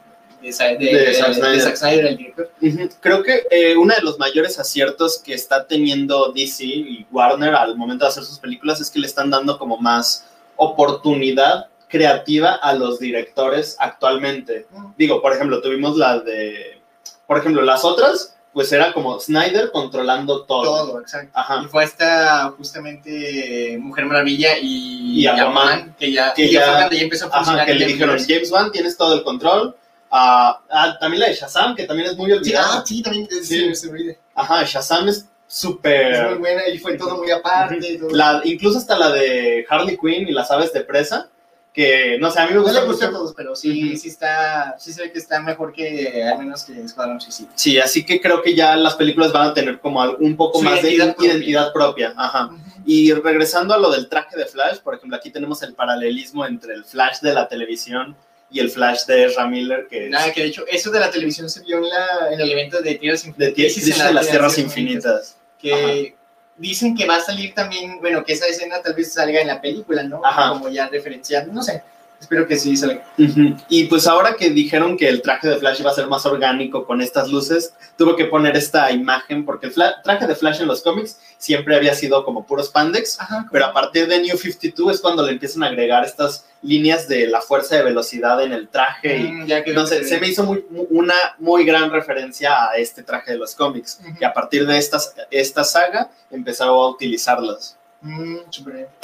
de, 0.52 0.76
de, 0.86 0.98
De 0.98 1.14
Zack 1.14 1.28
de 1.28 1.34
Snyder. 1.34 1.60
Zack 1.60 1.76
Snyder, 1.76 2.06
el 2.06 2.16
director. 2.16 2.50
Ujú. 2.60 2.88
Creo 3.00 3.22
que 3.22 3.42
eh, 3.50 3.76
uno 3.76 3.94
de 3.94 4.02
los 4.02 4.18
mayores 4.18 4.58
aciertos 4.58 5.18
que 5.18 5.34
está 5.34 5.66
teniendo 5.66 6.32
DC 6.32 6.64
y 6.64 7.06
Warner 7.10 7.54
al 7.54 7.76
momento 7.76 8.04
de 8.04 8.10
hacer 8.10 8.24
sus 8.24 8.38
películas 8.38 8.80
es 8.80 8.90
que 8.90 8.98
le 8.98 9.06
están 9.06 9.30
dando 9.30 9.58
como 9.58 9.76
más 9.78 10.24
oportunidad 10.56 11.66
creativa 11.88 12.54
a 12.54 12.72
los 12.74 12.98
directores 12.98 13.76
actualmente. 13.78 14.66
Digo, 14.98 15.22
por 15.22 15.32
ejemplo, 15.32 15.60
tuvimos 15.62 15.96
la 15.96 16.18
de, 16.18 16.80
por 17.26 17.38
ejemplo, 17.38 17.62
las 17.62 17.84
otras, 17.84 18.36
pues 18.52 18.70
era 18.72 18.92
como 18.92 19.18
Snyder 19.20 19.70
controlando 19.72 20.42
todo. 20.44 20.86
Todo, 20.86 21.00
exacto. 21.00 21.30
Ajá. 21.34 21.62
Y 21.64 21.68
fue 21.68 21.84
esta 21.84 22.52
justamente 22.56 23.76
Mujer 23.80 24.06
Maravilla 24.06 24.58
y, 24.60 25.20
Y 25.22 25.26
Aquaman, 25.26 25.94
que 25.98 26.12
ya, 26.12 26.32
que 26.34 26.50
ya 26.50 26.88
ya- 26.88 26.90
ya 26.90 27.02
empezó 27.02 27.26
a 27.26 27.30
funcionar. 27.30 27.62
Ajá, 27.62 27.66
que 27.72 27.78
le 27.78 27.86
dijeron. 27.86 28.18
James 28.26 28.50
Wan, 28.50 28.70
tienes 28.72 28.96
todo 28.96 29.14
el 29.14 29.22
control. 29.22 29.76
Ah, 30.16 30.60
ah, 30.70 30.96
también 31.00 31.20
la 31.22 31.26
de 31.28 31.34
Shazam, 31.34 31.74
que 31.74 31.86
también 31.86 32.08
es 32.10 32.16
muy 32.16 32.26
Sí, 32.30 32.36
olvidada. 32.36 32.68
ah, 32.78 32.82
sí, 32.86 33.02
también 33.02 33.24
eh, 33.32 33.42
Sí. 33.42 33.74
se, 33.74 33.88
olvida. 33.90 34.14
Ajá, 34.34 34.62
Shazam 34.64 35.08
es 35.08 35.16
Es 35.16 35.24
muy 35.24 35.28
súper... 35.46 36.36
buena 36.38 36.68
y 36.68 36.78
fue 36.78 36.96
todo 36.96 37.16
muy 37.18 37.30
aparte. 37.32 37.98
todo. 37.98 38.10
La, 38.10 38.40
incluso 38.44 38.78
hasta 38.78 38.96
la 38.96 39.10
de 39.10 39.66
Harley 39.68 39.96
Quinn 39.98 40.28
y 40.28 40.32
las 40.32 40.50
aves 40.52 40.72
de 40.72 40.82
presa, 40.82 41.28
que 41.72 42.16
no 42.20 42.30
sé, 42.30 42.38
a 42.38 42.44
mí 42.44 42.50
me 42.50 42.56
No 42.58 42.62
gusta 42.62 42.80
le 42.80 42.86
gusta 42.86 43.06
a 43.06 43.10
todos, 43.10 43.34
pero 43.36 43.56
sí, 43.56 43.96
sí 43.96 44.06
está, 44.08 44.76
sí 44.78 44.92
se 44.92 45.02
ve 45.02 45.10
que 45.12 45.18
está 45.18 45.40
mejor 45.40 45.72
que, 45.72 46.22
al 46.22 46.38
menos 46.38 46.62
que 46.62 46.80
Escuadrón 46.80 47.20
Suicida. 47.20 47.50
Sí, 47.56 47.80
así 47.80 48.06
que 48.06 48.20
creo 48.20 48.40
que 48.42 48.54
ya 48.54 48.76
las 48.76 48.94
películas 48.94 49.32
van 49.32 49.48
a 49.48 49.54
tener 49.54 49.80
como 49.80 50.00
un 50.20 50.36
poco 50.36 50.58
Su 50.60 50.64
más 50.64 50.80
de 50.80 50.92
identidad 50.92 51.24
identidad, 51.34 51.72
propia. 51.72 52.12
propia. 52.12 52.24
Ajá. 52.24 52.50
Y 52.86 53.12
regresando 53.12 53.74
a 53.74 53.78
lo 53.78 53.90
del 53.90 54.08
traje 54.08 54.36
de 54.36 54.46
Flash, 54.46 54.78
por 54.78 54.94
ejemplo, 54.94 55.16
aquí 55.16 55.30
tenemos 55.30 55.60
el 55.64 55.74
paralelismo 55.74 56.46
entre 56.46 56.74
el 56.74 56.84
Flash 56.84 57.18
de 57.20 57.34
la 57.34 57.48
televisión 57.48 58.14
y 58.54 58.60
el 58.60 58.70
Flash 58.70 59.06
de 59.06 59.24
Ezra 59.24 59.48
Miller, 59.48 59.88
que 59.90 60.04
es 60.04 60.10
Nada, 60.10 60.32
que 60.32 60.42
de 60.42 60.46
hecho, 60.46 60.64
eso 60.70 60.92
de 60.92 61.00
la 61.00 61.10
televisión 61.10 61.50
se 61.50 61.60
vio 61.62 61.78
en, 61.78 61.88
la, 61.88 62.28
en 62.30 62.40
el 62.40 62.52
evento 62.52 62.80
de 62.80 62.94
Tierras 62.94 63.24
de, 63.24 63.30
Infinitas. 63.30 63.54
Crisis 63.54 63.98
de 63.98 64.12
las 64.12 64.28
Tierras 64.28 64.58
Infinitas. 64.58 65.36
Que 65.58 66.14
dicen 66.56 66.96
que 66.96 67.04
va 67.04 67.16
a 67.16 67.20
salir 67.20 67.52
también, 67.52 67.98
bueno, 68.00 68.24
que 68.24 68.32
esa 68.32 68.46
escena 68.46 68.80
tal 68.80 68.94
vez 68.94 69.12
salga 69.12 69.40
en 69.40 69.48
la 69.48 69.60
película, 69.60 70.04
¿no? 70.04 70.24
Ajá. 70.24 70.50
Como 70.50 70.68
ya 70.68 70.86
referenciando, 70.86 71.52
no 71.52 71.64
sé. 71.64 71.82
Espero 72.24 72.46
que 72.48 72.56
sí 72.56 72.74
salga. 72.74 73.04
Ujú. 73.18 73.54
Y 73.68 73.84
pues 73.84 74.06
ahora 74.06 74.34
que 74.34 74.48
dijeron 74.48 74.96
que 74.96 75.08
el 75.10 75.20
traje 75.20 75.46
de 75.46 75.56
Flash 75.58 75.80
iba 75.80 75.90
a 75.90 75.94
ser 75.94 76.06
más 76.06 76.24
orgánico 76.24 76.86
con 76.86 77.02
estas 77.02 77.28
luces, 77.30 77.74
tuve 77.98 78.16
que 78.16 78.24
poner 78.24 78.56
esta 78.56 78.90
imagen 78.90 79.44
porque 79.44 79.66
el 79.66 79.74
traje 80.02 80.26
de 80.26 80.34
Flash 80.34 80.62
en 80.62 80.68
los 80.68 80.80
cómics 80.80 81.18
siempre 81.36 81.76
había 81.76 81.94
sido 81.94 82.24
como 82.24 82.46
puro 82.46 82.62
spandex, 82.62 83.20
Ajá. 83.20 83.46
pero 83.52 83.66
a 83.66 83.72
partir 83.74 84.08
de 84.08 84.20
New 84.20 84.38
52 84.38 84.94
es 84.94 85.00
cuando 85.02 85.22
le 85.22 85.32
empiezan 85.32 85.62
a 85.64 85.66
agregar 85.66 86.02
estas 86.02 86.46
líneas 86.62 87.06
de 87.08 87.26
la 87.26 87.42
fuerza 87.42 87.76
de 87.76 87.82
velocidad 87.82 88.42
en 88.42 88.52
el 88.52 88.68
traje 88.68 89.18
y 89.18 89.22
Mm, 89.24 89.46
que 89.64 89.72
no 89.74 89.86
sé, 89.86 90.02
se 90.04 90.18
me 90.18 90.28
hizo 90.28 90.44
muy- 90.44 90.64
mu- 90.70 90.86
una 90.88 91.14
muy 91.38 91.66
gran 91.66 91.90
referencia 91.90 92.70
a 92.70 92.76
este 92.76 93.02
traje 93.02 93.32
de 93.32 93.38
los 93.38 93.54
cómics 93.54 94.00
Ujú. 94.00 94.16
y 94.18 94.24
a 94.24 94.32
partir 94.32 94.66
de 94.66 94.78
esta, 94.78 94.98
esta 95.30 95.62
saga 95.62 96.10
empezaron 96.30 96.74
a 96.78 96.86
utilizarlas. 96.88 97.76
Mm, 98.04 98.36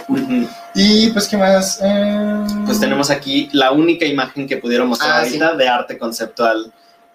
bien. 0.09 0.49
Y 0.75 1.11
pues, 1.11 1.27
¿qué 1.27 1.37
más? 1.37 1.81
Eh, 1.83 2.45
Pues 2.67 2.79
tenemos 2.79 3.11
aquí 3.11 3.49
la 3.53 3.73
única 3.73 4.05
imagen 4.05 4.47
que 4.47 4.59
pudieron 4.59 4.89
mostrar 4.89 5.11
Ah, 5.13 5.21
ahorita 5.23 5.55
de 5.57 5.69
arte 5.69 5.99
conceptual. 5.99 6.71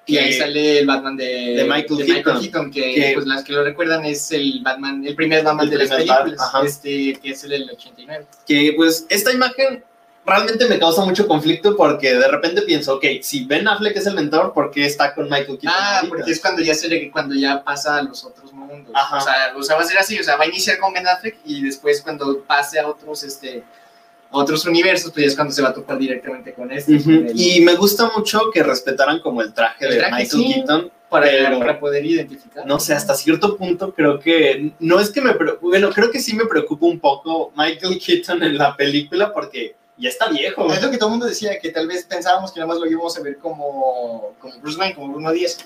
Y 0.07 0.17
ahí 0.17 0.33
sale 0.33 0.79
el 0.79 0.85
Batman 0.85 1.15
de, 1.17 1.25
de 1.55 1.63
Michael 1.63 2.05
Keaton. 2.41 2.69
que, 2.71 2.93
Que- 2.93 3.11
pues 3.15 3.25
las 3.25 3.43
que 3.43 3.53
lo 3.53 3.63
recuerdan 3.63 4.05
es 4.05 4.31
el 4.31 4.61
Batman, 4.63 5.05
el 5.05 5.15
primer 5.15 5.43
Batman 5.43 5.65
El 5.65 5.71
de 5.71 5.77
las 5.77 5.87
primer 5.89 6.07
Bat- 6.07 6.23
películas, 6.25 6.51
este, 6.65 7.13
que 7.21 7.29
es 7.31 7.43
el 7.43 7.49
del 7.51 7.69
89. 7.71 8.25
que 8.47 8.73
pues 8.75 9.05
esta 9.09 9.31
imagen 9.33 9.83
realmente 10.25 10.67
me 10.67 10.79
causa 10.79 11.05
mucho 11.05 11.27
conflicto 11.27 11.75
porque 11.75 12.15
de 12.15 12.27
repente 12.27 12.61
pienso, 12.63 12.95
ok, 12.95 13.05
si 13.21 13.45
Ben 13.45 13.67
Affleck 13.67 13.95
es 13.97 14.07
el 14.07 14.15
mentor, 14.15 14.53
¿por 14.53 14.71
qué 14.71 14.85
está 14.85 15.13
con 15.13 15.25
Michael 15.25 15.59
Keaton? 15.59 15.69
Ah, 15.69 15.95
ahorita? 15.97 16.09
porque 16.15 16.31
es 16.31 16.39
cuando 16.41 16.61
ya 16.63 16.73
se 16.73 17.11
cuando 17.11 17.35
ya 17.35 17.63
pasa 17.63 17.97
a 17.97 18.03
los 18.03 18.23
otros 18.23 18.51
mundos. 18.53 18.91
Ajá. 18.95 19.17
O 19.17 19.21
sea, 19.21 19.33
o 19.57 19.63
sea, 19.63 19.75
va 19.75 19.81
a 19.83 19.85
ser 19.85 19.97
así, 19.97 20.17
o 20.19 20.23
sea, 20.23 20.35
va 20.37 20.45
a 20.45 20.47
iniciar 20.47 20.79
con 20.79 20.93
Ben 20.93 21.07
Affleck 21.07 21.37
y 21.45 21.61
después 21.63 22.01
cuando 22.01 22.41
pase 22.41 22.79
a 22.79 22.87
otros 22.87 23.23
este 23.23 23.63
otros 24.31 24.65
universos, 24.65 25.11
pues 25.13 25.23
ya 25.25 25.27
es 25.29 25.35
cuando 25.35 25.53
se 25.53 25.61
va 25.61 25.69
a 25.69 25.73
topar 25.73 25.97
directamente 25.97 26.53
con 26.53 26.69
este. 26.71 26.95
El- 26.95 27.31
Y 27.39 27.61
me 27.61 27.75
gusta 27.75 28.11
mucho 28.15 28.49
que 28.53 28.63
respetaran 28.63 29.19
como 29.19 29.41
el 29.41 29.53
traje 29.53 29.85
El 29.85 29.91
de 29.95 30.01
Michael 30.05 30.27
sí. 30.29 30.53
Keaton. 30.55 30.91
para, 31.07 31.27
pero- 31.27 31.59
para 31.59 31.79
poder 31.79 32.05
identificar. 32.05 32.65
No 32.65 32.79
sé, 32.79 32.93
hasta 32.93 33.13
cierto 33.13 33.55
punto 33.55 33.93
creo 33.93 34.19
que, 34.19 34.73
no 34.79 34.99
es 34.99 35.11
que 35.11 35.21
me, 35.21 35.33
bueno, 35.61 35.89
creo 35.91 36.11
que 36.11 36.19
sí 36.19 36.35
me 36.35 36.45
preocupa 36.47 36.87
un 36.87 36.99
poco 36.99 37.53
Michael 37.55 37.99
Keaton 38.03 38.43
en 38.43 38.57
la 38.57 38.75
película 38.75 39.31
porque 39.31 39.75
ya 39.97 40.09
está 40.09 40.27
viejo. 40.29 40.71
Es 40.73 40.81
lo 40.81 40.91
que 40.91 40.97
todo 40.97 41.07
el 41.09 41.11
mundo 41.11 41.25
decía, 41.25 41.57
que 41.59 41.69
tal 41.71 41.87
vez 41.87 42.03
pensábamos 42.05 42.51
que 42.51 42.59
nada 42.59 42.67
más 42.73 42.79
lo 42.81 42.85
íbamos 42.89 43.17
a 43.17 43.21
ver 43.21 43.37
como, 43.37 44.33
como 44.39 44.59
Bruce 44.59 44.77
Wayne, 44.77 44.95
como 44.95 45.09
Bruno 45.13 45.31
Díaz. 45.31 45.57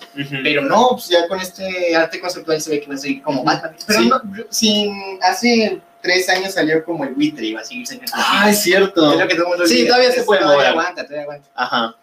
Pero 0.43 0.61
no, 0.61 0.89
pues 0.91 1.07
ya 1.09 1.27
con 1.27 1.39
este 1.39 1.95
arte 1.95 2.19
conceptual 2.19 2.61
se 2.61 2.69
ve 2.69 2.81
que 2.81 2.87
va 2.87 2.95
a 2.95 2.97
seguir 2.97 3.21
como 3.23 3.43
Batman. 3.43 3.75
Pero 3.87 3.99
Sí. 4.01 4.07
no, 4.09 4.21
sin, 4.49 5.19
hace 5.23 5.81
tres 6.01 6.29
años 6.29 6.53
salió 6.53 6.83
como 6.85 7.03
el 7.05 7.13
buitre 7.15 7.45
y 7.47 7.53
va 7.53 7.61
a 7.61 7.63
seguir 7.65 7.87
siendo 7.87 8.05
Ah, 8.13 8.47
es 8.49 8.61
cierto. 8.61 9.11
Es 9.13 9.19
lo 9.19 9.27
que 9.27 9.35
todo 9.35 9.45
el 9.45 9.49
mundo 9.49 9.65
Sí, 9.65 9.73
olvida. 9.81 9.87
todavía 9.87 10.11
se 10.11 10.23
puede 10.23 10.41
todavía 10.41 10.69
aguanta, 10.69 11.03
todavía 11.03 11.23
aguanta. 11.23 11.49
Ajá. 11.55 11.95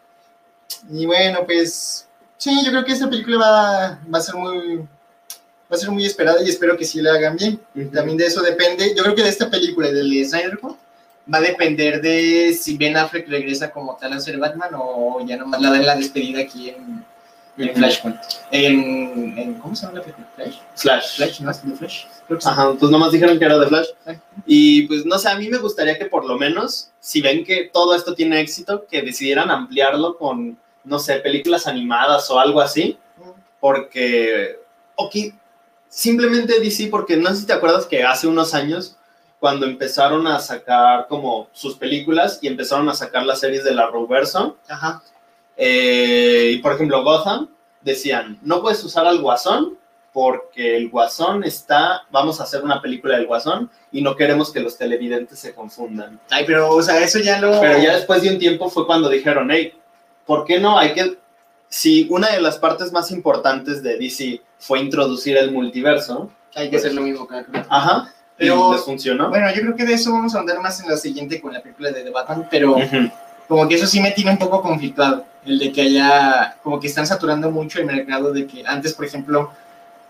Y 0.90 1.06
bueno, 1.06 1.40
pues 1.46 2.06
sí, 2.36 2.64
yo 2.64 2.70
creo 2.72 2.84
que 2.84 2.92
esta 2.92 3.08
película 3.08 3.38
va, 3.38 4.00
va 4.12 4.18
a 4.18 4.20
ser 4.20 4.34
muy 4.34 4.78
va 4.78 5.74
a 5.74 5.78
ser 5.78 5.90
muy 5.90 6.04
esperada 6.06 6.40
y 6.42 6.48
espero 6.48 6.76
que 6.76 6.84
sí 6.84 7.00
la 7.00 7.14
hagan 7.14 7.36
bien. 7.36 7.60
También 7.92 8.18
de 8.18 8.26
eso 8.26 8.40
depende, 8.42 8.94
yo 8.96 9.02
creo 9.02 9.14
que 9.14 9.22
de 9.22 9.28
esta 9.30 9.48
película 9.50 9.88
y 9.88 9.94
del 9.94 10.26
Snyder 10.28 10.58
Cut 10.58 10.76
va 11.32 11.38
a 11.38 11.40
depender 11.42 12.00
de 12.00 12.54
si 12.54 12.76
Ben 12.76 12.96
Affleck 12.96 13.28
regresa 13.28 13.70
como 13.70 13.96
tal 13.96 14.12
a 14.12 14.20
ser 14.20 14.38
Batman 14.38 14.70
o 14.74 15.24
ya 15.26 15.36
nomás 15.36 15.60
la 15.60 15.70
dan 15.70 15.84
la 15.86 15.96
despedida 15.96 16.40
aquí 16.40 16.70
en, 16.70 17.04
en. 17.58 17.74
Flashpoint. 17.74 18.16
En, 18.50 19.38
en- 19.38 19.54
¿Cómo 19.54 19.74
se 19.74 19.86
llama 19.86 19.98
la 19.98 20.04
película? 20.04 20.26
Flash. 20.36 20.56
Flash. 20.76 21.16
Flash, 21.16 21.40
¿no? 21.40 21.50
¿Es 21.50 21.66
de 21.66 21.74
Flash? 21.76 22.04
Creo 22.26 22.38
que 22.38 22.44
sí. 22.44 22.48
Ajá, 22.50 22.74
pues 22.78 22.90
nomás 22.92 23.12
dijeron 23.12 23.38
que 23.38 23.44
era 23.44 23.58
de 23.58 23.66
Flash. 23.66 23.86
Y 24.46 24.82
pues 24.88 25.04
no 25.06 25.18
sé, 25.18 25.28
a 25.28 25.36
mí 25.38 25.48
me 25.48 25.58
gustaría 25.58 25.98
que 25.98 26.06
por 26.06 26.24
lo 26.26 26.36
menos, 26.38 26.90
si 27.00 27.20
ven 27.20 27.44
que 27.44 27.70
todo 27.72 27.94
esto 27.94 28.14
tiene 28.14 28.40
éxito, 28.40 28.86
que 28.90 29.02
decidieran 29.02 29.50
ampliarlo 29.50 30.16
con, 30.18 30.56
no 30.84 30.98
sé, 30.98 31.16
películas 31.16 31.66
animadas 31.66 32.30
o 32.30 32.38
algo 32.38 32.60
así, 32.60 32.98
porque, 33.60 34.58
ok, 34.96 35.14
simplemente 35.88 36.60
DC, 36.60 36.88
porque 36.88 37.16
no 37.16 37.30
sé 37.30 37.36
si 37.36 37.46
te 37.46 37.52
acuerdas 37.52 37.86
que 37.86 38.04
hace 38.04 38.26
unos 38.26 38.54
años, 38.54 38.96
cuando 39.46 39.64
empezaron 39.64 40.26
a 40.26 40.40
sacar 40.40 41.06
como 41.06 41.48
sus 41.52 41.76
películas 41.76 42.40
y 42.42 42.48
empezaron 42.48 42.88
a 42.88 42.94
sacar 42.94 43.24
las 43.24 43.38
series 43.38 43.62
de 43.62 43.74
la 43.74 43.86
Roverso, 43.86 44.56
Ajá. 44.68 45.04
eh, 45.56 46.50
y 46.54 46.58
por 46.58 46.72
ejemplo, 46.72 47.04
Gotham, 47.04 47.48
decían, 47.80 48.40
no 48.42 48.60
puedes 48.60 48.82
usar 48.82 49.06
al 49.06 49.20
Guasón 49.20 49.78
porque 50.12 50.76
el 50.76 50.90
Guasón 50.90 51.44
está, 51.44 52.02
vamos 52.10 52.40
a 52.40 52.42
hacer 52.42 52.64
una 52.64 52.82
película 52.82 53.16
del 53.16 53.28
Guasón 53.28 53.70
y 53.92 54.02
no 54.02 54.16
queremos 54.16 54.52
que 54.52 54.58
los 54.58 54.76
televidentes 54.76 55.38
se 55.38 55.54
confundan. 55.54 56.18
Ay, 56.28 56.42
pero, 56.44 56.68
o 56.68 56.82
sea, 56.82 57.00
eso 57.00 57.20
ya 57.20 57.40
lo... 57.40 57.60
Pero 57.60 57.78
ya 57.78 57.94
después 57.94 58.22
de 58.22 58.30
un 58.30 58.40
tiempo 58.40 58.68
fue 58.68 58.84
cuando 58.84 59.08
dijeron, 59.08 59.48
hey, 59.52 59.74
¿por 60.26 60.44
qué 60.44 60.58
no? 60.58 60.76
Hay 60.76 60.92
que, 60.92 61.18
si 61.68 62.08
una 62.10 62.32
de 62.32 62.40
las 62.40 62.58
partes 62.58 62.90
más 62.90 63.12
importantes 63.12 63.80
de 63.80 63.96
DC 63.96 64.42
fue 64.58 64.80
introducir 64.80 65.36
el 65.36 65.52
multiverso, 65.52 66.32
Hay 66.56 66.68
que 66.68 66.78
hacer 66.78 66.94
lo 66.94 67.02
mismo 67.02 67.28
la 67.30 67.64
ajá, 67.68 68.12
Pero- 68.36 68.72
les 68.72 68.82
funcionó. 68.82 69.28
Bueno, 69.30 69.52
yo 69.54 69.62
creo 69.62 69.76
que 69.76 69.84
de 69.84 69.94
eso 69.94 70.12
vamos 70.12 70.34
a 70.34 70.40
andar 70.40 70.60
más 70.60 70.80
en 70.80 70.88
la 70.88 70.96
siguiente 70.96 71.40
con 71.40 71.52
la 71.52 71.60
película 71.60 71.90
de 71.90 72.02
The 72.02 72.10
Batman, 72.10 72.48
pero... 72.50 72.76
Como 73.48 73.68
que 73.68 73.76
eso 73.76 73.86
sí 73.86 74.00
me 74.00 74.10
tiene 74.10 74.32
un 74.32 74.38
poco 74.38 74.60
conflictuado, 74.60 75.24
el 75.44 75.60
de 75.60 75.70
que 75.70 75.82
haya, 75.82 76.56
como 76.64 76.80
que 76.80 76.88
están 76.88 77.06
saturando 77.06 77.48
mucho 77.48 77.78
el 77.78 77.86
mercado 77.86 78.32
de 78.32 78.44
que 78.44 78.64
antes, 78.66 78.92
por 78.92 79.04
ejemplo, 79.04 79.52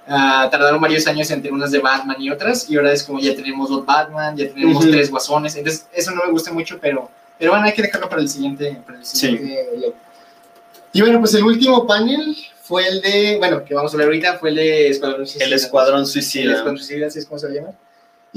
ah, 0.08 0.48
tardaron 0.50 0.80
varios 0.80 1.06
años 1.06 1.30
entre 1.30 1.52
unas 1.52 1.70
de 1.70 1.78
Batman 1.78 2.16
y 2.18 2.30
otras, 2.30 2.70
y 2.70 2.76
ahora 2.76 2.92
es 2.92 3.02
como 3.02 3.18
ya 3.20 3.34
tenemos 3.36 3.68
dos 3.68 3.84
Batman, 3.84 4.36
ya 4.38 4.48
tenemos 4.48 4.88
tres 4.88 5.10
guasones, 5.10 5.54
entonces 5.54 5.86
eso 5.92 6.12
no 6.12 6.24
me 6.24 6.30
gusta 6.30 6.50
mucho, 6.50 6.78
pero, 6.80 7.10
pero 7.38 7.50
bueno, 7.50 7.66
hay 7.66 7.74
que 7.74 7.82
dejarlo 7.82 8.08
para 8.08 8.22
el 8.22 8.28
siguiente. 8.30 8.80
Para 8.86 8.98
el 8.98 9.04
siguiente 9.04 9.68
ley. 9.76 9.92
Y 10.94 11.00
bueno, 11.02 11.20
pues 11.20 11.34
el 11.34 11.44
último 11.44 11.86
panel 11.86 12.34
fue 12.62 12.88
el 12.88 13.02
de, 13.02 13.36
bueno, 13.36 13.62
que 13.66 13.74
vamos 13.74 13.92
a 13.92 13.98
ver 13.98 14.06
ahorita, 14.06 14.38
fue 14.38 14.48
el 14.48 14.54
de 14.54 14.88
Escuadrón 14.88 15.26
Suicida. 15.26 15.44
El 15.44 15.52
Escuadrón 15.52 16.00
El 16.00 16.06
Suicida. 16.06 16.52
Escuadrón 16.52 16.78
Suicida, 16.78 17.06
así 17.08 17.18
es 17.18 17.26
como 17.26 17.38
se 17.38 17.50
llama. 17.50 17.68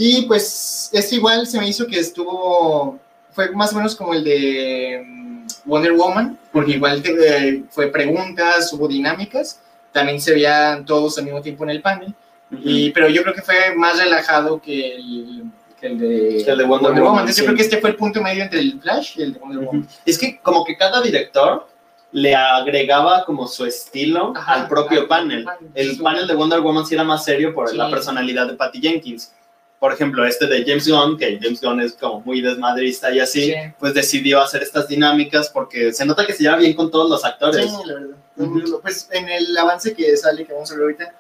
Y 0.02 0.22
pues 0.28 0.90
esto 0.94 1.14
igual 1.16 1.46
se 1.46 1.60
me 1.60 1.68
hizo 1.68 1.86
que 1.86 2.00
estuvo, 2.00 2.98
fue 3.32 3.52
más 3.52 3.74
o 3.74 3.76
menos 3.76 3.98
como 3.98 4.14
el 4.14 4.24
de 4.24 5.04
mm, 5.06 5.46
Wonder 5.66 5.92
Woman, 5.92 6.40
porque 6.54 6.72
igual 6.72 7.04
eh, 7.06 7.64
fue 7.70 7.88
preguntas, 7.88 8.72
hubo 8.72 8.88
dinámicas, 8.88 9.60
también 9.92 10.22
se 10.22 10.32
veían 10.34 10.86
todos 10.86 11.18
al 11.18 11.26
mismo 11.26 11.42
tiempo 11.42 11.66
en 11.66 11.72
el 11.72 11.82
panel, 11.82 12.14
Ujú. 12.50 12.62
y, 12.64 12.92
pero 12.92 13.10
yo 13.10 13.24
creo 13.24 13.34
que 13.34 13.42
fue 13.42 13.76
más 13.76 13.98
relajado 14.00 14.62
que 14.62 14.96
el, 14.96 15.44
que 15.78 15.88
el 15.88 16.00
de, 16.00 16.44
Que 16.46 16.52
el 16.52 16.58
de 16.60 16.64
Wonder 16.64 16.94
Woman, 16.94 17.10
Entonces 17.20 17.36
sí. 17.36 17.42
yo 17.42 17.46
creo 17.48 17.58
que 17.58 17.64
este 17.64 17.82
fue 17.82 17.90
el 17.90 17.96
punto 17.98 18.22
medio 18.24 18.44
entre 18.44 18.60
el 18.60 18.80
Flash 18.80 19.18
y 19.20 19.24
el 19.24 19.34
de 19.34 19.40
Wonder 19.40 19.66
Woman. 19.66 19.88
Es 20.06 20.18
que 20.18 20.40
como 20.40 20.64
que 20.64 20.78
cada 20.78 21.02
director 21.02 21.68
le 22.14 22.34
agregaba 22.36 23.26
como 23.26 23.48
su 23.48 23.66
estilo 23.66 24.32
Ajá, 24.36 24.54
al 24.54 24.68
propio 24.70 25.02
al 25.02 25.08
panel. 25.08 25.46
El 25.76 25.98
panel 25.98 26.26
de 26.26 26.36
Wonder 26.36 26.62
Woman 26.62 26.86
sí 26.86 26.96
era 26.96 27.04
más 27.04 27.26
serio 27.26 27.54
por 27.54 27.68
Sí. 27.70 27.76
la 27.76 27.90
personalidad 27.90 28.48
de 28.48 28.54
Patty 28.54 28.80
Jenkins. 28.80 29.34
Por 29.80 29.94
ejemplo, 29.94 30.26
este 30.26 30.46
de 30.48 30.66
James 30.66 30.88
Gunn, 30.90 31.18
que 31.18 31.40
James 31.42 31.62
Gunn 31.62 31.80
es 31.80 31.94
como 31.94 32.20
muy 32.22 32.42
desmadrista 32.42 33.12
y 33.14 33.20
así, 33.22 33.44
Sí. 33.46 33.54
pues 33.80 33.94
decidió 33.94 34.42
hacer 34.42 34.62
estas 34.62 34.88
dinámicas 34.90 35.50
porque 35.50 35.94
se 35.94 36.06
nota 36.06 36.26
que 36.26 36.34
se 36.34 36.44
lleva 36.44 36.58
bien 36.58 36.74
con 36.74 36.92
todos 36.92 37.10
los 37.10 37.24
actores. 37.24 37.66
Sí, 37.66 37.78
la 37.86 37.94
verdad. 37.94 38.16
Ujú. 38.36 38.82
Pues 38.82 39.08
en 39.12 39.30
el 39.30 39.58
avance 39.58 39.94
que 39.94 40.16
sale, 40.18 40.46
que 40.46 40.52
vamos 40.54 40.70
a 40.72 40.76
ver 40.76 40.84
ahorita, 40.84 41.14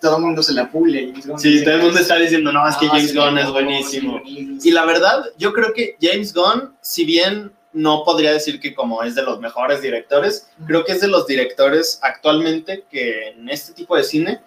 todo 0.00 0.16
el 0.16 0.22
mundo 0.22 0.42
se 0.42 0.52
la 0.54 0.68
pule. 0.70 1.02
y 1.02 1.10
James 1.12 1.26
Gunn 1.28 1.38
Sí, 1.38 1.50
dice 1.52 1.64
todo 1.64 1.74
el 1.74 1.82
mundo 1.82 2.00
está 2.00 2.16
diciendo, 2.16 2.52
no, 2.52 2.68
es 2.68 2.76
que 2.76 2.86
Ah, 2.86 2.90
James 2.94 3.14
Gunn 3.14 3.38
es 3.38 3.50
buenísimo. 3.50 4.20
Y 4.26 4.70
la 4.72 4.84
verdad, 4.84 5.24
yo 5.38 5.52
creo 5.52 5.72
que 5.72 5.96
James 6.00 6.34
Gunn, 6.34 6.74
si 6.80 7.04
bien 7.04 7.52
no 7.72 8.02
podría 8.04 8.32
decir 8.32 8.58
que 8.58 8.74
como 8.74 9.04
es 9.04 9.14
de 9.14 9.22
los 9.22 9.38
mejores 9.38 9.80
directores, 9.82 10.48
creo 10.66 10.84
que 10.84 10.90
es 10.92 11.00
de 11.00 11.06
los 11.06 11.28
directores 11.28 12.00
actualmente 12.02 12.82
que 12.90 13.28
en 13.28 13.48
este 13.48 13.72
tipo 13.72 13.96
de 13.96 14.02
cine 14.02 14.40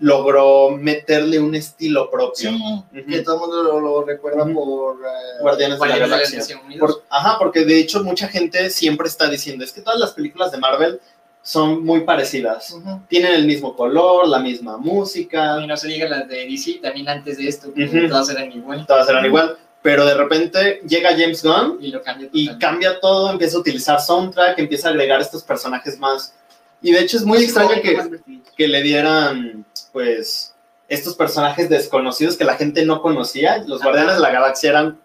logró 0.00 0.70
meterle 0.70 1.38
un 1.40 1.54
estilo 1.54 2.10
propio. 2.10 2.50
Sí, 2.50 2.56
Ujú. 2.92 3.06
que 3.08 3.20
todo 3.22 3.34
el 3.34 3.40
mundo 3.40 3.62
lo, 3.62 3.80
lo 3.80 4.04
recuerda 4.04 4.44
por 4.52 4.96
eh, 4.96 5.40
Guardianes 5.40 5.78
de 5.80 5.86
la 5.88 5.98
Galaxia. 5.98 6.44
Por- 6.78 7.02
ajá, 7.08 7.36
porque 7.38 7.64
de 7.64 7.78
hecho 7.80 8.04
mucha 8.04 8.28
gente 8.28 8.70
siempre 8.70 9.08
está 9.08 9.28
diciendo, 9.28 9.64
es 9.64 9.72
que 9.72 9.80
todas 9.80 9.98
las 9.98 10.12
películas 10.12 10.52
de 10.52 10.58
Marvel 10.58 11.00
son 11.42 11.84
muy 11.84 12.00
parecidas. 12.02 12.76
Tienen 13.08 13.34
el 13.34 13.46
mismo 13.46 13.74
color, 13.74 14.28
la 14.28 14.38
misma 14.38 14.76
música, 14.76 15.58
Y 15.62 15.66
no 15.66 15.76
se 15.76 15.88
diga 15.88 16.08
las 16.08 16.28
de 16.28 16.46
DC, 16.46 16.80
también 16.82 17.08
antes 17.08 17.38
de 17.38 17.48
esto, 17.48 17.68
todas 18.08 18.28
eran 18.30 18.52
igual. 18.52 18.86
todas 18.86 19.08
eran 19.08 19.24
igual. 19.24 19.56
pero 19.80 20.04
de 20.04 20.14
repente 20.14 20.80
llega 20.86 21.10
James 21.10 21.42
Gunn 21.42 21.78
Y 21.80 21.90
lo 21.92 22.02
cambia 22.02 22.28
y 22.32 22.58
cambia 22.58 23.00
todo, 23.00 23.30
empieza 23.30 23.56
a 23.56 23.60
utilizar 23.60 24.00
soundtrack, 24.00 24.58
empieza 24.58 24.88
a 24.88 24.90
agregar 24.90 25.20
estos 25.20 25.42
personajes 25.42 25.98
más. 25.98 26.34
Y 26.80 26.92
de 26.92 27.00
hecho 27.00 27.16
es 27.16 27.24
muy 27.24 27.42
extraño 27.42 27.80
que, 27.82 28.20
que 28.56 28.68
le 28.68 28.82
dieran, 28.82 29.64
pues, 29.92 30.54
estos 30.88 31.14
personajes 31.14 31.68
desconocidos 31.68 32.36
que 32.36 32.44
la 32.44 32.56
gente 32.56 32.84
no 32.84 33.02
conocía. 33.02 33.58
Los. 33.66 33.82
Guardianes 33.82 34.14
de 34.14 34.20
la 34.20 34.30
Galaxia 34.30 34.70
eran 34.70 35.00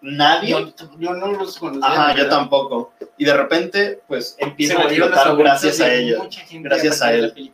nadie. 0.00 0.50
Yo, 0.50 0.72
yo 0.98 1.14
no 1.14 1.32
los 1.32 1.58
conocía. 1.58 1.86
Ajá, 1.86 2.16
yo 2.16 2.28
tampoco. 2.28 2.92
Y 3.18 3.24
de 3.24 3.36
repente, 3.36 4.00
pues, 4.06 4.36
empiezan 4.38 4.78
a 4.78 4.84
explotar 4.84 5.36
gracias 5.36 5.80
a 5.80 5.92
ellos. 5.92 6.26
Gracias 6.52 7.02
a 7.02 7.12
él. 7.12 7.52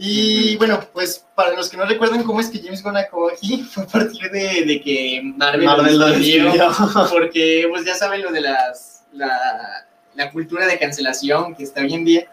Y 0.00 0.56
bueno, 0.58 0.80
pues 0.92 1.26
para 1.34 1.54
los 1.54 1.68
que 1.68 1.76
no 1.76 1.84
recuerdan 1.84 2.22
cómo 2.22 2.40
es 2.40 2.48
que 2.48 2.60
James 2.62 2.84
Gunn 2.84 2.96
acabó 2.96 3.30
aquí, 3.30 3.64
Fue 3.64 3.82
a 3.82 3.86
partir 3.86 4.30
de, 4.30 4.64
de 4.64 4.80
que 4.80 5.20
Marvel, 5.36 5.66
Marvel 5.66 5.98
lo 5.98 6.06
despidió. 6.06 6.52
porque 7.10 7.66
pues 7.68 7.84
ya 7.84 7.96
saben 7.96 8.22
lo 8.22 8.30
de 8.30 8.42
las 8.42 9.02
la, 9.12 9.86
la 10.14 10.30
cultura 10.30 10.66
de 10.66 10.78
cancelación 10.78 11.56
que 11.56 11.64
está 11.64 11.80
hoy 11.80 11.94
en 11.94 12.04
día. 12.04 12.28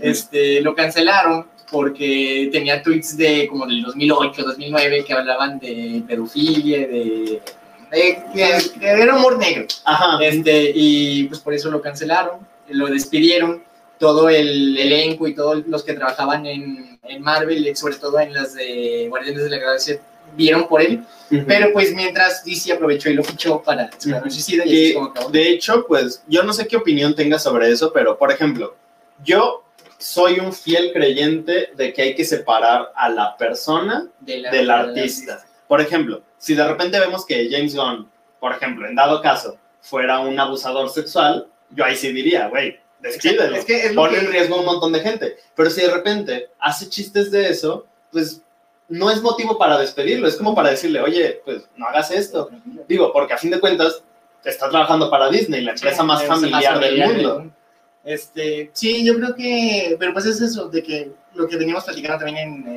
Este, 0.00 0.60
lo 0.60 0.74
cancelaron 0.74 1.46
porque 1.70 2.48
tenía 2.52 2.82
tweets 2.82 3.16
de 3.16 3.48
como 3.48 3.66
del 3.66 3.82
2008, 3.82 4.42
2009 4.42 5.04
que 5.04 5.12
hablaban 5.12 5.58
de 5.58 6.02
pedofilia, 6.06 6.78
de, 6.86 7.40
de, 7.90 8.18
de- 8.34 8.70
de- 8.80 9.02
era 9.02 9.16
humor 9.16 9.38
negro. 9.38 9.66
Ajá. 9.84 10.18
Este, 10.24 10.72
y 10.74 11.24
pues 11.24 11.40
por 11.40 11.54
eso 11.54 11.70
lo 11.70 11.80
cancelaron, 11.80 12.38
lo 12.68 12.86
despidieron, 12.86 13.62
todo 13.98 14.28
el 14.28 14.76
elenco 14.76 15.26
y 15.26 15.34
todos 15.34 15.66
los 15.66 15.82
que 15.82 15.94
trabajaban 15.94 16.44
en, 16.46 16.98
en 17.02 17.22
Marvel, 17.22 17.74
sobre 17.76 17.96
todo 17.96 18.20
en 18.20 18.34
las 18.34 18.54
de 18.54 19.06
Guardianes 19.08 19.44
de 19.44 19.50
la 19.50 19.58
Galaxia, 19.58 19.98
vieron 20.36 20.68
por 20.68 20.82
él, 20.82 21.02
pero 21.46 21.72
pues 21.72 21.94
mientras 21.94 22.44
DC 22.44 22.72
aprovechó 22.72 23.08
y 23.08 23.14
lo 23.14 23.24
fichó 23.24 23.62
para 23.62 23.84
Escuadrón 23.86 24.22
Ujú. 24.28 24.30
Suicida 24.30 24.64
y 24.66 24.70
Y, 24.70 24.86
es 24.88 24.94
como 24.94 25.06
acabó. 25.06 25.30
de 25.30 25.48
hecho, 25.50 25.84
pues 25.88 26.22
yo 26.28 26.42
no 26.42 26.52
sé 26.52 26.66
qué 26.66 26.76
opinión 26.76 27.14
tenga 27.14 27.38
sobre 27.38 27.70
eso, 27.70 27.90
pero 27.92 28.18
por 28.18 28.30
ejemplo, 28.30 28.74
yo 29.24 29.62
soy 29.98 30.38
un 30.40 30.52
fiel 30.52 30.92
creyente 30.92 31.70
de 31.74 31.92
que 31.92 32.02
hay 32.02 32.14
que 32.14 32.24
separar 32.24 32.92
a 32.94 33.08
la 33.08 33.36
persona 33.36 34.06
de 34.20 34.38
la- 34.38 34.50
del 34.50 34.60
de 34.60 34.66
la- 34.66 34.78
artista. 34.80 35.44
Por 35.68 35.80
ejemplo, 35.80 36.22
si 36.38 36.54
de 36.54 36.66
repente 36.66 36.98
vemos 37.00 37.24
que 37.26 37.48
James 37.50 37.74
Gunn, 37.74 38.08
por 38.38 38.52
ejemplo, 38.52 38.86
en 38.86 38.94
dado 38.94 39.20
caso, 39.22 39.58
fuera 39.80 40.18
un 40.20 40.38
abusador 40.38 40.88
sexual, 40.90 41.48
yo 41.70 41.84
ahí 41.84 41.96
sí 41.96 42.12
diría, 42.12 42.48
güey, 42.48 42.78
despídelo. 43.00 43.56
Es 43.56 43.64
que 43.64 43.86
es 43.86 43.92
pone 43.92 44.14
que- 44.14 44.20
en 44.24 44.30
riesgo 44.32 44.56
a 44.56 44.60
un 44.60 44.66
montón 44.66 44.92
de 44.92 45.00
gente. 45.00 45.36
Pero 45.54 45.70
si 45.70 45.80
de 45.80 45.90
repente 45.92 46.50
hace 46.58 46.88
chistes 46.88 47.30
de 47.30 47.48
eso, 47.48 47.86
pues 48.12 48.42
no 48.88 49.10
es 49.10 49.20
motivo 49.22 49.58
para 49.58 49.78
despedirlo, 49.78 50.28
es 50.28 50.36
como 50.36 50.54
para 50.54 50.70
decirle, 50.70 51.00
oye, 51.00 51.40
pues 51.44 51.68
no 51.76 51.86
hagas 51.86 52.10
esto. 52.12 52.50
Digo, 52.86 53.12
porque 53.12 53.32
a 53.34 53.38
fin 53.38 53.50
de 53.50 53.58
cuentas 53.60 54.02
está 54.44 54.68
trabajando 54.70 55.10
para 55.10 55.28
Disney, 55.28 55.62
la 55.62 55.72
empresa 55.72 56.04
más 56.04 56.22
Es 56.22 56.28
familiar 56.28 56.78
del 56.78 56.98
mundo. 56.98 57.50
Este, 58.06 58.70
sí, 58.72 59.04
yo 59.04 59.16
creo 59.16 59.34
que, 59.34 59.96
pero 59.98 60.12
pues 60.12 60.24
es 60.26 60.40
eso, 60.40 60.68
de 60.68 60.80
que 60.82 61.10
lo 61.34 61.48
que 61.48 61.56
veníamos 61.56 61.82
platicando 61.84 62.24
también 62.24 62.38
en, 62.48 62.68
en- 62.68 62.76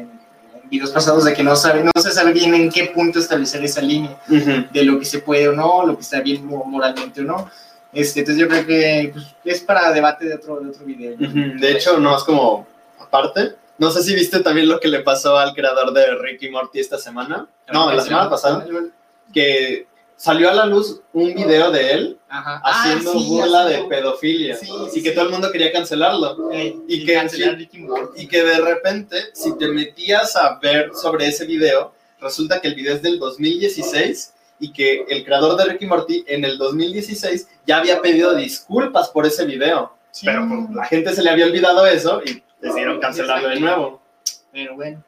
en 0.63 0.69
videos 0.71 0.89
pasados, 0.91 1.23
de 1.23 1.33
que 1.35 1.43
no, 1.43 1.55
sabe, 1.55 1.83
no 1.83 1.91
se 2.01 2.11
sabe 2.11 2.33
bien 2.33 2.53
en 2.55 2.69
qué 2.71 2.85
punto 2.85 3.19
establecer 3.19 3.63
esa 3.63 3.79
línea. 3.81 4.19
Ujú. 4.27 4.65
de 4.73 4.83
lo 4.83 4.97
que 4.99 5.05
se 5.05 5.19
puede 5.19 5.47
o 5.47 5.53
no, 5.53 5.85
lo 5.85 5.95
que 5.95 6.01
está 6.01 6.19
bien 6.21 6.43
mo- 6.45 6.65
moralmente 6.65 7.21
o 7.21 7.25
no. 7.25 7.49
Este, 7.93 8.21
entonces 8.21 8.41
yo 8.41 8.47
creo 8.47 8.65
que 8.65 9.11
pues, 9.13 9.25
es 9.45 9.61
para 9.61 9.91
debate 9.93 10.25
de 10.25 10.33
otro, 10.35 10.59
de 10.61 10.69
otro 10.71 10.83
video. 10.85 11.13
Ujú. 11.13 11.59
De 11.59 11.71
hecho, 11.73 11.99
no 11.99 12.17
es 12.17 12.23
como 12.23 12.67
aparte. 12.99 13.55
No 13.77 13.91
sé 13.91 14.01
si 14.03 14.13
viste 14.15 14.39
también 14.41 14.67
lo 14.67 14.79
que 14.79 14.87
le 14.89 15.01
pasó 15.01 15.37
al 15.37 15.53
creador 15.53 15.93
de 15.93 16.15
Ricky 16.15 16.49
Morty 16.49 16.79
esta 16.79 16.97
semana. 16.97 17.47
No, 17.71 17.91
la 17.93 18.01
semana 18.03 18.29
pasada. 18.29 18.65
Que 19.33 19.85
salió 20.19 20.49
a 20.49 20.53
la 20.53 20.65
luz 20.65 20.99
un 21.13 21.33
video 21.33 21.71
de 21.71 21.91
él 21.93 22.19
Ajá. 22.27 22.61
haciendo 22.63 23.11
Ah, 23.11 23.13
sí, 23.17 23.25
burla 23.29 23.65
de 23.65 23.83
pedofilia. 23.85 24.57
Sí, 24.57 24.67
y 24.69 24.89
sí, 24.89 25.01
que 25.01 25.09
sí. 25.09 25.15
todo 25.15 25.25
el 25.25 25.31
mundo 25.31 25.49
quería 25.49 25.71
cancelarlo. 25.71 26.51
Eh, 26.51 26.75
y 26.89 26.95
y 27.01 27.05
que- 27.05 27.13
cancelar. 27.13 27.57
Y 28.15 28.27
que 28.27 28.43
de 28.43 28.59
repente, 28.59 29.15
si 29.33 29.57
te 29.57 29.67
metías 29.69 30.35
a 30.35 30.59
ver 30.61 30.91
sobre 30.93 31.27
ese 31.27 31.45
video, 31.45 31.93
resulta 32.19 32.59
que 32.59 32.67
el 32.67 32.75
video 32.75 32.95
es 32.95 33.01
del 33.01 33.17
2016 33.17 34.33
y 34.59 34.73
que 34.73 35.05
el 35.07 35.23
creador 35.23 35.55
de 35.55 35.65
Ricky 35.71 35.85
Morty 35.85 36.25
en 36.27 36.43
el 36.43 36.57
2016 36.57 37.47
ya 37.65 37.77
había 37.77 38.01
pedido 38.01 38.35
disculpas 38.35 39.07
por 39.09 39.25
ese 39.25 39.45
video. 39.45 39.93
Sí, 40.11 40.25
Pero 40.25 40.45
pues, 40.49 40.75
la 40.75 40.85
gente 40.85 41.13
se 41.15 41.23
le 41.23 41.29
había 41.29 41.45
olvidado 41.45 41.85
eso 41.85 42.21
y 42.25 42.43
decidieron 42.61 42.99
cancelarlo 42.99 43.47
de 43.49 43.59
nuevo. 43.61 44.01
pero 44.51 44.75
bueno. 44.75 45.01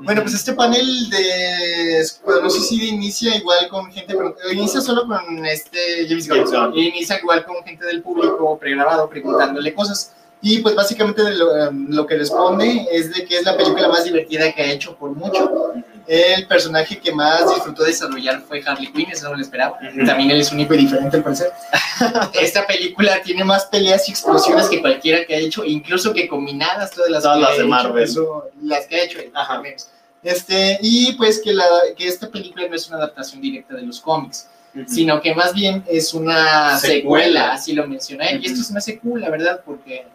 Bueno, 0.00 0.22
pues 0.22 0.34
este 0.34 0.54
panel 0.54 1.10
de 1.10 2.00
Escuadrón 2.00 2.50
Suicida 2.50 2.84
inicia 2.84 3.36
igual 3.36 3.68
con 3.68 3.90
gente, 3.92 4.14
pero 4.14 4.34
inicia 4.50 4.80
solo 4.80 5.06
con 5.06 5.44
este 5.44 6.06
James 6.08 6.28
Gunn. 6.28 6.74
Y 6.74 6.88
inicia 6.88 7.18
igual 7.18 7.44
con 7.44 7.62
gente 7.64 7.84
del 7.84 8.02
público 8.02 8.58
pregrabado 8.58 9.08
preguntándole 9.08 9.74
cosas. 9.74 10.14
Y 10.42 10.58
pues 10.60 10.74
básicamente 10.74 11.22
de 11.22 11.34
lo, 11.36 11.54
em, 11.54 11.86
lo 11.90 12.06
que 12.06 12.16
responde 12.16 12.86
es 12.90 13.12
de 13.14 13.26
que 13.26 13.36
es 13.36 13.44
la 13.44 13.56
película 13.56 13.88
más 13.88 14.04
divertida 14.04 14.50
que 14.52 14.62
ha 14.62 14.72
hecho 14.72 14.96
por 14.96 15.10
mucho. 15.10 15.74
El 16.12 16.46
personaje 16.48 16.98
que 16.98 17.12
más 17.12 17.48
disfrutó 17.54 17.84
desarrollar 17.84 18.40
fue 18.42 18.60
Harley 18.66 18.90
Quinn, 18.92 19.10
eso 19.12 19.28
no 19.28 19.36
lo 19.36 19.40
esperaba. 19.42 19.78
Ujú. 19.94 20.04
También 20.04 20.32
él 20.32 20.40
es 20.40 20.50
único 20.50 20.74
y 20.74 20.78
diferente 20.78 21.18
al 21.18 21.22
parecer. 21.22 21.52
Esta 22.40 22.66
película 22.66 23.22
tiene 23.22 23.44
más 23.44 23.66
peleas 23.66 24.08
y 24.08 24.10
explosiones 24.10 24.66
que 24.68 24.80
cualquiera 24.80 25.24
que 25.24 25.36
ha 25.36 25.38
hecho, 25.38 25.64
incluso 25.64 26.12
que 26.12 26.26
combinadas 26.26 26.90
todas 26.90 27.10
las, 27.10 27.22
Todas 27.22 27.36
que 27.38 27.42
las 27.44 27.50
de 27.58 27.62
hecho, 27.62 27.68
Marvel. 27.68 28.02
eso, 28.02 28.44
las 28.62 28.86
que 28.86 28.96
ha 28.96 29.04
hecho 29.04 29.20
él, 29.20 29.30
Ajá. 29.34 29.60
menos. 29.60 29.88
Este, 30.22 30.78
y 30.82 31.12
pues 31.12 31.40
que, 31.40 31.52
la, 31.52 31.64
que 31.96 32.08
esta 32.08 32.28
película 32.28 32.66
no 32.68 32.74
es 32.74 32.88
una 32.88 32.96
adaptación 32.96 33.40
directa 33.40 33.74
de 33.76 33.82
los 33.82 34.00
cómics, 34.00 34.48
sino 34.88 35.20
que 35.20 35.32
más 35.34 35.54
bien 35.54 35.84
es 35.88 36.12
una 36.12 36.76
Secuela. 36.78 36.80
secuela, 36.80 37.52
así 37.52 37.72
lo 37.72 37.86
mencioné. 37.86 38.34
Ujú. 38.34 38.42
Y 38.42 38.46
esto 38.46 38.60
es 38.62 38.70
una 38.70 38.80
secuela, 38.80 39.30
¿verdad? 39.30 39.60
Porque 39.64 40.06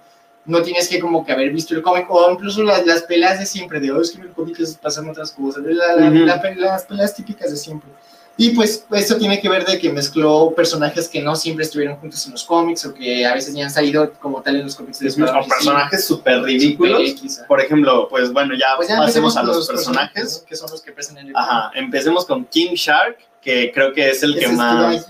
no 0.45 0.61
tienes 0.61 0.87
que 0.87 0.99
como 0.99 1.25
que 1.25 1.31
haber 1.31 1.51
visto 1.51 1.73
el 1.73 1.81
cómic, 1.81 2.05
o 2.09 2.31
incluso 2.31 2.63
las, 2.63 2.85
las 2.85 3.01
peleas 3.03 3.39
de 3.39 3.45
siempre, 3.45 3.79
de, 3.79 3.91
oh, 3.91 4.01
es 4.01 4.11
que 4.11 4.17
en 4.17 4.23
el 4.23 4.31
cómic 4.33 4.59
es- 4.59 4.75
pasan 4.75 5.09
otras 5.09 5.31
cosas, 5.31 5.63
la- 5.65 5.95
la- 5.95 6.07
Ujú. 6.07 6.19
la 6.25 6.41
pe- 6.41 6.55
las 6.55 6.83
peleas 6.85 7.15
típicas 7.15 7.49
de 7.51 7.57
siempre. 7.57 7.89
Y 8.37 8.49
pues 8.49 8.85
esto 8.91 9.15
tiene 9.17 9.39
que 9.39 9.47
ver 9.47 9.65
de 9.65 9.79
que 9.79 9.89
mezcló 9.89 10.53
personajes 10.53 11.07
que 11.07 11.21
no 11.21 11.37
siempre 11.37 11.63
estuvieron 11.63 11.95
juntos 11.95 12.25
en 12.25 12.33
los 12.33 12.43
cómics, 12.43 12.85
o 12.85 12.93
que 12.93 13.25
a 13.25 13.33
veces 13.33 13.53
ni 13.53 13.63
han 13.63 13.71
salido 13.71 14.11
como 14.19 14.41
tal 14.41 14.57
en 14.57 14.63
los 14.65 14.75
cómics 14.75 14.99
de 14.99 15.09
Suicida. 15.09 15.39
personajes 15.47 16.05
súper 16.05 16.41
ridículos. 16.43 17.01
Super. 17.17 17.47
Por 17.47 17.61
ejemplo, 17.61 18.07
pues 18.09 18.33
bueno, 18.33 18.53
ya, 18.53 18.75
Pues 18.75 18.89
ya 18.89 18.97
pasemos 18.97 19.37
a 19.37 19.43
los 19.43 19.65
personajes. 19.67 20.41
¿no? 20.41 20.47
que 20.49 20.55
son 20.57 20.69
los 20.69 20.81
que 20.81 20.91
presentan 20.91 21.23
en 21.23 21.29
el 21.31 21.35
Ajá, 21.37 21.71
empecemos 21.75 22.25
con 22.25 22.43
King 22.45 22.73
Shark, 22.73 23.17
que 23.41 23.71
creo 23.73 23.93
que 23.93 24.09
es 24.09 24.21
el 24.21 24.35
Ese 24.35 24.47
que 24.47 24.51
más... 24.51 25.07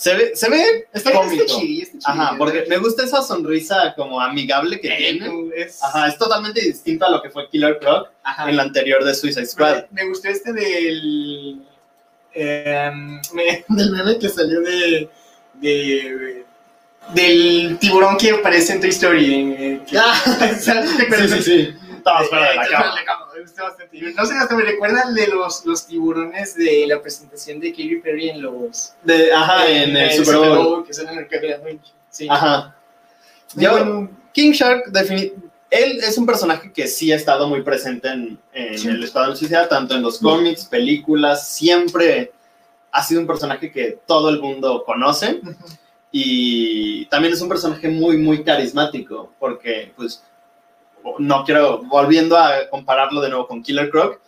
Se 0.00 0.14
ve, 0.14 0.30
se 0.34 0.48
ve 0.48 0.88
Está, 0.94 1.12
cómico. 1.12 1.44
está 1.44 1.58
chidi, 1.60 1.82
está 1.82 1.98
chidi, 1.98 2.02
Ajá, 2.22 2.34
porque 2.38 2.64
me 2.70 2.78
gusta 2.78 3.04
esa 3.04 3.20
sonrisa 3.20 3.92
como 3.94 4.18
amigable 4.18 4.80
que 4.80 4.88
Eh, 4.88 4.96
tiene. 4.96 5.30
es- 5.54 5.82
Ajá, 5.84 6.08
es 6.08 6.16
totalmente 6.16 6.62
distinto 6.62 7.04
a 7.04 7.10
lo 7.10 7.20
que 7.20 7.28
fue 7.28 7.46
Killer 7.50 7.78
Croc 7.78 8.08
Ajá. 8.22 8.48
en 8.48 8.56
la 8.56 8.62
anterior 8.62 9.04
de 9.04 9.14
Suicide 9.14 9.44
Squad. 9.44 9.84
Me, 9.90 10.02
me 10.04 10.08
gustó 10.08 10.28
este 10.28 10.54
del. 10.54 11.60
em, 12.32 13.20
me- 13.34 13.62
Del 13.68 13.90
meme 13.92 14.18
que 14.18 14.30
salió 14.30 14.62
de... 14.62 15.10
de 15.60 16.44
del 17.14 17.76
tiburón 17.80 18.16
que 18.16 18.30
aparece 18.30 18.72
en 18.74 18.80
Toy 18.80 18.90
Story. 18.90 19.54
eh, 19.58 19.80
que- 19.86 19.96
¿Sabes? 19.98 20.96
¿Te 20.96 21.02
acuerdas? 21.02 21.44
sí. 21.44 21.74
Estamos 22.00 22.28
fuera 22.28 22.50
de 22.50 22.56
la 22.56 22.68
cama. 22.68 23.26
me 23.34 23.40
gustó 23.42 23.62
bastante. 23.64 24.00
No 24.14 24.26
sé, 24.26 24.34
hasta 24.34 24.56
me 24.56 24.62
recuerda 24.64 25.02
al 25.06 25.14
de 25.14 25.26
los, 25.28 25.64
los 25.66 25.86
tiburones 25.86 26.54
de 26.54 26.86
la 26.86 27.00
presentación 27.00 27.60
de 27.60 27.70
Katy 27.70 27.96
Perry 27.96 28.30
en 28.30 28.42
los. 28.42 28.94
De, 29.02 29.32
ajá, 29.32 29.68
en 29.68 29.96
el 29.96 30.12
Super 30.24 30.36
Bowl. 30.48 30.84
que 30.86 30.92
son 30.94 31.08
en 31.08 31.18
el 31.18 31.28
que 31.28 31.78
Sí. 32.10 32.26
Ajá. 32.28 32.74
Yo, 33.54 33.70
bueno, 33.72 34.10
King 34.32 34.52
Shark, 34.52 34.84
él 35.70 36.00
es 36.02 36.18
un 36.18 36.26
personaje 36.26 36.72
que 36.72 36.86
sí 36.88 37.12
ha 37.12 37.16
estado 37.16 37.48
muy 37.48 37.62
presente 37.62 38.08
en, 38.08 38.38
en 38.52 38.78
Sí. 38.78 38.88
el 38.88 39.02
Escuadrón 39.04 39.36
Suicida, 39.36 39.68
tanto 39.68 39.94
en 39.94 40.02
los 40.02 40.18
cómics, 40.18 40.64
películas, 40.64 41.48
siempre 41.48 42.32
ha 42.92 43.02
sido 43.04 43.20
un 43.20 43.26
personaje 43.26 43.70
que 43.70 44.00
todo 44.06 44.30
el 44.30 44.40
mundo 44.40 44.82
conoce 44.84 45.40
y 46.12 47.06
también 47.06 47.34
es 47.34 47.40
un 47.40 47.48
personaje 47.48 47.88
muy, 47.88 48.16
muy 48.18 48.42
carismático, 48.42 49.32
porque 49.38 49.92
pues 49.96 50.24
no 51.18 51.44
quiero, 51.44 51.78
volviendo 51.84 52.36
a 52.36 52.68
compararlo 52.70 53.20
de 53.20 53.28
nuevo 53.30 53.46
con 53.46 53.62
Killer 53.62 53.90
Croc, 53.90 54.20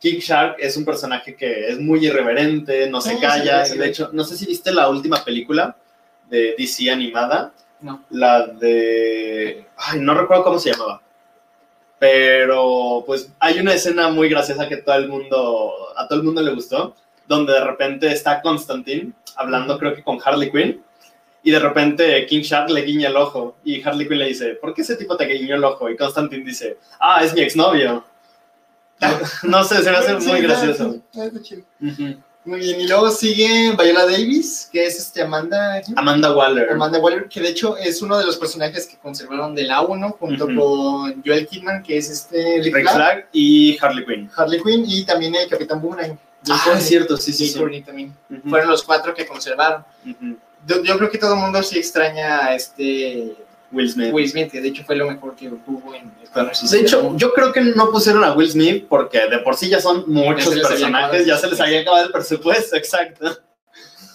King 0.00 0.18
Shark 0.18 0.56
es 0.58 0.76
un 0.76 0.84
personaje 0.84 1.36
que 1.36 1.68
es 1.68 1.78
muy 1.78 2.04
irreverente, 2.06 2.88
no 2.88 3.00
se 3.00 3.14
Sí, 3.16 3.20
calla, 3.20 3.64
sí, 3.64 3.72
sí. 3.72 3.76
y 3.76 3.80
de 3.80 3.88
hecho, 3.88 4.10
no 4.12 4.24
sé 4.24 4.36
si 4.36 4.46
viste 4.46 4.72
la 4.72 4.88
última 4.88 5.22
película 5.24 5.76
de 6.30 6.54
DC 6.56 6.90
animada, 6.90 7.52
No. 7.80 8.02
la 8.10 8.46
de... 8.46 9.66
Ay, 9.76 10.00
no 10.00 10.14
recuerdo 10.14 10.44
cómo 10.44 10.58
se 10.58 10.72
llamaba. 10.72 11.02
Pero 11.98 13.02
pues 13.06 13.30
hay 13.38 13.58
una 13.60 13.74
escena 13.74 14.08
muy 14.08 14.28
graciosa 14.30 14.68
que 14.68 14.78
todo 14.78 14.94
el 14.96 15.08
mundo, 15.08 15.72
a 15.96 16.08
todo 16.08 16.18
el 16.18 16.24
mundo 16.24 16.40
le 16.40 16.54
gustó, 16.54 16.96
donde 17.28 17.52
de 17.52 17.60
repente 17.64 18.06
está 18.10 18.40
Constantine 18.40 19.12
hablando 19.36 19.78
creo 19.78 19.94
que 19.94 20.02
con 20.02 20.18
Harley 20.24 20.50
Quinn 20.50 20.82
y 21.42 21.50
de 21.50 21.58
repente 21.58 22.26
King 22.26 22.42
Shark 22.42 22.70
le 22.70 22.82
guiña 22.82 23.08
el 23.08 23.16
ojo 23.16 23.56
y 23.64 23.82
Harley 23.82 24.06
Quinn 24.08 24.18
le 24.18 24.26
dice, 24.26 24.54
¿por 24.54 24.74
qué 24.74 24.82
ese 24.82 24.96
tipo 24.96 25.16
te 25.16 25.26
guiñó 25.26 25.54
el 25.56 25.64
ojo? 25.64 25.88
Y 25.88 25.96
Constantine 25.96 26.44
dice, 26.44 26.76
ah, 27.00 27.22
es 27.24 27.32
mi 27.34 27.40
exnovio. 27.40 28.04
No 29.44 29.64
sé, 29.64 29.82
se 29.82 29.90
me 29.90 29.96
hace 29.96 30.20
sí, 30.20 30.28
muy 30.28 30.40
gracioso. 30.42 30.96
está- 31.10 31.24
está 31.26 31.42
chido. 31.42 31.62
Muy 32.42 32.58
bien, 32.60 32.80
y 32.80 32.88
luego 32.88 33.10
sigue 33.10 33.74
Viola 33.78 34.06
Davis, 34.06 34.68
que 34.72 34.86
es 34.86 34.98
este 34.98 35.20
Amanda. 35.22 35.82
Amanda 35.94 36.34
Waller. 36.34 36.70
Amanda 36.70 36.98
Waller, 36.98 37.28
que 37.28 37.38
de 37.40 37.48
hecho 37.50 37.76
es 37.76 38.00
uno 38.00 38.16
de 38.18 38.24
los 38.24 38.38
personajes 38.38 38.86
que 38.86 38.96
conservaron 38.96 39.54
de 39.54 39.64
la 39.64 39.82
1 39.82 40.10
junto 40.18 40.44
Ujú. 40.46 40.54
con 40.56 41.22
Joel 41.24 41.46
Kidman, 41.46 41.82
que 41.82 41.98
es 41.98 42.08
este 42.08 42.60
Rick 42.62 42.74
Rick 42.76 42.90
Flag, 42.90 43.28
y 43.32 43.76
Harley 43.80 44.06
Quinn. 44.06 44.30
Harley 44.34 44.62
Quinn 44.62 44.84
y 44.88 45.04
también 45.04 45.34
el 45.34 45.48
Capitán 45.50 45.82
Boomerang. 45.82 46.18
Ah, 46.50 46.72
es 46.78 46.84
cierto, 46.84 47.18
sí, 47.18 47.34
sí, 47.34 47.54
Fueron 48.48 48.70
los 48.70 48.82
cuatro 48.84 49.12
que 49.14 49.26
conservaron. 49.26 49.84
Yo, 50.66 50.82
yo 50.82 50.98
creo 50.98 51.10
que 51.10 51.18
todo 51.18 51.34
el 51.34 51.40
mundo 51.40 51.62
sí 51.62 51.78
extraña 51.78 52.46
a 52.46 52.54
este 52.54 53.36
Will 53.72 53.90
Smith. 53.90 54.12
Will 54.12 54.28
Smith, 54.28 54.50
que 54.50 54.60
de 54.60 54.68
hecho 54.68 54.84
fue 54.84 54.96
lo 54.96 55.08
mejor 55.08 55.34
que 55.36 55.48
hubo 55.48 55.94
en 55.94 56.12
Escuadrón 56.22 56.52
De 56.70 56.80
hecho, 56.80 57.16
yo 57.16 57.32
creo 57.32 57.52
que 57.52 57.60
no 57.60 57.90
pusieron 57.90 58.24
a 58.24 58.32
Will 58.32 58.50
Smith 58.50 58.86
porque 58.88 59.28
de 59.28 59.38
por 59.38 59.56
sí 59.56 59.68
ya 59.68 59.80
son 59.80 60.04
muchos 60.06 60.54
Ya 60.54 60.68
personajes, 60.68 61.26
ya 61.26 61.36
se 61.36 61.48
les 61.48 61.60
había 61.60 61.80
acabado 61.80 62.06
el 62.06 62.12
presupuesto, 62.12 62.76
exacto. 62.76 63.38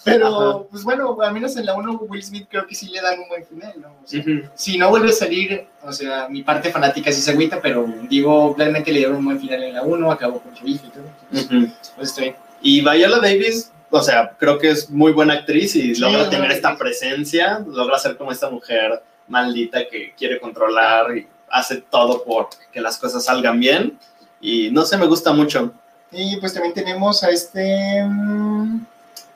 Pero, 0.04 0.68
pues 0.70 0.84
bueno, 0.84 1.20
al 1.20 1.32
menos 1.32 1.56
en 1.56 1.66
la 1.66 1.74
1 1.74 2.02
Will 2.08 2.22
Smith 2.22 2.46
creo 2.48 2.64
que 2.64 2.76
sí 2.76 2.88
le 2.90 3.00
dan 3.00 3.18
un 3.18 3.28
buen 3.28 3.44
final, 3.44 3.74
¿no? 3.80 3.88
O 3.88 4.06
sea, 4.06 4.20
Ujú. 4.20 4.48
si 4.54 4.78
no 4.78 4.88
vuelve 4.88 5.08
a 5.08 5.12
salir, 5.12 5.66
o 5.82 5.92
sea, 5.92 6.28
mi 6.28 6.44
parte 6.44 6.70
fanática 6.70 7.10
sí 7.10 7.20
se 7.20 7.32
agüita, 7.32 7.60
pero 7.60 7.84
digo, 8.08 8.54
realmente 8.56 8.92
le 8.92 8.98
dieron 8.98 9.16
un 9.16 9.24
buen 9.24 9.40
final 9.40 9.64
en 9.64 9.74
la 9.74 9.82
1, 9.82 10.12
acabó 10.12 10.40
con 10.40 10.54
su 10.54 10.64
hija 10.64 10.84
y 10.86 10.90
todo. 10.90 11.42
Ujú. 11.60 11.72
Pues 11.96 12.10
estoy. 12.10 12.36
Y 12.62 12.82
Viola 12.82 13.18
Davis, 13.18 13.72
o 13.96 14.02
sea, 14.02 14.34
creo 14.38 14.58
que 14.58 14.70
es 14.70 14.90
muy 14.90 15.12
buena 15.12 15.34
actriz 15.34 15.76
y 15.76 15.94
Sí, 15.94 16.00
logra 16.00 16.28
tener 16.30 16.50
esta 16.52 16.76
presencia, 16.76 17.64
logra 17.66 17.98
ser 17.98 18.16
como 18.16 18.32
esta 18.32 18.50
mujer 18.50 19.02
maldita 19.28 19.88
que 19.88 20.14
quiere 20.16 20.38
controlar 20.40 21.16
y 21.16 21.26
hace 21.50 21.76
todo 21.76 22.24
por 22.24 22.48
que 22.72 22.80
las 22.80 22.98
cosas 22.98 23.24
salgan 23.24 23.58
bien. 23.60 23.98
Y 24.40 24.70
no 24.70 24.84
sé, 24.84 24.96
me 24.96 25.06
gusta 25.06 25.32
mucho. 25.32 25.72
Y 26.12 26.36
pues 26.36 26.54
también 26.54 26.74
tenemos 26.74 27.22
a 27.24 27.30
este. 27.30 28.04
mm, 28.04 28.86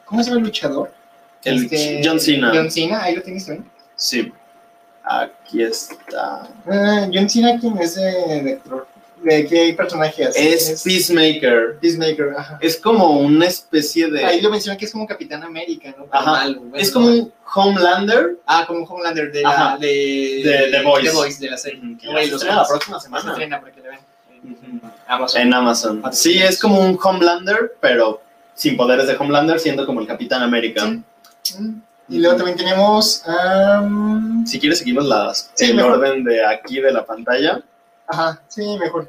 ¿Cómo 0.04 0.22
se 0.22 0.30
llama 0.30 0.40
el 0.40 0.46
luchador? 0.46 0.92
El 1.44 1.64
Este, 1.64 2.02
John 2.04 2.20
Cena. 2.20 2.52
John 2.54 2.70
Cena, 2.70 3.02
ahí 3.02 3.16
lo 3.16 3.22
tienes 3.22 3.46
también. 3.46 3.68
Sí. 3.96 4.32
Aquí 5.02 5.62
está. 5.62 6.48
Ah, 6.66 7.08
John 7.12 7.28
Cena, 7.28 7.58
¿quién 7.58 7.76
es 7.78 7.94
de, 7.96 8.42
de 8.42 8.52
actor? 8.54 8.86
¿De 9.22 9.46
qué 9.46 9.74
personaje 9.76 10.24
hace? 10.24 10.54
Es 10.54 10.82
Peacemaker. 10.82 11.78
Peacemaker, 11.80 12.34
ajá. 12.36 12.58
Es 12.60 12.76
como 12.78 13.18
una 13.18 13.46
especie 13.46 14.10
de. 14.10 14.24
Ahí 14.24 14.40
lo 14.40 14.50
mencionan 14.50 14.78
que 14.78 14.86
es 14.86 14.92
como 14.92 15.06
Capitán 15.06 15.42
América, 15.42 15.94
¿no? 15.98 16.06
Ajá. 16.10 16.44
bueno, 16.46 16.62
es 16.74 16.90
como 16.90 17.06
un 17.08 17.32
Homelander. 17.54 18.36
Ah, 18.46 18.64
como 18.66 18.80
un 18.80 18.86
Homelander 18.88 19.30
de 19.30 19.42
la. 19.42 19.76
De, 19.78 19.86
De 20.44 20.68
The 20.70 20.82
Voice. 20.82 21.10
The 21.10 21.14
Voice, 21.16 21.40
de 21.44 21.50
la 21.50 21.56
serie. 21.58 21.80
Que 22.00 22.06
se 22.06 22.30
los 22.30 22.44
la 22.44 22.66
próxima 22.66 22.98
Se 22.98 23.04
semana. 23.04 23.30
estrena 23.30 23.60
para 23.60 23.72
que 23.72 23.80
le 23.82 23.88
vean. 23.88 24.00
En. 24.42 24.80
Amazon. 25.06 25.40
En 25.42 25.54
Amazon. 25.54 26.02
Sí, 26.12 26.38
es 26.38 26.58
como 26.58 26.80
un 26.80 26.98
Homelander, 27.02 27.74
pero 27.80 28.22
sin 28.54 28.76
poderes 28.76 29.06
de 29.06 29.16
Homelander, 29.16 29.58
siendo 29.60 29.84
como 29.84 30.00
el 30.00 30.06
Capitán 30.06 30.42
América. 30.42 30.82
Sí. 31.42 31.54
Mm. 31.58 31.82
Y 32.08 32.18
luego 32.18 32.36
también 32.36 32.56
tenemos. 32.56 33.22
am, 33.26 34.44
Si 34.46 34.58
quieres, 34.58 34.78
seguimos 34.78 35.04
las, 35.04 35.50
Sí, 35.54 35.66
el 35.66 35.74
mejor. 35.76 35.92
orden 35.92 36.24
de 36.24 36.44
aquí 36.44 36.80
de 36.80 36.90
la 36.90 37.04
pantalla. 37.04 37.62
Ajá, 38.10 38.42
sí, 38.48 38.76
mejor. 38.78 39.08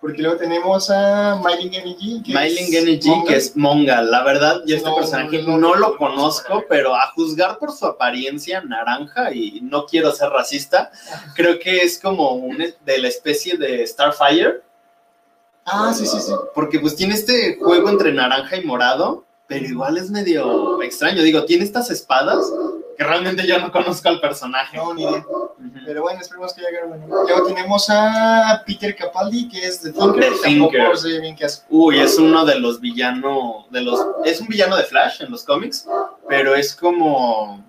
Porque 0.00 0.22
luego 0.22 0.36
tenemos 0.36 0.88
a 0.90 1.40
Myling 1.42 1.70
G. 1.72 2.22
Myling 2.28 2.66
Gene 2.70 3.00
G, 3.00 3.26
que 3.26 3.36
es 3.36 3.56
Monga. 3.56 4.02
La 4.02 4.22
verdad, 4.22 4.60
yo 4.66 4.76
este 4.76 4.88
No, 4.88 4.94
personaje 4.96 5.42
no, 5.42 5.52
no, 5.52 5.58
no, 5.58 5.74
lo 5.74 5.88
no, 5.90 5.96
conozco, 5.96 6.54
no. 6.56 6.62
pero 6.68 6.94
a 6.94 7.10
juzgar 7.14 7.58
por 7.58 7.72
su 7.72 7.86
apariencia 7.86 8.60
naranja, 8.60 9.32
y 9.32 9.60
no 9.62 9.86
quiero 9.86 10.12
ser 10.12 10.28
racista, 10.28 10.90
creo 11.34 11.58
que 11.58 11.78
es 11.82 11.98
como 11.98 12.32
un, 12.32 12.58
de 12.58 12.98
la 12.98 13.08
especie 13.08 13.56
de 13.56 13.84
Starfire, 13.86 14.62
Ah, 15.64 15.92
sí, 15.92 16.06
sí, 16.06 16.20
sí. 16.20 16.32
porque 16.54 16.78
pues 16.78 16.94
tiene 16.94 17.14
este 17.14 17.56
juego 17.56 17.88
entre 17.88 18.12
naranja 18.12 18.56
y 18.56 18.64
morado, 18.64 19.24
pero 19.48 19.64
igual 19.66 19.96
es 19.96 20.10
medio 20.10 20.80
extraño. 20.82 21.22
Digo, 21.22 21.44
tiene 21.44 21.64
estas 21.64 21.90
espadas 21.90 22.46
que 22.96 23.04
realmente 23.04 23.46
yo 23.46 23.58
no 23.58 23.70
conozco 23.70 24.08
al 24.08 24.20
personaje. 24.20 24.76
No, 24.76 24.94
ni 24.94 25.02
idea. 25.02 25.24
Pero 25.84 26.02
bueno, 26.02 26.20
esperemos 26.20 26.52
que 26.54 26.62
llegue 26.62 26.84
bueno. 26.86 27.06
Luego 27.06 27.46
tenemos 27.46 27.86
a 27.90 28.62
Peter 28.66 28.94
Capaldi, 28.96 29.48
que 29.48 29.66
es 29.66 29.80
The 29.82 29.92
Thinker. 29.92 30.32
The 30.32 30.38
Thinker. 30.48 30.96
sé 30.96 31.20
bien 31.20 31.36
qué 31.36 31.44
hace. 31.44 31.62
Uy, 31.68 31.98
es 31.98 32.18
uno 32.18 32.44
de 32.44 32.58
los 32.58 32.80
villanos, 32.80 33.70
de 33.70 33.82
los, 33.82 34.00
es 34.24 34.40
un 34.40 34.48
villano 34.48 34.76
de 34.76 34.84
Flash 34.84 35.22
en 35.22 35.30
los 35.30 35.44
cómics, 35.44 35.86
pero 36.28 36.54
es 36.54 36.74
como, 36.74 37.62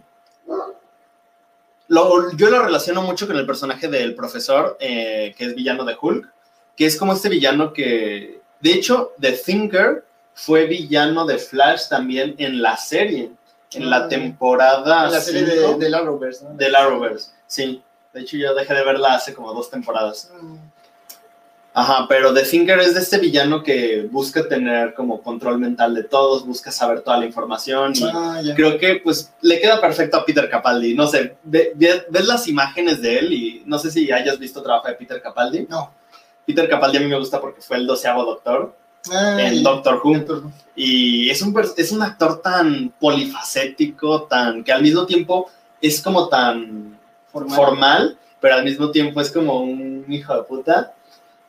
lo- 1.88 2.32
yo 2.36 2.50
lo 2.50 2.64
relaciono 2.64 3.02
mucho 3.02 3.28
con 3.28 3.38
el 3.38 3.46
personaje 3.46 3.88
del 3.88 4.16
profesor, 4.16 4.78
eh, 4.80 5.34
que 5.38 5.46
es 5.46 5.56
villano 5.56 5.86
de 5.86 5.96
Hulk, 6.00 6.28
que 6.76 6.86
es 6.86 6.98
como 6.98 7.14
este 7.14 7.30
villano 7.30 7.74
que, 7.74 8.42
de 8.60 8.72
hecho, 8.72 9.14
The 9.20 9.32
Thinker 9.34 10.06
fue 10.34 10.66
villano 10.66 11.26
de 11.26 11.38
Flash 11.38 11.88
también 11.90 12.36
en 12.38 12.62
la 12.62 12.78
serie, 12.78 13.32
en 13.74 13.90
la 13.90 14.08
temporada 14.08 15.06
En 15.06 15.12
la 15.12 15.22
serie 15.22 15.44
de, 15.44 15.76
de 15.76 15.96
Arrowverse, 15.96 16.46
¿no? 16.46 16.54
del 16.56 16.76
Arrowverse, 16.76 17.32
sí. 17.46 17.82
De 18.14 18.22
hecho, 18.22 18.38
yo 18.38 18.56
dejé 18.56 18.74
de 18.74 18.84
verla 18.84 19.14
hace 19.16 19.34
como 19.34 19.54
dos 19.54 19.70
temporadas. 19.70 20.32
Mm, 20.42 20.56
Ajá, 21.74 22.08
pero 22.10 22.34
The 22.34 22.42
Thinker 22.42 22.80
es 22.80 22.96
de 22.96 23.02
este 23.02 23.20
villano 23.20 23.62
que 23.62 24.08
busca 24.10 24.48
tener 24.48 24.96
como 24.96 25.22
control 25.22 25.60
mental 25.60 25.94
de 25.94 26.04
todos, 26.04 26.44
busca 26.44 26.72
saber 26.72 27.02
toda 27.02 27.18
la 27.20 27.26
información 27.26 27.94
y 27.96 28.04
Ah, 28.04 28.42
creo 28.56 28.80
que 28.80 28.96
pues 29.04 29.32
le 29.42 29.60
queda 29.62 29.80
perfecto 29.80 30.18
a 30.18 30.26
Peter 30.26 30.50
Capaldi. 30.50 30.96
No 30.96 31.06
sé, 31.06 31.36
ve- 31.44 31.74
ve- 31.76 32.04
ves 32.10 32.26
las 32.26 32.48
imágenes 32.48 33.00
de 33.00 33.20
él 33.20 33.32
y 33.34 33.64
no 33.68 33.78
sé 33.78 33.92
si 33.92 34.12
hayas 34.12 34.40
visto 34.40 34.64
trabajo 34.64 34.88
de 34.88 34.96
Peter 34.96 35.22
Capaldi. 35.22 35.68
No. 35.70 35.92
Peter 36.48 36.68
Capaldi 36.68 36.98
a 36.98 37.02
mí 37.02 37.08
me 37.08 37.20
gusta 37.20 37.40
porque 37.40 37.62
fue 37.62 37.78
el 37.78 37.86
doceavo 37.86 38.26
doctor 38.26 38.74
Ah, 39.12 39.42
en. 39.42 39.64
Doctor 39.64 40.02
Who 40.04 40.14
Doctor 40.20 40.38
Who. 40.46 40.52
y 40.76 41.30
es 41.30 41.42
un, 41.42 41.56
es 41.78 41.92
un 41.92 42.02
actor 42.02 42.42
tan 42.42 42.94
polifacético, 43.00 44.24
tan 44.24 44.64
que 44.64 44.72
al 44.72 44.82
mismo 44.84 45.06
tiempo 45.06 45.50
es 45.82 46.02
como 46.02 46.28
tan 46.30 46.98
Formal. 47.32 47.56
formal, 47.56 48.18
pero 48.40 48.56
al 48.56 48.64
mismo 48.64 48.92
tiempo 48.92 49.22
es 49.22 49.32
como 49.32 49.62
un 49.62 50.06
hijo 50.10 50.36
de 50.36 50.44
puta. 50.44 50.94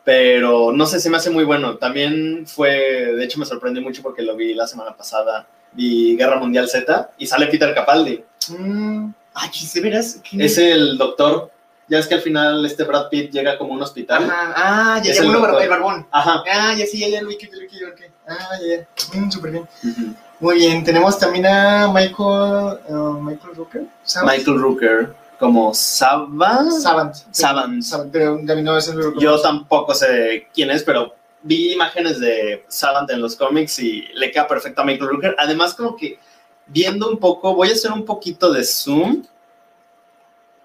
Pero 0.05 0.73
no 0.73 0.87
sé, 0.87 1.01
se 1.01 1.11
me 1.11 1.19
hace 1.19 1.29
muy 1.31 1.45
bueno. 1.45 1.77
También 1.77 2.47
fue, 2.47 3.13
de 3.15 3.25
hecho 3.25 3.39
me 3.39 3.45
sorprendió 3.45 3.83
mucho 3.83 4.03
porque 4.03 4.23
lo 4.23 4.37
vi 4.37 4.55
la 4.55 4.67
semana 4.67 4.97
pasada. 4.97 5.47
Vi 5.73 6.17
Guerra 6.17 6.39
Mundial 6.39 6.67
Z 6.69 7.11
y 7.19 7.27
sale 7.27 7.47
Peter 7.49 7.75
Capaldi. 7.75 8.23
Mm, 8.49 9.11
Ay, 9.35 9.51
¿de 9.75 9.81
veras? 9.83 10.21
¿Qué? 10.29 10.43
Es 10.45 10.57
el 10.57 10.97
doctor. 10.97 11.51
Ya 11.89 11.99
es 11.99 12.07
que 12.07 12.15
al 12.15 12.21
final 12.21 12.65
este 12.67 12.85
Brad 12.85 13.09
Pitt 13.09 13.31
llega 13.33 13.57
como 13.57 13.73
a 13.73 13.77
un 13.77 13.83
hospital. 13.83 14.25
Ajá. 14.25 14.53
Ah, 14.57 15.01
ya, 15.03 15.13
ya, 15.15 15.23
el 15.23 15.33
doctor. 15.33 15.63
el 15.63 15.69
barbón. 15.69 16.07
Ajá. 16.11 16.43
Ah, 16.53 16.75
ya 16.77 16.87
sí, 16.87 16.99
ya, 17.01 17.09
ya 17.09 17.15
ya 17.15 17.23
lo 17.23 17.29
vi 17.29 17.39
que- 17.39 17.49
Ah, 18.29 18.37
ya, 18.61 18.77
ya. 19.15 19.19
Mm, 19.21 19.31
súper 19.31 19.51
bien. 19.53 19.69
Muy 20.41 20.57
bien, 20.57 20.85
tenemos 20.85 21.19
también 21.19 21.47
a 21.47 21.89
Michael, 21.89 22.79
uh, 22.89 23.21
Michael 23.21 23.55
Rooker. 23.57 23.87
Savant. 24.05 24.37
Michael 24.39 24.59
Rooker 24.61 25.15
como 25.39 25.73
Saba. 25.73 26.71
Savant. 26.71 27.15
Savant. 27.33 27.83
Savant, 27.83 28.13
pero 28.13 28.37
también 28.37 28.65
no 28.65 28.77
es 28.77 28.87
el 28.89 29.03
Rooker. 29.03 29.21
Yo 29.23 29.41
tampoco 29.41 29.95
sé 29.95 30.49
quién 30.53 30.71
es, 30.71 30.83
pero 30.83 31.15
vi 31.43 31.73
imágenes 31.73 32.21
de 32.21 32.65
Savant 32.69 33.09
en 33.11 33.21
los 33.23 33.35
cómics 33.37 33.79
y 33.79 34.03
le 34.15 34.31
queda 34.31 34.47
perfecto 34.47 34.83
a 34.83 34.85
Michael 34.85 35.09
Rooker. 35.11 35.37
Además, 35.39 35.75
como 35.75 35.97
que 35.97 36.19
viendo 36.67 37.09
un 37.11 37.19
poco, 37.19 37.55
voy 37.55 37.71
a 37.71 37.73
hacer 37.73 37.93
un 37.93 38.05
poquito 38.05 38.53
de 38.53 38.63
zoom. 38.63 39.25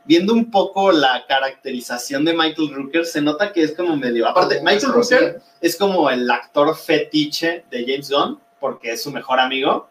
Viendo 0.05 0.33
un 0.33 0.51
poco 0.51 0.91
la 0.91 1.23
caracterización 1.27 2.25
de 2.25 2.33
Michael 2.33 2.73
Rooker, 2.73 3.05
se 3.05 3.21
nota 3.21 3.53
que 3.53 3.63
es 3.63 3.73
como 3.73 3.95
medio. 3.95 4.27
Aparte, 4.27 4.57
Como 4.57 4.69
Michael 4.69 4.93
Rooker 4.93 5.41
es 5.61 5.75
como 5.77 6.09
el 6.09 6.29
actor 6.29 6.75
fetiche 6.75 7.63
de 7.71 7.85
James 7.85 8.09
Gunn, 8.11 8.39
porque 8.59 8.91
es 8.91 9.03
su 9.03 9.11
mejor 9.11 9.39
amigo. 9.39 9.87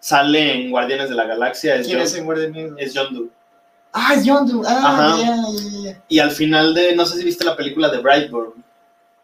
Sale 0.00 0.52
en 0.52 0.70
Guardianes 0.70 1.08
de 1.08 1.14
la 1.14 1.24
Galaxia, 1.24 1.76
es 1.76 1.86
¿Quién 1.86 1.98
John, 1.98 2.06
es 2.06 2.14
en 2.16 2.24
Guardia 2.24 2.48
Negro? 2.50 2.76
es 2.76 2.92
John 2.94 3.14
Doe. 3.14 3.28
Ah, 3.92 4.14
John 4.24 4.46
Doe. 4.48 4.64
Ah, 4.68 5.16
ya, 5.18 5.26
ya, 5.26 5.92
ya. 5.92 6.02
Y 6.08 6.18
al 6.18 6.30
final 6.32 6.74
de, 6.74 6.94
no 6.96 7.06
sé 7.06 7.18
si 7.18 7.24
viste 7.24 7.44
la 7.44 7.56
película 7.56 7.88
de 7.88 7.98
Brightburn. 7.98 8.62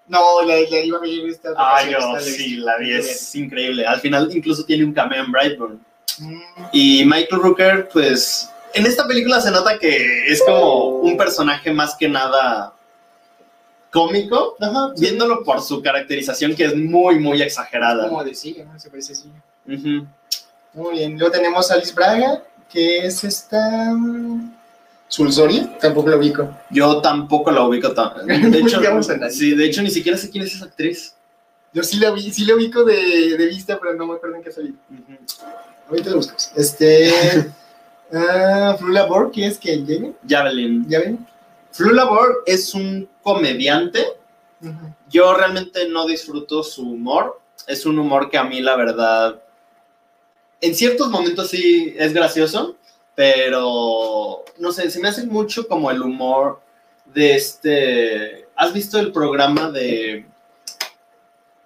No, 0.06 0.40
la, 0.42 0.54
la 0.54 0.80
iba 0.80 0.96
a 0.98 1.00
ver. 1.00 1.38
Ah, 1.56 1.80
yo 1.90 1.98
sí, 2.20 2.56
la 2.56 2.78
vi, 2.78 2.92
es 2.92 3.34
increíble. 3.34 3.84
Al 3.86 4.00
final 4.00 4.30
incluso 4.34 4.64
tiene 4.64 4.84
un 4.84 4.92
cameo 4.94 5.22
en 5.24 5.32
Brightburn. 5.32 5.80
Mm, 6.20 6.40
Y 6.72 7.04
Michael 7.04 7.42
Rooker, 7.42 7.88
pues, 7.92 8.48
en 8.74 8.86
esta 8.86 9.06
película 9.06 9.40
se 9.40 9.50
nota 9.50 9.78
que 9.78 10.26
es 10.28 10.42
como 10.42 10.88
un 11.00 11.16
personaje 11.16 11.72
más 11.72 11.94
que 11.96 12.08
nada 12.08 12.72
cómico, 13.90 14.56
Ajá, 14.60 14.92
sí. 14.94 15.02
viéndolo 15.02 15.42
por 15.42 15.62
su 15.62 15.82
caracterización 15.82 16.54
que 16.54 16.66
es 16.66 16.76
muy, 16.76 17.18
muy 17.18 17.40
exagerada. 17.42 18.08
Como 18.08 18.22
de 18.24 18.34
Sigue, 18.34 18.64
¿no? 18.64 18.78
Se 18.78 18.90
parece 18.90 19.14
Sigue. 19.14 19.34
Ujú. 19.66 20.06
Muy 20.74 20.92
bien. 20.98 21.18
Luego 21.18 21.32
tenemos 21.32 21.70
a 21.70 21.74
Alice 21.74 21.94
Braga, 21.94 22.42
que 22.70 23.06
es 23.06 23.24
esta. 23.24 23.92
mm, 23.94 24.54
Sulsoria, 25.08 25.78
tampoco 25.80 26.10
lo 26.10 26.18
ubico. 26.18 26.54
Yo 26.70 27.00
tampoco 27.00 27.50
la 27.50 27.62
ubico 27.64 27.92
tan... 27.92 28.26
De 28.26 28.34
hecho, 28.58 28.78
sí, 29.30 29.54
de 29.54 29.64
hecho, 29.64 29.80
ni 29.82 29.90
siquiera 29.90 30.18
sé 30.18 30.28
quién 30.28 30.44
es 30.44 30.54
esa 30.54 30.66
actriz. 30.66 31.14
Yo 31.72 31.82
sí 31.82 31.96
la 31.98 32.10
vi, 32.10 32.30
sí 32.30 32.44
la 32.44 32.54
ubico 32.54 32.84
de, 32.84 33.36
de 33.38 33.46
vista, 33.46 33.78
pero 33.80 33.94
no 33.94 34.06
me 34.06 34.14
acuerdo 34.14 34.36
en 34.36 34.42
qué 34.42 34.52
salió. 34.52 34.72
Ujú. 34.90 35.16
Ahorita 35.88 36.10
lo 36.10 36.16
buscamos. 36.16 36.52
Este. 36.54 37.50
ah, 38.12 38.76
Flula 38.78 39.06
Borg, 39.06 39.32
que 39.32 39.46
es 39.46 39.58
que 39.58 39.78
Javen, 39.80 40.16
Javelin. 40.28 40.88
¿ya 40.88 41.00
ven? 41.00 41.26
Flula 41.70 42.04
Borg 42.04 42.42
es 42.46 42.74
un 42.74 43.08
comediante. 43.22 44.04
Yo 45.08 45.34
realmente 45.34 45.88
no 45.88 46.06
disfruto 46.06 46.62
su 46.62 46.82
humor. 46.82 47.40
es 47.66 47.86
un 47.86 47.98
humor 47.98 48.30
que 48.30 48.38
a 48.38 48.44
mí 48.44 48.60
la 48.60 48.76
verdad, 48.76 49.40
en 50.60 50.74
ciertos 50.74 51.08
momentos 51.08 51.50
sí 51.50 51.94
es 51.96 52.12
gracioso, 52.12 52.76
pero 53.14 54.44
no 54.58 54.72
sé, 54.72 54.90
se 54.90 55.00
me 55.00 55.08
hace 55.08 55.26
mucho 55.26 55.66
como 55.68 55.90
el 55.90 56.02
humor 56.02 56.60
de 57.06 57.34
este, 57.34 58.46
¿has 58.56 58.72
visto 58.72 58.98
el 58.98 59.12
programa 59.12 59.70
de, 59.70 60.26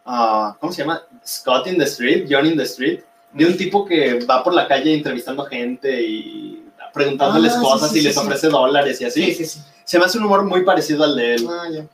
ah, 0.04 0.56
¿cómo 0.60 0.72
se 0.72 0.82
llama? 0.82 1.02
Scott 1.26 1.66
in 1.66 1.78
the 1.78 1.84
Street, 1.84 2.26
John 2.28 2.46
in 2.46 2.56
the 2.56 2.64
Street, 2.64 3.02
de 3.32 3.46
un 3.46 3.56
tipo 3.56 3.84
que 3.84 4.24
va 4.24 4.42
por 4.44 4.54
la 4.54 4.66
calle 4.68 4.94
entrevistando 4.94 5.44
gente 5.46 6.02
y 6.02 6.64
preguntándoles 6.92 7.52
Ah, 7.52 7.56
sí, 7.58 7.62
cosas 7.64 7.90
sí, 7.90 7.96
y 7.98 8.00
sí, 8.00 8.06
les 8.08 8.14
sí. 8.14 8.20
ofrece 8.20 8.48
dólares 8.48 9.00
y 9.00 9.04
así. 9.06 9.24
Sí, 9.24 9.34
sí, 9.34 9.44
sí. 9.46 9.60
Se 9.84 9.98
me 9.98 10.04
hace 10.04 10.18
un 10.18 10.24
humor 10.24 10.44
muy 10.44 10.62
parecido 10.64 11.04
al 11.04 11.16
de 11.16 11.34
él. 11.34 11.46
Ah, 11.48 11.68
ya. 11.72 11.86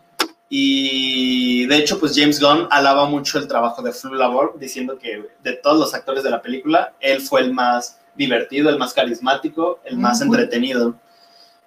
Y 0.50 1.66
de 1.66 1.76
hecho, 1.76 2.00
pues 2.00 2.12
James 2.16 2.40
Gunn 2.40 2.66
alaba 2.70 3.06
mucho 3.06 3.38
el 3.38 3.46
trabajo 3.46 3.82
de 3.82 3.92
Flu 3.92 4.14
Labor, 4.14 4.56
diciendo 4.58 4.98
que 4.98 5.28
de 5.42 5.52
todos 5.54 5.78
los 5.78 5.94
actores 5.94 6.24
de 6.24 6.30
la 6.30 6.40
película, 6.42 6.94
él 7.00 7.20
fue 7.20 7.42
el 7.42 7.52
más 7.52 7.98
divertido, 8.16 8.70
el 8.70 8.78
más 8.78 8.94
carismático, 8.94 9.80
el 9.84 9.98
más 9.98 10.20
entretenido. 10.22 10.94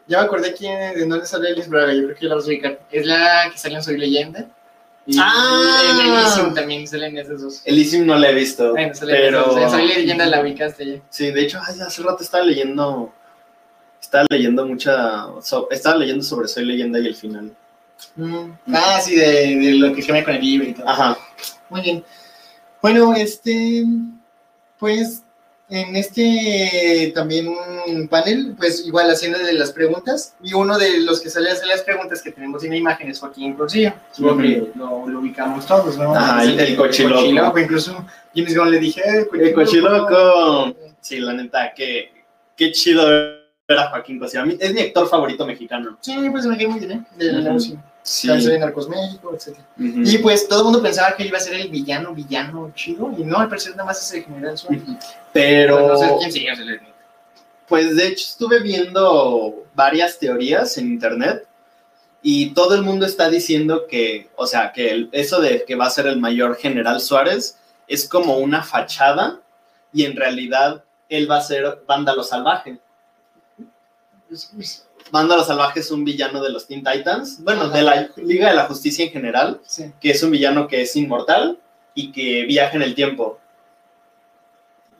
Ya 0.07 0.19
me 0.19 0.25
acordé 0.25 0.53
quién, 0.53 0.95
de 0.95 1.05
dónde 1.05 1.25
sale 1.25 1.49
Alice 1.49 1.69
Braga, 1.69 1.93
yo 1.93 2.03
creo 2.05 2.15
que 2.17 2.25
la 2.25 2.35
vas 2.35 2.43
a 2.45 2.47
ubicar. 2.47 2.79
Es 2.91 3.05
la 3.05 3.49
que 3.51 3.57
sale 3.57 3.75
en 3.75 3.83
Soy 3.83 3.97
Leyenda. 3.97 4.47
Y 5.05 5.17
Ah. 5.19 5.81
en 5.89 5.99
Elysium 6.13 6.53
también 6.53 6.87
salen 6.87 7.17
esas 7.17 7.41
dos. 7.41 7.61
Elysium 7.65 8.05
no 8.05 8.15
la 8.17 8.29
he 8.29 8.33
visto, 8.35 8.71
Bueno, 8.71 8.93
pero... 9.01 9.57
En 9.57 9.69
Soy 9.69 9.87
Leyenda 9.87 10.25
la 10.27 10.41
ubicaste 10.41 10.85
ya. 10.85 11.01
Sí, 11.09 11.31
de 11.31 11.41
hecho, 11.41 11.59
hace 11.59 12.03
rato 12.03 12.23
estaba 12.23 12.43
leyendo, 12.43 13.11
estaba 13.99 14.25
leyendo 14.29 14.65
mucha, 14.65 15.25
so- 15.41 15.67
estaba 15.71 15.97
leyendo 15.97 16.23
sobre 16.23 16.47
Soy 16.47 16.65
Leyenda 16.65 16.99
y 16.99 17.07
el 17.07 17.15
final. 17.15 17.51
Ah, 18.73 18.99
sí, 19.03 19.15
de, 19.15 19.55
de 19.57 19.73
lo 19.73 19.93
que 19.93 20.01
cambia 20.05 20.23
con 20.23 20.35
el 20.35 20.41
libro 20.41 20.67
y 20.69 20.73
todo. 20.73 20.87
Ajá. 20.87 21.17
Muy 21.69 21.81
bien. 21.81 22.03
Bueno, 22.81 23.13
este, 23.15 23.83
pues 24.77 25.23
en 25.71 25.95
este 25.95 27.13
también 27.15 27.47
panel, 28.09 28.55
pues 28.57 28.85
igual 28.85 29.09
haciendo 29.09 29.39
de 29.39 29.53
las 29.53 29.71
preguntas, 29.71 30.35
y 30.43 30.53
uno 30.53 30.77
de 30.77 30.99
los 30.99 31.21
que 31.21 31.29
sale 31.29 31.49
a 31.49 31.53
hacer 31.53 31.67
las 31.67 31.81
preguntas 31.83 32.21
que 32.21 32.31
tenemos 32.31 32.61
en 32.65 32.71
la 32.71 32.75
imagen 32.75 33.09
es 33.09 33.19
Joaquín 33.19 33.55
Porcillo. 33.55 33.93
Supongo 34.11 34.41
que 34.41 34.71
lo, 34.75 35.07
lo 35.07 35.19
ubicamos 35.19 35.65
todos, 35.65 35.97
¿no? 35.97 36.13
Ajá, 36.13 36.43
el- 36.43 36.59
el 36.59 36.75
cochiloco. 36.75 37.57
Incluso 37.57 38.05
James 38.35 38.55
Gunn 38.57 38.69
le 38.71 38.79
dije, 38.79 39.01
eh, 39.01 39.27
El 39.33 39.53
cochiloco. 39.53 40.75
Sí, 40.99 41.19
la 41.19 41.33
neta, 41.33 41.73
qué, 41.73 42.11
qué 42.57 42.71
chido 42.73 43.07
ver 43.07 43.39
a 43.79 43.89
Joaquín 43.89 44.19
mí 44.45 44.57
es 44.59 44.73
mi 44.73 44.81
actor 44.81 45.07
favorito 45.07 45.45
mexicano. 45.45 45.97
Sí, 46.01 46.13
pues 46.29 46.45
me 46.45 46.57
cae 46.57 46.67
muy 46.67 46.79
bien, 46.79 46.91
¿eh? 46.91 47.01
De 47.17 47.31
la 47.31 47.39
Ujú. 47.39 47.51
música. 47.53 47.90
Sí. 48.03 48.27
Narcos 48.59 48.89
México, 48.89 49.33
etc. 49.35 49.57
Y 49.77 50.17
pues 50.19 50.47
todo 50.47 50.59
el 50.59 50.65
mundo 50.65 50.81
pensaba 50.81 51.15
que 51.15 51.23
él 51.23 51.29
iba 51.29 51.37
a 51.37 51.41
ser 51.41 51.53
el 51.55 51.69
villano, 51.69 52.13
villano 52.13 52.71
chido, 52.75 53.11
y 53.17 53.23
no, 53.23 53.37
al 53.37 53.47
parecer 53.49 53.71
nada 53.73 53.85
más 53.85 54.01
es 54.01 54.11
el 54.17 54.23
general 54.23 54.57
Suárez. 54.57 54.81
Pero, 55.31 55.87
no 55.87 55.97
sé 55.97 56.05
quién 56.19 56.31
sigue, 56.31 56.47
pues 57.67 57.95
de 57.95 58.07
hecho 58.07 58.25
estuve 58.27 58.59
viendo 58.59 59.65
varias 59.75 60.17
teorías 60.19 60.77
en 60.77 60.87
internet 60.87 61.47
y 62.23 62.53
todo 62.53 62.75
el 62.75 62.81
mundo 62.81 63.05
está 63.05 63.29
diciendo 63.29 63.85
que, 63.87 64.29
o 64.35 64.45
sea, 64.45 64.71
que 64.73 64.89
el- 64.91 65.09
eso 65.11 65.39
de 65.39 65.63
que 65.65 65.75
va 65.75 65.85
a 65.85 65.89
ser 65.89 66.07
el 66.07 66.19
mayor 66.19 66.57
general 66.57 66.99
Suárez 66.99 67.57
es 67.87 68.07
como 68.09 68.37
una 68.39 68.63
fachada 68.63 69.39
y 69.93 70.05
en 70.05 70.15
realidad 70.15 70.83
él 71.07 71.29
va 71.29 71.37
a 71.37 71.41
ser 71.41 71.83
vándalo 71.87 72.23
salvaje. 72.23 72.79
Vándalo 75.11 75.43
salvaje 75.43 75.81
es 75.81 75.91
un 75.91 76.05
villano 76.05 76.41
de 76.41 76.49
los 76.51 76.67
Teen 76.67 76.83
Titans, 76.83 77.43
bueno, 77.43 77.63
Ajá. 77.63 77.77
de 77.77 77.81
la 77.83 78.09
Liga 78.17 78.49
de 78.49 78.55
la 78.55 78.65
Justicia 78.65 79.05
en 79.05 79.11
general, 79.11 79.59
Sí. 79.65 79.91
que 79.99 80.11
es 80.11 80.23
un 80.23 80.31
villano 80.31 80.67
que 80.67 80.81
es 80.83 80.95
inmortal 80.95 81.59
y 81.93 82.11
que 82.11 82.43
viaja 82.45 82.75
en 82.77 82.81
el 82.83 82.95
tiempo. 82.95 83.37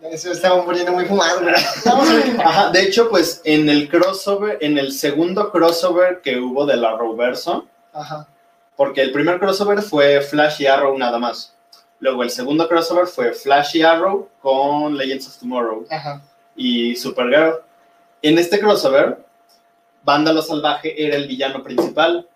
Eso 0.02 0.32
estaba 0.32 0.66
poniendo 0.66 0.92
muy 0.94 1.06
fumado, 1.06 1.42
a. 1.48 2.42
Ajá, 2.50 2.72
de 2.72 2.82
hecho, 2.82 3.10
pues 3.10 3.42
en 3.46 3.70
el 3.70 3.88
crossover, 3.88 4.58
en 4.62 4.78
el 4.80 4.92
segundo 4.92 5.52
crossover 5.52 6.22
que 6.22 6.40
hubo 6.40 6.66
de 6.66 6.76
la 6.76 6.90
Arrowverso, 6.90 7.68
Ajá. 7.94 8.28
porque 8.76 9.02
el 9.02 9.12
primer 9.12 9.40
crossover 9.40 9.82
fue 9.84 10.22
Flash 10.22 10.62
y 10.62 10.66
Arrow 10.66 10.98
nada 10.98 11.20
más. 11.20 11.54
Luego 12.00 12.24
el 12.24 12.32
segundo 12.32 12.68
crossover 12.68 13.06
fue 13.06 13.32
Flash 13.32 13.76
y 13.78 13.84
Arrow 13.84 14.28
con 14.42 14.98
Legends 14.98 15.28
of 15.28 15.38
Tomorrow 15.38 15.86
Ajá. 15.92 16.20
y 16.56 16.96
Supergirl. 16.96 17.58
En 18.24 18.40
este 18.40 18.60
crossover, 18.60 19.20
Vándalo 20.04 20.42
Salvaje 20.42 21.06
era 21.06 21.16
el 21.16 21.28
villano 21.28 21.64
principal, 21.64 22.28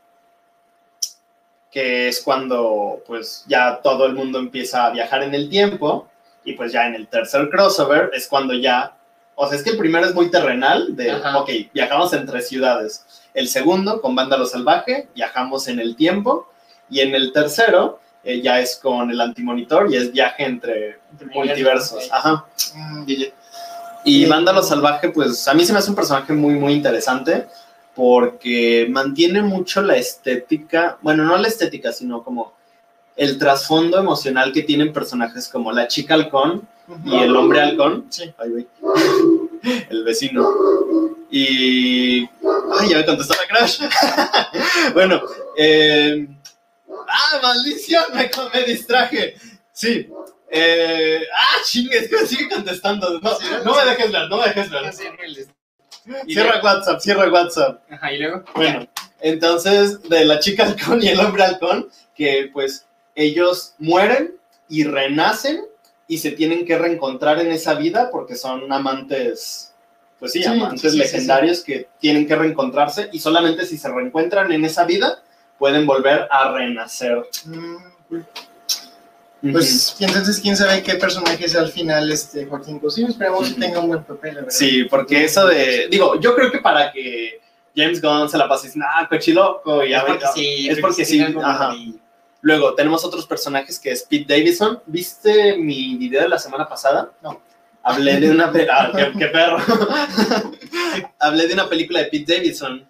que 1.71 2.07
es 2.07 2.21
cuando 2.21 3.03
pues 3.05 3.43
ya 3.47 3.81
todo 3.81 4.05
el 4.05 4.13
mundo 4.13 4.39
empieza 4.39 4.85
a 4.85 4.91
viajar 4.91 5.23
en 5.23 5.35
el 5.35 5.49
tiempo 5.49 6.07
y 6.43 6.53
pues 6.53 6.71
ya 6.71 6.87
en 6.87 6.95
el 6.95 7.07
tercer 7.07 7.49
crossover 7.49 8.11
es 8.13 8.27
cuando 8.27 8.53
ya, 8.53 8.95
o 9.35 9.47
sea, 9.47 9.57
es 9.57 9.63
que 9.63 9.71
el 9.71 9.77
primero 9.77 10.05
es 10.05 10.13
muy 10.13 10.29
terrenal, 10.29 10.95
de, 10.95 11.11
Ajá. 11.11 11.39
ok, 11.39 11.49
viajamos 11.73 12.13
entre 12.13 12.41
ciudades. 12.41 13.05
El 13.33 13.47
segundo, 13.47 13.99
con 13.99 14.15
Vándalo 14.15 14.45
Salvaje, 14.45 15.09
viajamos 15.15 15.67
en 15.67 15.79
el 15.79 15.95
tiempo 15.95 16.47
y 16.89 17.01
en 17.01 17.15
el 17.15 17.33
tercero 17.33 17.99
eh, 18.23 18.41
ya 18.41 18.59
es 18.59 18.77
con 18.77 19.11
el 19.11 19.19
antimonitor 19.19 19.91
y 19.91 19.97
es 19.97 20.11
viaje 20.11 20.45
entre 20.45 20.99
multiversos. 21.33 22.09
Ajá. 22.11 22.45
Mm. 22.73 23.05
Y. 24.05 24.25
Vándalo 24.25 24.63
Salvaje, 24.63 25.09
pues 25.09 25.47
a 25.47 25.53
mí 25.53 25.65
se 25.65 25.73
me 25.73 25.79
hace 25.79 25.89
un 25.89 25.95
personaje 25.95 26.31
muy, 26.31 26.53
muy 26.53 26.73
interesante 26.73 27.47
porque 27.95 28.87
mantiene 28.89 29.41
mucho 29.41 29.81
la 29.81 29.95
estética, 29.95 30.97
bueno, 31.01 31.23
no 31.23 31.37
la 31.37 31.47
estética, 31.47 31.91
sino 31.91 32.23
como 32.23 32.53
el 33.15 33.37
trasfondo 33.37 33.97
emocional 33.97 34.51
que 34.51 34.63
tienen 34.63 34.91
personajes 34.91 35.47
como 35.47 35.71
la 35.71 35.87
chica 35.87 36.13
halcón 36.13 36.67
y 37.03 37.15
el 37.15 37.35
hombre 37.35 37.61
halcón. 37.61 38.05
Sí. 38.09 38.33
Ay, 38.37 38.49
güey. 38.49 38.67
El 39.89 40.03
vecino. 40.03 40.47
Y. 41.31 42.21
Ay, 42.79 42.89
ya 42.89 42.97
me 42.97 43.05
contestó 43.05 43.33
la 43.33 43.47
crash. 43.47 43.81
bueno, 44.93 45.21
eh... 45.57 46.27
¡Ah, 47.07 47.39
maldición! 47.41 48.03
Me, 48.13 48.29
me 48.53 48.63
distraje. 48.63 49.35
Sí. 49.71 50.07
Eh... 50.57 51.21
¡Ah, 51.35 51.57
chingues! 51.65 52.09
Sigue 52.27 52.49
contestando. 52.49 53.19
No, 53.19 53.37
no 53.65 53.75
me 53.75 53.85
dejes 53.91 54.11
ver, 54.11 54.29
no 54.29 54.37
me 54.37 54.47
dejes 54.47 54.69
ver. 54.69 54.93
Y 56.25 56.33
Cierra 56.33 56.61
WhatsApp, 56.63 56.99
cierra 56.99 57.29
WhatsApp. 57.29 57.81
Ajá, 57.89 58.13
y 58.13 58.19
luego. 58.19 58.43
Bueno, 58.53 58.87
entonces 59.21 60.01
de 60.03 60.23
la 60.25 60.39
chica 60.39 60.63
halcón 60.67 61.01
y 61.01 61.09
el 61.09 61.19
hombre 61.19 61.43
halcón, 61.43 61.89
que 62.15 62.49
pues 62.53 62.85
ellos 63.15 63.73
mueren 63.79 64.35
y 64.69 64.83
renacen 64.83 65.65
y 66.07 66.19
se 66.19 66.31
tienen 66.31 66.65
que 66.65 66.77
reencontrar 66.77 67.39
en 67.39 67.51
esa 67.51 67.73
vida 67.73 68.09
porque 68.11 68.35
son 68.35 68.71
amantes, 68.71 69.73
pues 70.19 70.31
sí, 70.31 70.43
Sí, 70.43 70.47
amantes 70.47 70.81
sí, 70.81 70.91
sí, 70.91 70.97
legendarios 70.97 71.63
que 71.63 71.87
tienen 71.99 72.27
que 72.27 72.35
reencontrarse 72.35 73.09
y 73.11 73.19
solamente 73.19 73.65
si 73.65 73.77
se 73.77 73.89
reencuentran 73.91 74.51
en 74.51 74.63
esa 74.63 74.85
vida 74.85 75.23
pueden 75.57 75.85
volver 75.87 76.27
a 76.29 76.51
renacer. 76.51 77.25
Mm. 77.45 77.77
Pues, 79.51 79.95
y 79.99 80.05
entonces, 80.05 80.39
quién 80.39 80.55
sabe 80.55 80.81
qué 80.81 80.95
personaje 80.95 81.45
es 81.45 81.55
al 81.55 81.69
final 81.69 82.11
este 82.11 82.45
Joaquín 82.45 82.79
Cosío. 82.79 83.07
Esperamos 83.07 83.49
que 83.49 83.59
tenga 83.59 83.79
un 83.79 83.89
buen 83.89 84.03
papel, 84.03 84.35
la 84.35 84.41
verdad. 84.41 84.55
Sí, 84.55 84.85
porque 84.85 85.25
eso 85.25 85.45
de, 85.47 85.87
digo, 85.89 86.19
yo 86.19 86.35
creo 86.35 86.51
que 86.51 86.59
para 86.59 86.91
que 86.91 87.41
James 87.75 88.01
Gunn 88.01 88.29
se 88.29 88.37
la 88.37 88.47
pase 88.47 88.67
diciendo, 88.67 88.87
ah, 88.89 89.07
cochiloco, 89.09 89.83
y 89.83 89.93
Es 89.93 89.99
a 89.99 90.05
porque 90.05 90.25
sí. 90.33 90.67
es 90.69 90.79
porque 90.79 91.05
sí, 91.05 91.21
ajá. 91.21 91.75
Luego 92.41 92.75
tenemos 92.75 93.03
otros 93.03 93.25
personajes 93.25 93.79
que 93.79 93.91
es 93.91 94.03
Pete 94.03 94.35
Davidson. 94.35 94.79
¿Viste 94.85 95.57
mi 95.57 95.95
video 95.95 96.21
de 96.21 96.29
la 96.29 96.37
semana 96.37 96.67
pasada? 96.67 97.11
No. 97.23 97.41
Hablé 97.81 98.19
de 98.19 98.29
una 98.29 98.51
ah, 98.71 98.91
qué, 98.95 99.11
qué 99.17 99.25
perro. 99.27 99.57
Hablé 101.19 101.47
de 101.47 101.53
una 101.53 101.67
película 101.67 101.99
de 101.99 102.05
Pete 102.05 102.35
Davidson, 102.35 102.87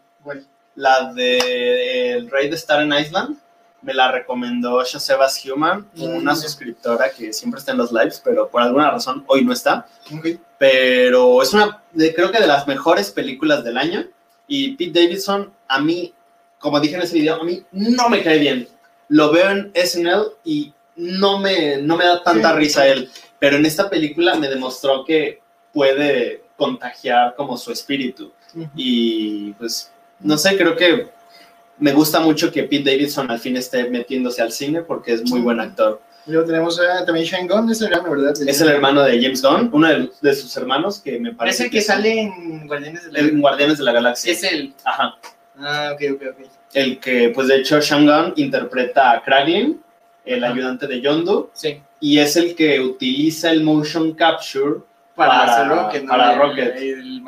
la 0.75 1.13
de 1.13 2.11
El 2.13 2.29
Rey 2.29 2.49
de 2.49 2.57
Staten 2.57 2.93
Island. 2.93 3.37
Me 3.85 3.93
la 3.93 4.11
recomendó 4.11 4.79
Josebas 4.79 5.39
Human, 5.45 5.85
una 5.97 6.33
Mm. 6.33 6.35
suscriptora 6.35 7.11
que 7.11 7.31
siempre 7.31 7.59
está 7.59 7.71
en 7.71 7.77
los 7.77 7.91
lives, 7.91 8.19
pero 8.25 8.49
por 8.49 8.63
alguna 8.63 8.89
razón 8.89 9.23
hoy 9.27 9.45
no 9.45 9.53
está. 9.53 9.85
Ok. 10.11 10.27
Pero 10.57 11.41
es 11.43 11.53
una, 11.53 11.83
de, 11.91 12.11
creo 12.15 12.31
que 12.31 12.39
de 12.39 12.47
las 12.47 12.67
mejores 12.67 13.11
películas 13.11 13.63
del 13.63 13.77
año. 13.77 14.03
Y 14.47 14.75
Pete 14.75 15.01
Davidson, 15.01 15.53
a 15.67 15.79
mí, 15.79 16.13
como 16.57 16.79
dije 16.79 16.95
en 16.95 17.03
ese 17.03 17.13
video, 17.13 17.35
a 17.39 17.43
mí 17.43 17.63
no 17.71 18.09
me 18.09 18.23
cae 18.23 18.39
bien. 18.39 18.67
Lo 19.07 19.31
veo 19.31 19.51
en 19.51 19.71
SNL 19.75 20.31
y 20.43 20.73
no 20.95 21.37
me, 21.37 21.77
no 21.77 21.95
me 21.95 22.05
da 22.05 22.23
tanta 22.23 22.53
Sí. 22.53 22.57
risa 22.57 22.87
él. 22.87 23.11
Pero 23.37 23.57
en 23.57 23.67
esta 23.67 23.87
película 23.87 24.33
me 24.33 24.47
demostró 24.49 25.05
que 25.05 25.41
puede 25.73 26.41
contagiar 26.57 27.35
como 27.35 27.55
su 27.55 27.71
espíritu. 27.71 28.31
Ujú. 28.55 28.67
Y 28.75 29.51
pues, 29.53 29.91
no 30.19 30.37
sé, 30.39 30.57
creo 30.57 30.75
que 30.75 31.07
me 31.77 31.93
gusta 31.93 32.19
mucho 32.19 32.51
que 32.51 32.63
Pete 32.63 32.91
Davidson 32.91 33.29
al 33.29 33.39
fin 33.39 33.57
esté 33.57 33.89
metiéndose 33.89 34.41
al 34.41 34.51
cine 34.51 34.81
porque 34.81 35.13
es 35.13 35.29
muy 35.29 35.41
buen 35.41 35.59
actor. 35.59 36.01
Y 36.27 36.31
luego 36.31 36.47
tenemos 36.47 36.79
a, 36.79 37.05
también 37.05 37.25
Shane 37.25 37.47
Gunn, 37.47 37.69
es 37.69 37.81
el 37.81 37.93
hermano, 37.93 38.09
¿verdad? 38.11 38.33
Es 38.47 38.59
el 38.61 38.69
hermano 38.69 39.03
de 39.03 39.21
James 39.21 39.41
Gunn, 39.43 39.69
uno 39.71 39.87
de, 39.87 40.09
de 40.21 40.33
sus 40.35 40.55
hermanos 40.57 40.99
que 40.99 41.19
me 41.19 41.33
parece 41.33 41.65
Parece 41.65 41.69
que 41.69 41.81
sale 41.81 42.19
en 42.21 42.65
Guardianes 42.67 43.05
de 43.05 43.11
la 43.11 43.19
en 43.19 43.41
Guardianes 43.41 43.77
de 43.77 43.83
la 43.83 43.91
Galaxia. 43.91 44.31
Es 44.33 44.43
él. 44.43 44.73
Ajá. 44.83 45.15
Ah, 45.59 45.91
ok, 45.93 46.01
ok, 46.15 46.21
ok. 46.31 46.47
El 46.73 46.99
que, 46.99 47.29
pues 47.29 47.47
de 47.47 47.57
hecho, 47.57 47.79
Sean 47.81 48.05
Gunn 48.07 48.33
interpreta 48.37 49.11
a 49.11 49.23
Kraglin 49.23 49.79
el 50.25 50.43
Ajá. 50.43 50.53
ayudante 50.53 50.87
de 50.87 50.99
Yondu, 51.01 51.51
Sí. 51.53 51.79
y 51.99 52.17
es 52.17 52.35
el 52.35 52.55
que 52.55 52.79
utiliza 52.79 53.51
el 53.51 53.63
motion 53.63 54.13
capture 54.15 54.79
Para, 55.15 55.29
Para- 55.31 55.53
hacer 55.53 55.67
Rocket, 55.69 56.03
¿no? 56.03 56.09
para 56.09 56.33
El- 56.33 56.39
Rocket. 56.39 56.75
El, 56.77 57.21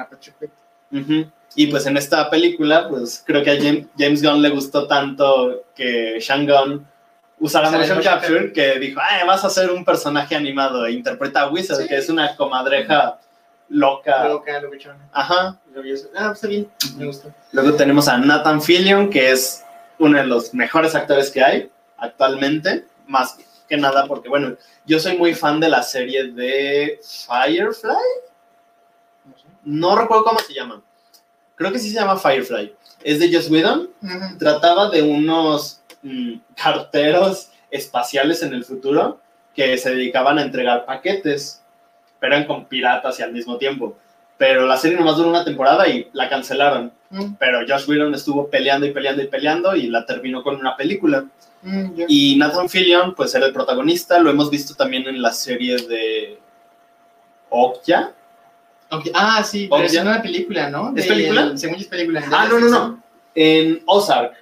Y 1.56 1.68
pues 1.68 1.86
en 1.86 1.98
esta 1.98 2.30
película, 2.30 2.88
pues 2.90 3.24
creo 3.26 3.44
que 3.44 3.52
a 3.52 3.58
James, 3.58 3.88
James 3.98 4.22
Gunn 4.22 4.42
le 4.42 4.50
gustó 4.50 4.88
tanto 4.88 5.64
que 5.76 6.18
Shangon 6.20 6.86
usara 7.40 7.68
Usara 7.70 7.84
motion 7.84 8.02
capture 8.04 8.52
que 8.54 8.80
dijo, 8.80 9.00
vas 9.26 9.44
a 9.44 9.50
ser 9.50 9.72
un 9.72 9.84
personaje 9.86 10.36
animado 10.36 10.86
e 10.86 10.92
interpreta 10.92 11.42
a 11.42 11.50
Wizard, 11.50 11.82
Sí. 11.82 11.88
que 11.88 11.98
es 11.98 12.10
una 12.10 12.36
comadreja 12.36 13.20
loca. 13.70 14.28
Loca. 14.28 14.62
Ajá. 15.12 15.60
Ah, 16.16 16.32
está 16.34 16.48
bien. 16.48 16.70
Me 16.98 17.06
gusta. 17.06 17.30
Luego 17.52 17.74
tenemos 17.76 18.08
a 18.08 18.18
Nathan 18.18 18.62
Fillion, 18.62 19.10
que 19.10 19.32
es 19.32 19.64
uno 20.00 20.18
de 20.18 20.26
los 20.26 20.54
mejores 20.54 20.96
actores 20.96 21.30
que 21.32 21.44
hay 21.44 21.72
actualmente, 21.98 22.86
más 23.08 23.38
que 23.68 23.78
nada 23.78 24.06
porque, 24.08 24.30
bueno, 24.30 24.56
yo 24.86 25.00
soy 25.00 25.18
muy 25.18 25.34
fan 25.34 25.60
de 25.60 25.70
la 25.70 25.84
serie 25.84 26.32
de 26.32 27.00
Firefly. 27.28 27.92
No 29.68 29.97
recuerdo 29.97 30.24
cómo 30.24 30.39
se 30.39 30.53
llama. 30.53 30.82
Creo 31.55 31.72
que 31.74 31.80
sí 31.80 31.89
se 31.89 31.95
llama 31.95 32.18
Firefly. 32.18 32.74
Es 33.03 33.20
de 33.20 33.34
Joss 33.34 33.49
Whedon. 33.49 33.89
Trataba 34.39 34.89
de 34.89 35.01
unos 35.01 35.82
mm, 36.03 36.36
carteros 36.55 37.51
espaciales 37.70 38.41
en 38.43 38.53
el 38.53 38.63
futuro 38.63 39.20
que 39.53 39.78
se 39.78 39.89
dedicaban 39.91 40.38
a 40.38 40.43
entregar 40.43 40.86
paquetes, 40.86 41.61
pero 42.20 42.36
eran 42.36 42.47
con 42.47 42.65
piratas 42.65 43.20
y 43.20 43.24
al 43.24 43.34
mismo 43.34 43.57
tiempo. 43.57 43.97
Pero 44.38 44.65
la 44.68 44.78
serie 44.78 44.97
nomás 44.97 45.18
duró 45.18 45.30
una 45.30 45.43
temporada 45.43 45.88
y 45.89 46.07
la 46.13 46.30
cancelaron. 46.30 46.93
Mm, 47.09 47.34
Pero 47.39 47.59
Josh 47.68 47.89
Whedon 47.89 48.13
estuvo 48.13 48.49
peleando 48.49 48.86
y 48.86 48.91
peleando 48.91 49.22
y 49.24 49.28
peleando 49.28 49.76
y 49.76 49.88
la 49.88 50.05
terminó 50.05 50.43
con 50.43 50.55
una 50.55 50.78
película. 50.78 51.26
mm. 51.63 52.03
Y 52.07 52.36
Nathan 52.38 52.70
Fillion, 52.70 53.15
pues 53.15 53.34
era 53.36 53.47
el 53.47 53.53
protagonista. 53.53 54.20
Lo 54.20 54.30
hemos 54.30 54.49
visto 54.49 54.76
también 54.76 55.07
en 55.07 55.22
la 55.22 55.34
serie 55.34 55.76
de 55.88 56.39
Okja. 57.49 58.13
Ah, 59.14 59.44
sí, 59.44 59.68
pero 59.70 59.84
es 59.84 59.96
una 59.98 60.22
película, 60.22 60.70
¿no? 60.70 60.90
¿Es 60.96 61.04
De- 61.04 61.10
película? 61.14 61.58
Según 61.58 61.76
yo 61.78 61.82
es 61.82 61.88
película. 61.88 62.24
Ah, 62.32 62.48
no, 62.50 62.60
no, 62.60 62.70
no. 62.70 63.04
En 63.36 63.82
Ozark. 63.86 64.34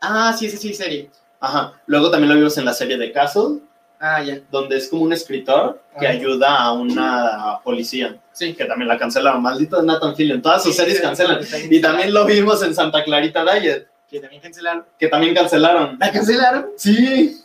Ah, 0.00 0.34
sí, 0.38 0.50
sí, 0.50 0.56
sí, 0.56 0.74
serie. 0.74 1.10
Ajá. 1.40 1.72
Luego 1.86 2.10
también 2.10 2.30
lo 2.30 2.36
vimos 2.36 2.56
en 2.58 2.64
la 2.64 2.72
serie 2.74 2.96
de 2.98 3.12
Castle, 3.12 3.60
Ah, 4.00 4.22
ya. 4.22 4.40
donde 4.50 4.76
es 4.76 4.88
como 4.88 5.02
un 5.02 5.12
escritor 5.12 5.80
que 5.98 6.06
Ah. 6.06 6.10
ayuda 6.10 6.56
a 6.56 6.72
una 6.72 7.58
policía, 7.64 8.16
Sí. 8.32 8.54
que 8.54 8.64
también 8.64 8.88
la 8.88 8.98
cancelaron. 8.98 9.42
Maldito 9.42 9.82
Nathan 9.82 10.14
Fillion. 10.16 10.42
Todas 10.42 10.62
sus 10.62 10.72
Sí, 10.74 10.78
series 10.80 10.98
sí, 10.98 11.02
cancelan. 11.02 11.40
Y 11.70 11.80
también 11.80 12.12
lo 12.12 12.24
vimos 12.26 12.62
en 12.62 12.74
Santa 12.74 13.04
Clarita 13.04 13.44
Diet, 13.44 13.86
Que 14.10 14.20
también 14.20 14.42
cancelaron. 14.42 14.84
que 14.98 15.08
también 15.08 15.34
cancelaron. 15.34 15.96
¿La 15.98 16.10
cancelaron? 16.12 16.66
Sí. 16.76 17.40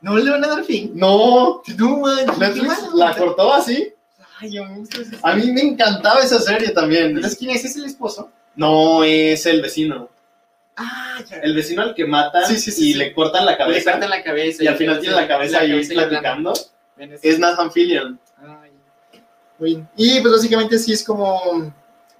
No 0.00 0.16
le 0.16 0.30
van 0.30 0.44
a 0.44 0.48
dar 0.48 0.64
fin. 0.64 0.92
No. 0.94 1.62
No, 1.76 1.96
man. 1.98 2.26
qué 2.26 2.38
Netflix 2.38 2.88
la 2.94 3.16
cortó 3.16 3.52
así. 3.52 3.92
Ay, 4.38 4.52
yo 4.52 4.64
me 4.64 4.76
gusta 4.78 5.00
esa 5.00 5.16
A 5.22 5.34
mí 5.34 5.50
me 5.52 5.62
encantaba 5.62 6.20
esa 6.20 6.40
serie 6.40 6.70
también. 6.70 7.06
¿Entonces 7.06 7.38
quién 7.38 7.50
es? 7.52 7.64
¿Es 7.64 7.76
el 7.76 7.84
esposo? 7.86 8.30
No, 8.54 9.02
es 9.04 9.46
el 9.46 9.62
vecino. 9.62 10.10
Ah, 10.76 11.18
ya. 11.26 11.38
El 11.38 11.54
vecino 11.54 11.82
al 11.82 11.94
que 11.94 12.04
matan 12.04 12.44
Sí, 12.46 12.58
sí, 12.58 12.70
sí, 12.70 12.90
y 12.90 12.92
sí. 12.92 12.98
le 12.98 13.14
cortan 13.14 13.46
la 13.46 13.52
Le 13.52 13.58
cabeza. 13.58 13.92
cortan 13.92 14.10
la 14.10 14.22
cabeza. 14.22 14.62
y 14.62 14.66
al 14.66 14.76
final 14.76 15.00
tiene 15.00 15.16
la 15.16 15.26
cabeza 15.28 15.60
ahí 15.60 15.70
cabeza 15.70 15.92
hablando. 16.02 16.52
platicando. 16.52 17.18
Es 17.22 17.38
Nathan 17.38 17.72
Fillion. 17.72 18.18
Ay. 18.38 18.70
Bien. 19.58 19.88
Y 19.96 20.20
pues 20.20 20.34
básicamente 20.34 20.78
sí 20.78 20.92
es 20.92 21.02
como. 21.02 21.72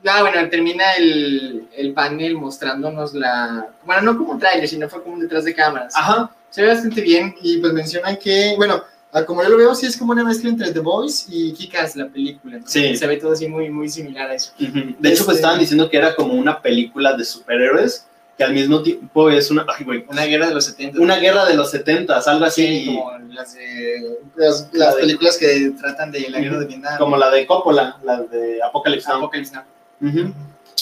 Ah, 0.09 0.21
bueno, 0.23 0.49
termina 0.49 0.93
el, 0.95 1.69
el 1.77 1.93
panel 1.93 2.35
mostrándonos 2.37 3.13
la. 3.13 3.69
Bueno, 3.85 4.03
no 4.03 4.17
como 4.19 4.33
un 4.33 4.39
trailer, 4.39 4.67
sino 4.69 4.89
fue 4.89 5.03
como 5.03 5.17
un 5.17 5.21
detrás 5.21 5.45
de 5.45 5.55
cámaras. 5.55 5.95
Ajá. 5.97 6.31
Se 6.49 6.63
ve 6.63 6.69
bastante 6.69 7.01
bien 7.03 7.35
y 7.43 7.59
pues 7.59 7.73
mencionan 7.75 8.17
que, 8.17 8.55
bueno, 8.57 8.83
como 9.25 9.43
yo 9.43 9.49
lo 9.49 9.57
veo, 9.57 9.75
sí 9.75 9.87
es 9.87 9.97
como 9.97 10.13
una 10.13 10.25
mezcla 10.25 10.51
entre 10.51 10.73
The 10.73 10.81
Voice 10.81 11.27
y 11.29 11.53
Kikas, 11.53 11.97
la 11.97 12.09
película. 12.09 12.59
¿no? 12.59 12.67
Sí. 12.67 12.97
Se 12.97 13.07
ve 13.07 13.17
todo 13.17 13.33
así 13.33 13.47
muy, 13.49 13.71
muy 13.71 13.89
similar 13.89 14.31
a 14.31 14.35
eso. 14.35 14.53
Ujú. 14.61 14.73
De 14.75 14.83
hecho, 14.83 14.97
pues 14.99 15.19
Este- 15.21 15.33
estaban 15.35 15.59
diciendo 15.61 15.89
que 15.89 15.97
era 15.97 16.15
como 16.15 16.35
una 16.35 16.61
película 16.61 17.15
de 17.17 17.25
superhéroes 17.25 18.07
que 18.37 18.45
al 18.45 18.53
mismo 18.53 18.83
tiempo 18.83 19.31
es 19.31 19.51
una, 19.51 19.65
ay, 19.79 19.85
güey, 19.85 20.05
Una 20.09 20.25
guerra 20.27 20.49
de 20.49 20.55
los 20.55 20.67
70. 20.67 21.01
una 21.01 21.17
guerra 21.17 21.47
de 21.47 21.55
los 21.55 21.71
70 21.71 22.19
algo 22.19 22.45
así, 22.45 22.67
Sí, 22.67 22.87
como 22.87 23.11
las, 23.33 23.55
de, 23.55 24.19
las, 24.37 24.69
las 24.73 24.95
de- 24.97 25.01
películas 25.01 25.39
que 25.39 25.73
tratan 25.81 26.11
de 26.13 26.29
la 26.29 26.41
guerra 26.41 26.59
de 26.59 26.67
Vietnam. 26.67 26.99
como 26.99 27.17
la 27.17 27.31
de 27.31 27.47
Coppola, 27.47 27.99
la 28.05 28.21
de 28.25 28.59
Apocalypse 28.63 29.09
Now. 29.09 29.19
Apocalypse 29.19 29.55
Now. 29.55 29.63
Ujú. 30.03 30.35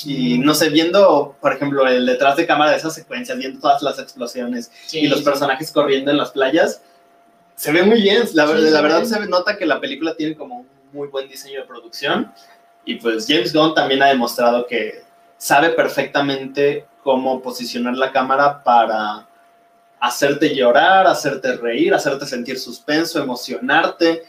Y 0.07 0.39
no 0.39 0.55
sé, 0.55 0.69
viendo, 0.71 1.37
por 1.41 1.53
ejemplo, 1.53 1.87
el 1.87 2.05
detrás 2.05 2.37
de 2.37 2.45
cámara 2.47 2.73
de 2.73 2.79
esas 2.79 2.93
secuencias, 2.95 3.39
viendo 3.39 3.61
todas 3.61 3.81
las 3.83 3.99
explosiones 4.01 4.73
Sí, 4.87 4.99
y 4.99 5.07
los 5.07 5.21
sí. 5.21 5.25
personajes 5.25 5.71
corriendo 5.71 6.11
en 6.11 6.17
las 6.17 6.33
playas, 6.33 6.83
se 7.55 7.73
ve 7.73 7.83
muy 7.83 8.03
bien. 8.03 8.23
La, 8.35 8.47
Sí, 8.47 8.53
la 8.71 8.81
verdad 8.81 9.01
ve. 9.01 9.07
se 9.07 9.21
nota 9.27 9.57
que 9.57 9.67
la 9.67 9.81
película 9.81 10.15
tiene 10.17 10.37
como 10.37 10.61
un 10.61 10.69
muy 10.93 11.09
buen 11.09 11.29
diseño 11.29 11.61
de 11.61 11.67
producción. 11.67 12.33
Y 12.85 12.97
pues 12.97 13.27
James 13.29 13.53
Gunn 13.53 13.75
también 13.75 14.03
ha 14.03 14.09
demostrado 14.09 14.67
que 14.67 15.03
sabe 15.39 15.71
perfectamente 15.71 16.87
cómo 17.03 17.41
posicionar 17.43 17.95
la 17.97 18.13
cámara 18.13 18.63
para 18.63 19.27
hacerte 20.01 20.55
llorar, 20.55 21.07
hacerte 21.07 21.57
reír, 21.57 21.95
hacerte 21.95 22.27
sentir 22.27 22.59
suspenso, 22.59 23.23
emocionarte. 23.23 24.25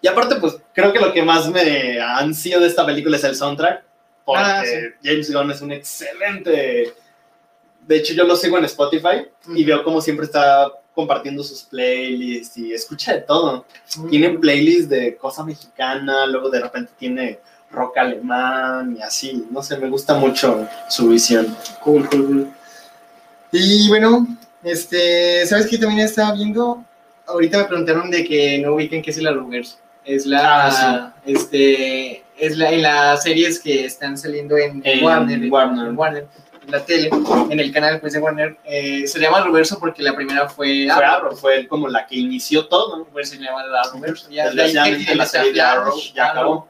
Y 0.00 0.08
aparte, 0.08 0.36
pues 0.36 0.56
creo 0.72 0.92
que 0.92 1.00
lo 1.00 1.12
que 1.12 1.22
más 1.22 1.48
me 1.48 2.00
ansío 2.00 2.60
de 2.60 2.68
esta 2.68 2.86
película 2.86 3.16
es 3.16 3.24
el 3.24 3.34
soundtrack, 3.36 3.82
porque 4.24 4.42
Ah, 4.42 4.62
sí. 4.64 4.76
James 5.02 5.32
Gunn 5.32 5.50
es 5.50 5.60
un 5.60 5.72
excelente... 5.72 6.94
De 7.86 7.96
hecho, 7.96 8.14
yo 8.14 8.24
lo 8.24 8.36
sigo 8.36 8.56
en 8.56 8.64
Spotify 8.66 9.26
y 9.54 9.64
veo 9.64 9.82
como 9.82 10.00
siempre 10.00 10.26
está 10.26 10.70
compartiendo 10.94 11.42
sus 11.42 11.62
playlists 11.62 12.56
y 12.58 12.72
escucha 12.72 13.14
de 13.14 13.20
todo. 13.22 13.64
Mm. 13.96 14.08
Tiene 14.08 14.30
playlists 14.38 14.88
de 14.88 15.16
cosa 15.16 15.44
mexicana, 15.44 16.26
luego 16.26 16.50
de 16.50 16.60
repente 16.60 16.92
tiene 16.98 17.38
rock 17.70 17.98
alemán 17.98 18.96
y 18.98 19.02
así. 19.02 19.46
No 19.50 19.62
sé, 19.62 19.76
me 19.78 19.88
gusta 19.88 20.14
mucho 20.14 20.66
su 20.88 21.08
visión. 21.08 21.56
Cool, 21.82 22.08
cool, 22.08 22.26
cool. 22.26 22.50
Y 23.52 23.88
bueno, 23.88 24.26
este, 24.62 25.46
¿sabes 25.46 25.66
qué 25.66 25.78
también 25.78 26.00
estaba 26.06 26.34
viendo? 26.34 26.84
Ahorita 27.26 27.58
me 27.58 27.64
preguntaron 27.64 28.10
de 28.10 28.24
que 28.24 28.58
no 28.58 28.74
ubiquen 28.74 29.02
qué 29.02 29.10
es 29.10 29.18
el 29.18 29.26
Arrowverse. 29.26 29.76
Es 30.04 30.26
la, 30.26 30.66
Ah, 30.66 31.14
este, 31.26 32.24
es 32.38 32.56
la, 32.56 32.72
en 32.72 32.82
las 32.82 33.22
series 33.22 33.60
que 33.60 33.84
están 33.84 34.16
saliendo 34.18 34.56
en, 34.56 34.80
En 34.84 35.04
Warner, 35.04 35.50
Warner. 35.50 35.86
en 35.88 35.96
Warner, 35.98 36.26
la 36.68 36.84
tele, 36.84 37.10
en 37.50 37.58
el 37.60 37.72
canal 37.72 38.00
pues, 38.00 38.12
de 38.12 38.18
Warner. 38.20 38.56
eh, 38.64 39.06
se 39.06 39.18
llama 39.18 39.38
Arrowverse 39.38 39.76
porque 39.76 40.02
la 40.02 40.14
primera 40.14 40.48
fue 40.48 40.86
Fue 40.94 41.04
Arrow, 41.04 41.36
fue 41.36 41.66
como 41.66 41.88
la 41.88 42.06
que 42.06 42.16
inició 42.16 42.66
todo. 42.68 43.04
pues 43.06 43.30
se 43.30 43.38
llama. 43.38 43.62
Ya, 44.28 44.30
ya, 44.30 44.44
Desgraciadamente 44.46 45.04
ya 45.06 45.14
la 45.16 45.26
serie 45.26 45.52
de 45.52 45.60
Arrow 45.60 45.98
ya 46.14 46.24
Arrow. 46.26 46.40
acabó. 46.40 46.68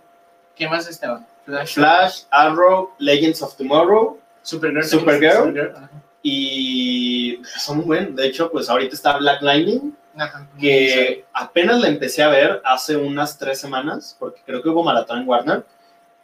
¿Qué 0.56 0.68
más 0.68 0.88
estaba? 0.88 1.26
Flash, 1.44 1.74
Flash, 1.74 2.22
Arrow, 2.30 2.90
Legends 2.98 3.42
of 3.42 3.56
Tomorrow 3.56 4.18
Supergirl. 4.42 4.84
Supergirl. 4.84 5.88
Y 6.22 7.40
son 7.58 7.84
buenos. 7.86 8.14
De 8.14 8.26
hecho, 8.26 8.50
pues 8.50 8.68
ahorita 8.68 8.94
está 8.94 9.16
Black 9.16 9.40
Lightning, 9.42 9.96
Ajá. 10.16 10.46
que 10.58 11.24
apenas 11.32 11.80
la 11.80 11.88
empecé 11.88 12.22
a 12.22 12.28
ver 12.28 12.60
hace 12.64 12.96
unas 12.96 13.38
tres 13.38 13.58
semanas, 13.58 14.16
porque 14.18 14.42
creo 14.44 14.62
que 14.62 14.68
hubo 14.68 14.82
maratón 14.84 15.20
en 15.20 15.28
Warner, 15.28 15.64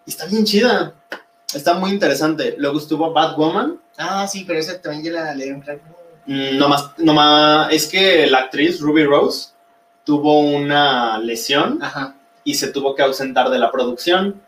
y 0.05 0.11
está 0.11 0.27
bien 0.27 0.45
chida. 0.45 0.93
Está 1.55 1.75
muy 1.75 1.91
interesante. 1.91 2.55
Luego 2.59 2.79
estuvo 2.79 3.13
Batwoman. 3.13 3.81
Ah, 3.99 4.27
sí, 4.27 4.45
pero 4.47 4.59
esa 4.59 4.81
también 4.81 5.05
ya 5.05 5.11
la 5.13 5.61
claro. 5.63 5.81
Mm, 6.27 6.59
No 6.59 6.69
más, 6.69 6.91
no 6.99 7.15
más, 7.15 7.73
es 7.73 7.87
que 7.87 8.27
la 8.27 8.39
actriz 8.39 8.81
Ruby 8.81 9.05
Rose 9.05 9.51
tuvo 10.05 10.41
una 10.41 11.19
lesión 11.19 11.79
Ajá. 11.83 12.15
y 12.45 12.55
se 12.55 12.69
tuvo 12.69 12.95
que 12.95 13.03
ausentar 13.03 13.49
de 13.51 13.59
la 13.59 13.71
producción 13.71 14.41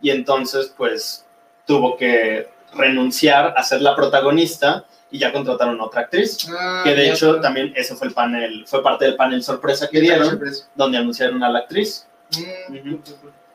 y 0.00 0.10
entonces 0.10 0.72
pues 0.76 1.26
tuvo 1.66 1.96
que 1.96 2.48
renunciar 2.74 3.54
a 3.56 3.62
ser 3.62 3.82
la 3.82 3.94
protagonista 3.94 4.84
y 5.10 5.18
ya 5.18 5.32
contrataron 5.32 5.80
a 5.80 5.84
otra 5.84 6.02
actriz. 6.02 6.46
Ah, 6.50 6.82
Que 6.84 6.94
de 6.94 7.06
ya, 7.06 7.12
hecho 7.12 7.40
también 7.40 7.72
ese 7.76 7.94
fue 7.94 8.08
el 8.08 8.14
panel, 8.14 8.64
fue 8.66 8.82
parte 8.82 9.04
del 9.04 9.16
panel 9.16 9.42
sorpresa 9.42 9.88
que 9.88 10.00
dieron, 10.00 10.40
donde 10.74 10.98
anunciaron 10.98 11.42
a 11.42 11.50
la 11.50 11.60
actriz. 11.60 12.06
Mm. 12.38 12.94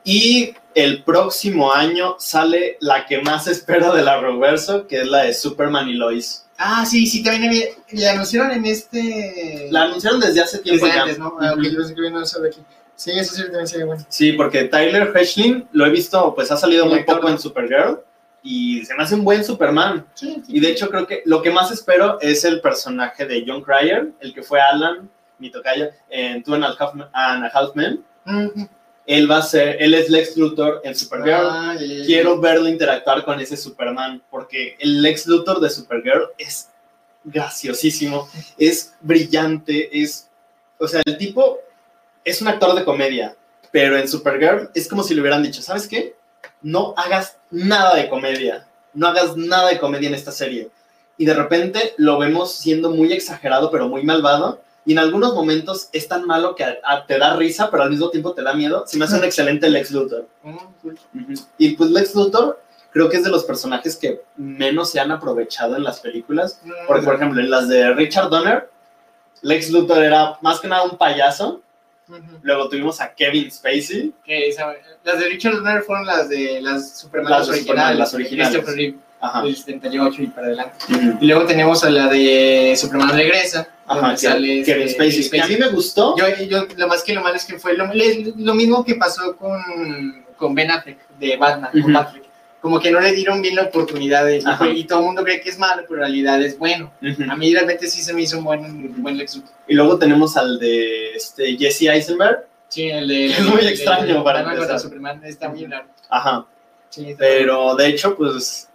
Y 0.04 0.54
el 0.74 1.02
próximo 1.02 1.72
año 1.72 2.16
sale 2.18 2.76
la 2.80 3.06
que 3.06 3.22
más 3.22 3.46
espero 3.48 3.94
de 3.94 4.02
la 4.02 4.20
Roverso, 4.20 4.86
que 4.86 5.00
es 5.00 5.06
la 5.08 5.22
de 5.24 5.34
Superman 5.34 5.88
y 5.88 5.94
Lois. 5.94 6.46
Ah, 6.56 6.86
sí, 6.86 7.06
sí, 7.06 7.22
también 7.24 7.48
había, 7.48 7.66
la 7.90 8.12
anunciaron 8.12 8.52
en 8.52 8.64
este... 8.66 9.68
La 9.72 9.82
anunciaron 9.82 10.20
desde 10.20 10.40
hace 10.40 10.58
tiempo 10.58 10.84
desde 10.84 10.96
ya. 10.96 11.02
antes, 11.02 11.18
¿no? 11.18 11.36
Ah, 11.40 11.52
ok, 11.52 11.58
Ujú. 11.58 11.68
yo 11.70 11.76
pensé 11.78 11.94
que 11.96 12.10
no 12.10 12.24
sale 12.24 12.48
aquí. 12.48 12.60
Sí, 12.94 13.10
eso 13.10 13.34
sí 13.34 13.42
también 13.42 13.66
sería 13.66 13.86
bueno. 13.86 14.06
Sí, 14.08 14.32
porque 14.34 14.64
Tyler 14.64 15.10
Hoechlin 15.14 15.66
lo 15.72 15.84
he 15.84 15.90
visto, 15.90 16.32
pues 16.34 16.52
ha 16.52 16.56
salido 16.56 16.86
muy 16.86 17.02
poco 17.02 17.28
en 17.28 17.40
Supergirl 17.40 17.98
y 18.44 18.84
se 18.84 18.94
me 18.94 19.02
hace 19.02 19.16
un 19.16 19.24
buen 19.24 19.42
Superman. 19.44 20.06
Sí, 20.14 20.42
Y 20.46 20.60
de 20.60 20.70
hecho 20.70 20.88
creo 20.90 21.06
que 21.08 21.22
lo 21.24 21.42
que 21.42 21.50
más 21.50 21.72
espero 21.72 22.20
es 22.20 22.44
el 22.44 22.60
personaje 22.60 23.26
de 23.26 23.44
John 23.44 23.62
Cryer, 23.62 24.12
el 24.20 24.32
que 24.32 24.44
fue 24.44 24.60
Alan, 24.60 25.10
mi 25.40 25.50
tocayo, 25.50 25.88
en 26.08 26.44
Two 26.44 26.54
and 26.54 26.64
a 26.64 27.50
Half, 27.52 27.74
Men. 27.74 28.04
Ujú. 28.26 28.68
Él 29.06 29.30
va 29.30 29.38
a 29.38 29.42
ser, 29.42 29.82
él 29.82 29.92
es 29.94 30.08
Lex 30.08 30.36
Luthor 30.36 30.80
en 30.84 30.94
Supergirl. 30.94 31.46
Ah. 31.50 31.76
Quiero 32.06 32.40
verlo 32.40 32.68
interactuar 32.68 33.24
con 33.24 33.38
ese 33.40 33.56
Superman, 33.56 34.22
porque 34.30 34.76
el 34.78 35.02
Lex 35.02 35.26
Luthor 35.26 35.60
de 35.60 35.70
Supergirl 35.70 36.30
es 36.38 36.70
graciosísimo, 37.24 38.28
es 38.58 38.94
brillante, 39.00 40.02
es, 40.02 40.28
o 40.78 40.86
sea, 40.86 41.02
el 41.04 41.16
tipo 41.18 41.58
es 42.24 42.40
un 42.40 42.48
actor 42.48 42.74
de 42.74 42.84
comedia, 42.84 43.36
pero 43.70 43.96
en 43.98 44.08
Supergirl 44.08 44.70
es 44.74 44.88
como 44.88 45.02
si 45.02 45.14
le 45.14 45.20
hubieran 45.20 45.42
dicho, 45.42 45.62
¿sabes 45.62 45.86
qué? 45.88 46.14
No 46.62 46.94
hagas 46.96 47.36
nada 47.50 47.94
de 47.96 48.08
comedia, 48.08 48.66
no 48.92 49.06
hagas 49.06 49.36
nada 49.36 49.68
de 49.68 49.78
comedia 49.78 50.08
en 50.08 50.14
esta 50.14 50.32
serie. 50.32 50.70
Y 51.16 51.26
de 51.26 51.34
repente 51.34 51.94
lo 51.96 52.18
vemos 52.18 52.54
siendo 52.54 52.90
muy 52.90 53.12
exagerado, 53.12 53.70
pero 53.70 53.88
muy 53.88 54.02
malvado. 54.02 54.62
Y 54.86 54.92
en 54.92 54.98
algunos 54.98 55.34
momentos 55.34 55.88
es 55.92 56.06
tan 56.08 56.26
malo 56.26 56.54
que 56.54 56.64
te 57.06 57.18
da 57.18 57.36
risa, 57.36 57.70
pero 57.70 57.84
al 57.84 57.90
mismo 57.90 58.10
tiempo 58.10 58.32
te 58.32 58.42
da 58.42 58.52
miedo. 58.52 58.84
Se 58.86 58.98
me 58.98 59.06
hace 59.06 59.16
un 59.16 59.24
excelente 59.24 59.68
Lex 59.70 59.90
Luthor. 59.90 60.26
Mm, 60.42 61.34
y 61.58 61.70
pues 61.70 61.90
Lex 61.90 62.14
Luthor 62.14 62.60
creo 62.90 63.08
que 63.08 63.16
es 63.16 63.24
de 63.24 63.30
los 63.30 63.44
personajes 63.44 63.96
que 63.96 64.20
menos 64.36 64.90
se 64.90 65.00
han 65.00 65.10
aprovechado 65.10 65.76
en 65.76 65.84
las 65.84 66.00
películas. 66.00 66.60
Mm. 66.62 66.70
Porque, 66.86 67.02
por 67.02 67.14
ejemplo, 67.14 67.40
en 67.40 67.50
las 67.50 67.68
de 67.68 67.94
Richard 67.94 68.28
Donner, 68.28 68.68
Lex 69.42 69.70
Luthor 69.70 70.02
era 70.02 70.38
más 70.42 70.60
que 70.60 70.68
nada 70.68 70.84
un 70.84 70.98
payaso. 70.98 71.62
Luego 72.42 72.68
tuvimos 72.68 73.00
a 73.00 73.14
Kevin 73.14 73.50
Spacey. 73.50 74.12
las 75.04 75.18
de 75.18 75.28
Richard 75.28 75.54
Donner 75.54 75.82
fueron 75.82 76.06
las 76.06 76.28
de 76.28 76.60
las 76.60 76.98
Superman, 76.98 77.32
las, 77.32 77.48
originales. 77.48 77.98
las 77.98 78.14
originales. 78.14 78.94
Ajá. 79.20 79.42
del 79.42 79.56
78 79.56 80.22
y 80.22 80.26
para 80.26 80.48
adelante. 80.48 80.76
Y 81.20 81.26
luego 81.26 81.46
tenemos 81.46 81.82
a 81.82 81.90
la 81.90 82.08
de 82.08 82.74
Superman 82.76 83.16
Regresa, 83.16 83.68
Ajá, 83.86 84.16
sale 84.16 84.62
Kevin 84.62 84.88
este, 84.88 85.22
Spacey. 85.22 85.40
a 85.40 85.46
mí 85.46 85.56
me 85.56 85.68
gustó. 85.68 86.16
Yo, 86.16 86.26
yo, 86.44 86.66
lo 86.76 86.88
más 86.88 87.02
que 87.02 87.14
lo 87.14 87.22
malo 87.22 87.36
es 87.36 87.44
que 87.44 87.58
fue 87.58 87.76
lo, 87.76 87.86
lo 88.36 88.54
mismo 88.54 88.84
que 88.84 88.94
pasó 88.94 89.36
con, 89.36 90.24
con 90.36 90.54
Ben 90.54 90.70
Affleck 90.70 90.98
de 91.18 91.36
Batman, 91.36 91.70
con 91.82 91.96
Affleck. 91.96 92.24
Como 92.60 92.80
que 92.80 92.90
no 92.90 92.98
le 92.98 93.12
dieron 93.12 93.42
bien 93.42 93.56
la 93.56 93.64
oportunidad 93.64 94.24
de, 94.24 94.42
y 94.74 94.84
todo 94.84 95.00
el 95.00 95.04
mundo 95.04 95.22
cree 95.22 95.42
que 95.42 95.50
es 95.50 95.58
malo, 95.58 95.82
pero 95.86 95.96
en 95.96 96.06
realidad 96.06 96.42
es 96.42 96.58
bueno. 96.58 96.90
A 97.28 97.36
mí 97.36 97.52
realmente 97.52 97.86
sí 97.88 98.00
se 98.00 98.14
me 98.14 98.22
hizo 98.22 98.38
un 98.38 98.44
buen, 98.44 99.02
buen 99.02 99.18
Lex 99.18 99.42
Y 99.68 99.74
luego 99.74 99.98
tenemos 99.98 100.34
al 100.38 100.58
de 100.58 101.14
este, 101.14 101.58
Jesse 101.58 101.82
Eisenberg. 101.82 102.46
Sí, 102.68 102.88
el 102.88 103.06
de... 103.06 103.26
Es 103.32 103.40
muy 103.42 103.66
extraño 103.66 104.24
para 104.24 104.40
empezar. 104.40 104.80
Superman 104.80 105.22
está 105.24 105.48
bien 105.48 105.72
raro. 105.72 105.88
Ajá. 106.08 106.46
Sí, 106.88 107.14
pero 107.18 107.74
de 107.76 107.88
hecho, 107.88 108.16
pues 108.16 108.66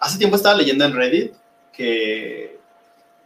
hace 0.00 0.18
tiempo 0.18 0.34
estaba 0.34 0.56
leyendo 0.56 0.84
en 0.84 0.92
Reddit 0.92 1.32
que 1.72 2.58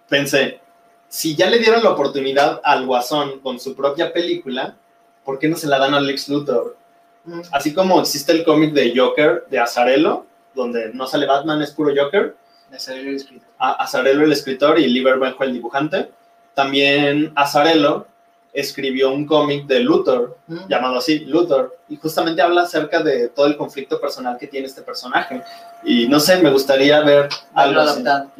pensé, 0.08 0.60
si 1.08 1.36
ya 1.36 1.48
le 1.48 1.58
dieron 1.58 1.82
la 1.82 1.90
oportunidad 1.90 2.60
al 2.64 2.86
Guasón 2.86 3.40
con 3.40 3.60
su 3.60 3.74
propia 3.74 4.12
película, 4.12 4.76
¿por 5.24 5.38
qué 5.38 5.48
no 5.48 5.56
se 5.56 5.66
la 5.66 5.78
dan 5.78 5.94
a 5.94 6.00
Lex 6.00 6.28
Luthor? 6.28 6.76
Mm. 7.24 7.40
Así 7.52 7.72
como 7.72 8.00
existe 8.00 8.32
el 8.32 8.44
cómic 8.44 8.72
de 8.72 8.92
Joker 8.96 9.44
de 9.48 9.58
Azarello, 9.58 10.26
donde 10.54 10.92
no 10.92 11.06
sale 11.06 11.26
Batman, 11.26 11.62
es 11.62 11.70
puro 11.70 11.92
Joker. 11.96 12.36
Azarello 12.72 13.10
el 13.10 13.16
escritor. 13.16 13.48
Azarello 13.58 14.22
el 14.22 14.32
escritor 14.32 14.78
y 14.78 14.86
Liber 14.86 15.18
el 15.40 15.52
dibujante. 15.52 16.10
También 16.54 17.32
Azarello 17.34 18.06
escribió 18.52 19.12
un 19.12 19.26
cómic 19.26 19.66
de 19.66 19.80
Luthor, 19.80 20.38
mm. 20.46 20.68
llamado 20.68 20.98
así, 20.98 21.20
Luthor, 21.20 21.76
y 21.88 21.96
justamente 21.96 22.40
habla 22.40 22.62
acerca 22.62 23.02
de 23.02 23.28
todo 23.28 23.46
el 23.46 23.56
conflicto 23.56 24.00
personal 24.00 24.38
que 24.38 24.46
tiene 24.46 24.66
este 24.66 24.82
personaje. 24.82 25.42
Y 25.82 26.06
no 26.06 26.20
sé, 26.20 26.40
me 26.40 26.50
gustaría 26.50 27.00
ver 27.00 27.28
algo 27.52 27.80
adaptado. 27.80 28.30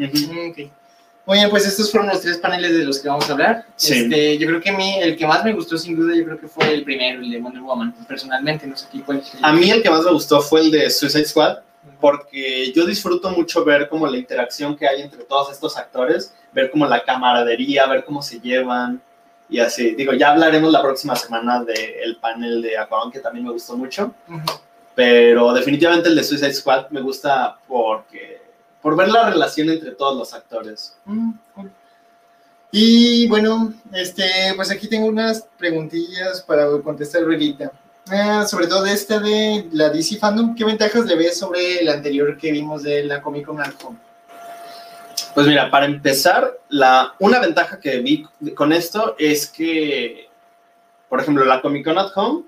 Oye, 1.27 1.49
pues 1.49 1.67
estos 1.67 1.91
fueron 1.91 2.11
los 2.11 2.21
tres 2.21 2.37
paneles 2.37 2.77
de 2.77 2.85
los 2.85 2.99
que 2.99 3.09
vamos 3.09 3.29
a 3.29 3.33
hablar. 3.33 3.65
Este, 3.77 4.37
yo 4.37 4.47
creo 4.47 4.61
que 4.61 5.01
el 5.03 5.17
que 5.17 5.27
más 5.27 5.43
me 5.43 5.55
gustó 5.55 5.79
sin 5.79 5.97
duda, 5.97 6.15
yo 6.15 6.25
creo 6.25 6.39
que 6.39 6.49
fue 6.49 6.73
el 6.75 6.85
primero, 6.85 7.21
el 7.21 7.31
de 7.31 7.41
Wonder 7.41 7.63
Woman, 7.63 7.95
personalmente, 8.07 8.67
no 8.67 8.77
sé 8.77 8.87
qué 8.93 9.01
cuál. 9.01 9.23
A 9.43 9.53
mí 9.53 9.71
el 9.71 9.83
que 9.83 9.89
más 9.89 10.05
me 10.05 10.13
gustó 10.13 10.43
fue 10.43 10.61
el 10.61 10.71
de 10.71 10.91
Suicide 10.91 11.25
Squad, 11.25 11.59
porque 11.99 12.71
yo 12.73 12.85
disfruto 12.85 13.31
mucho 13.31 13.65
ver 13.65 13.89
como 13.89 14.07
la 14.07 14.19
interacción 14.19 14.77
que 14.77 14.87
hay 14.87 15.01
entre 15.01 15.25
todos 15.25 15.51
estos 15.51 15.79
actores, 15.79 16.35
ver 16.53 16.71
como 16.71 16.87
la 16.87 17.03
camaradería, 17.03 17.87
ver 17.87 18.05
cómo 18.05 18.21
se 18.21 18.39
llevan 18.41 19.01
y 19.49 19.61
así. 19.61 19.95
Digo, 19.95 20.13
ya 20.13 20.33
hablaremos 20.33 20.71
la 20.71 20.83
próxima 20.83 21.17
semana 21.17 21.65
del 21.65 22.17
panel 22.21 22.61
de 22.61 22.77
Aquaman, 22.77 23.11
que 23.11 23.21
también 23.21 23.47
me 23.47 23.53
gustó 23.53 23.79
mucho, 23.79 24.15
pero 24.95 25.55
definitivamente 25.55 26.11
el 26.11 26.17
de 26.17 26.25
Suicide 26.25 26.53
Squad 26.53 26.91
me 26.91 27.01
gusta 27.01 27.57
porque 27.67 28.44
por 28.85 28.97
ver 28.97 29.09
la 29.09 29.31
relación 29.31 29.71
entre 29.71 29.93
todos 29.93 30.15
los 30.15 30.35
actores. 30.35 30.95
Mm, 31.07 31.33
y 32.71 33.27
bueno, 33.29 33.73
este, 33.95 34.25
pues 34.57 34.71
aquí 34.71 34.89
tengo 34.89 35.07
unas 35.07 35.49
preguntillas 35.57 36.43
para 36.43 36.67
contestar 36.83 37.23
ahorita. 37.23 37.73
Ah, 38.11 38.45
sobre 38.47 38.67
todo 38.67 38.85
esta 38.85 39.19
de 39.21 39.71
la 39.73 39.89
DC 39.89 40.19
Fandom, 40.19 40.55
¿qué 40.55 40.67
ventajas 40.67 41.07
le 41.07 41.17
ves 41.17 41.39
sobre 41.39 41.81
el 41.81 41.89
anterior 41.89 42.37
que 42.37 42.53
vimos 42.53 42.83
de 42.83 43.05
la 43.05 43.23
Comic 43.23 43.47
Con 43.47 43.59
at 43.59 43.73
Home? 43.83 43.97
Pues 45.33 45.47
mira, 45.47 45.71
para 45.71 45.87
empezar, 45.87 46.59
la, 46.69 47.15
una 47.21 47.39
ventaja 47.39 47.81
que 47.81 48.01
vi 48.01 48.27
con 48.55 48.71
esto 48.71 49.17
es 49.19 49.47
que, 49.47 50.29
por 51.09 51.23
ejemplo, 51.23 51.43
la 51.47 51.63
Comic 51.63 51.87
Con 51.87 51.97
at 51.97 52.13
Home 52.17 52.43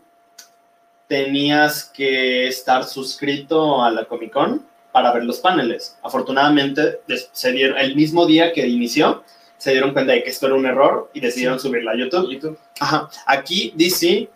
tenías 1.09 1.85
que 1.85 2.47
estar 2.47 2.85
suscrito 2.85 3.83
a 3.83 3.91
la 3.91 4.05
Comic 4.05 4.35
Con 4.35 4.76
para 4.97 5.13
ver 5.13 5.25
los 5.25 5.41
paneles. 5.41 5.95
Afortunadamente, 6.03 7.01
se 7.31 7.53
dieron, 7.53 7.77
el 7.77 7.95
mismo 7.95 8.25
día 8.25 8.55
que 8.55 8.67
inició, 8.67 9.25
se 9.59 9.73
dieron 9.73 9.93
cuenta 9.93 10.15
de 10.15 10.23
que 10.23 10.31
esto 10.31 10.47
era 10.47 10.55
un 10.55 10.65
error 10.65 11.11
y 11.13 11.21
decidieron 11.21 11.61
subirla 11.61 11.93
a 11.93 11.97
YouTube. 11.99 12.33
YouTube. 12.33 12.59
Ajá. 12.81 13.07
Aquí 13.27 13.75
DC 13.77 14.27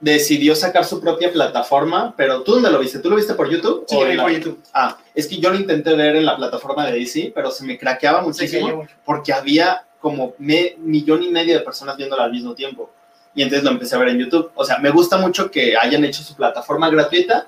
decidió 0.00 0.56
sacar 0.56 0.84
su 0.84 1.00
propia 1.00 1.32
plataforma, 1.32 2.12
pero 2.16 2.42
¿tú 2.42 2.54
dónde 2.54 2.72
lo 2.72 2.80
viste? 2.80 2.98
¿Tú 2.98 3.10
lo 3.10 3.14
viste 3.14 3.34
por 3.34 3.48
YouTube? 3.48 3.84
Sí, 3.86 3.94
por 3.94 4.32
YouTube. 4.32 4.60
Ah, 4.74 4.98
es 5.14 5.28
que 5.28 5.36
yo 5.36 5.50
lo 5.50 5.56
intenté 5.56 5.94
ver 5.94 6.16
en 6.16 6.26
la 6.26 6.36
plataforma 6.36 6.84
de 6.86 6.98
DC, 6.98 7.30
pero 7.32 7.52
se 7.52 7.64
me 7.64 7.78
craqueaba 7.78 8.22
muchísimo 8.22 8.88
porque 9.04 9.32
había 9.32 9.84
como 10.00 10.34
me, 10.38 10.74
millón 10.78 11.22
y 11.22 11.28
medio 11.28 11.56
de 11.56 11.60
personas 11.60 11.96
viéndolo 11.96 12.22
al 12.22 12.32
mismo 12.32 12.56
tiempo. 12.56 12.90
Y 13.36 13.42
entonces 13.42 13.62
lo 13.62 13.70
empecé 13.70 13.94
a 13.94 13.98
ver 14.00 14.08
en 14.08 14.18
YouTube. 14.18 14.50
O 14.56 14.64
sea, 14.64 14.78
me 14.78 14.90
gusta 14.90 15.16
mucho 15.16 15.48
que 15.48 15.76
hayan 15.76 16.04
hecho 16.04 16.24
su 16.24 16.34
plataforma 16.34 16.90
gratuita 16.90 17.46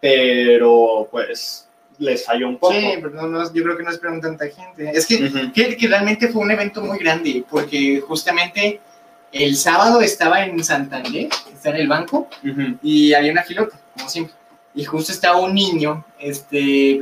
pero 0.00 1.08
pues 1.10 1.68
les 1.98 2.24
falló 2.24 2.48
un 2.48 2.58
poco. 2.58 2.74
Sí, 2.74 2.94
pero 3.00 3.26
no, 3.26 3.52
yo 3.52 3.62
creo 3.62 3.76
que 3.76 3.82
no 3.82 3.90
esperaron 3.90 4.20
tanta 4.20 4.46
gente. 4.48 4.90
Es 4.94 5.06
que, 5.06 5.76
que, 5.76 5.88
realmente 5.88 6.28
fue 6.28 6.42
un 6.42 6.50
evento 6.50 6.80
muy 6.80 6.98
grande, 6.98 7.44
porque 7.48 8.00
justamente 8.06 8.80
el 9.32 9.56
sábado 9.56 10.00
estaba 10.00 10.44
en 10.44 10.62
Santander, 10.62 11.28
estaba 11.52 11.76
en 11.76 11.82
el 11.82 11.88
banco, 11.88 12.28
y 12.82 13.12
había 13.12 13.32
una 13.32 13.42
filota, 13.42 13.78
como 13.96 14.08
siempre. 14.08 14.34
Y 14.74 14.84
justo 14.84 15.10
estaba 15.10 15.38
un 15.38 15.54
niño, 15.54 16.04
este, 16.20 17.00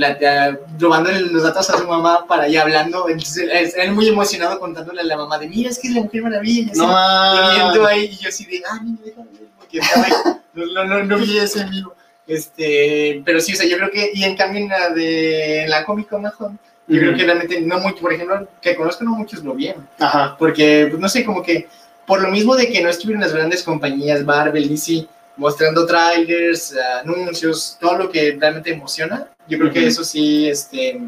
robándole 0.79 1.21
los 1.21 1.43
datos 1.43 1.69
a 1.69 1.77
su 1.77 1.87
mamá 1.87 2.25
para 2.27 2.49
ir 2.49 2.59
hablando. 2.59 3.07
Entonces, 3.09 3.75
él 3.77 3.93
muy 3.93 4.09
emocionado 4.09 4.59
contándole 4.59 5.03
a 5.03 5.05
la 5.05 5.17
mamá 5.19 5.37
de, 5.39 5.47
mira, 5.47 5.69
es 5.69 5.79
que 5.79 5.89
es 5.89 5.95
la 5.95 6.01
mujer 6.01 6.23
maravilla. 6.23 6.73
No, 6.75 7.87
ahí, 7.87 8.05
y 8.05 8.17
yo 8.17 8.31
así 8.31 8.47
de, 8.47 8.63
ah, 8.71 8.81
niño, 8.83 8.99
déjame 9.05 9.29
porque 9.59 9.79
estaba 9.79 10.07
ahí. 10.07 10.13
No, 10.57 10.65
no, 10.65 10.85
no, 10.87 11.05
no 11.05 11.19
vi 11.19 11.37
ese 11.37 11.65
vivo. 11.65 11.95
Este, 12.27 13.23
pero 13.25 13.41
sí, 13.41 13.53
o 13.53 13.57
sea, 13.57 13.69
yo 13.69 13.77
creo 13.77 13.91
que, 13.91 14.11
y 14.13 14.25
en 14.25 14.37
cambio 14.37 14.61
en 14.63 14.69
la 14.69 14.91
de 14.91 15.65
la 15.69 15.85
Comic 15.85 16.09
Con 16.09 16.23
mejor, 16.23 16.53
yo 16.89 17.01
creo 17.01 17.17
que 17.17 17.25
realmente 17.25 17.61
no 17.61 17.79
mucho, 17.79 18.01
por 18.01 18.13
ejemplo, 18.13 18.49
que 18.61 18.77
conozco 18.77 19.05
no 19.05 19.13
muchos 19.13 19.43
lo 19.43 19.55
vieron. 19.55 19.89
Ajá. 19.99 20.37
Porque, 20.39 20.87
pues 20.89 21.01
no 21.01 21.09
sé, 21.09 21.25
como 21.25 21.43
que 21.43 21.69
por 22.07 22.23
lo 22.23 22.31
mismo 22.31 22.55
de 22.55 22.71
que 22.71 22.81
no 22.81 22.89
estuvieron 22.89 23.23
las 23.23 23.33
grandes 23.33 23.63
compañías 23.63 24.25
Marvel, 24.25 24.69
DC, 24.69 25.07
mostrando 25.37 25.85
trailers, 25.87 26.75
anuncios, 27.03 27.77
todo 27.81 27.99
lo 27.99 28.11
que 28.11 28.37
realmente 28.39 28.73
emociona, 28.73 29.29
yo 29.49 29.59
creo 29.59 29.73
que 29.73 29.87
eso 29.87 30.05
sí, 30.05 30.49
este, 30.49 31.01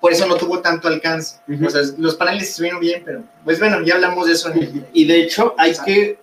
por 0.00 0.12
eso 0.12 0.26
no 0.26 0.36
tuvo 0.36 0.60
tanto 0.60 0.88
alcance. 0.88 1.36
O 1.64 1.70
sea, 1.70 1.82
los 1.98 2.16
paneles 2.16 2.50
estuvieron 2.50 2.80
bien, 2.80 3.02
pero 3.04 3.22
pues 3.44 3.58
bueno, 3.58 3.82
ya 3.82 3.94
hablamos 3.94 4.26
de 4.26 4.32
eso. 4.32 4.52
y 4.92 5.04
de 5.04 5.22
hecho, 5.22 5.54
hay 5.58 5.74
que 5.84 6.18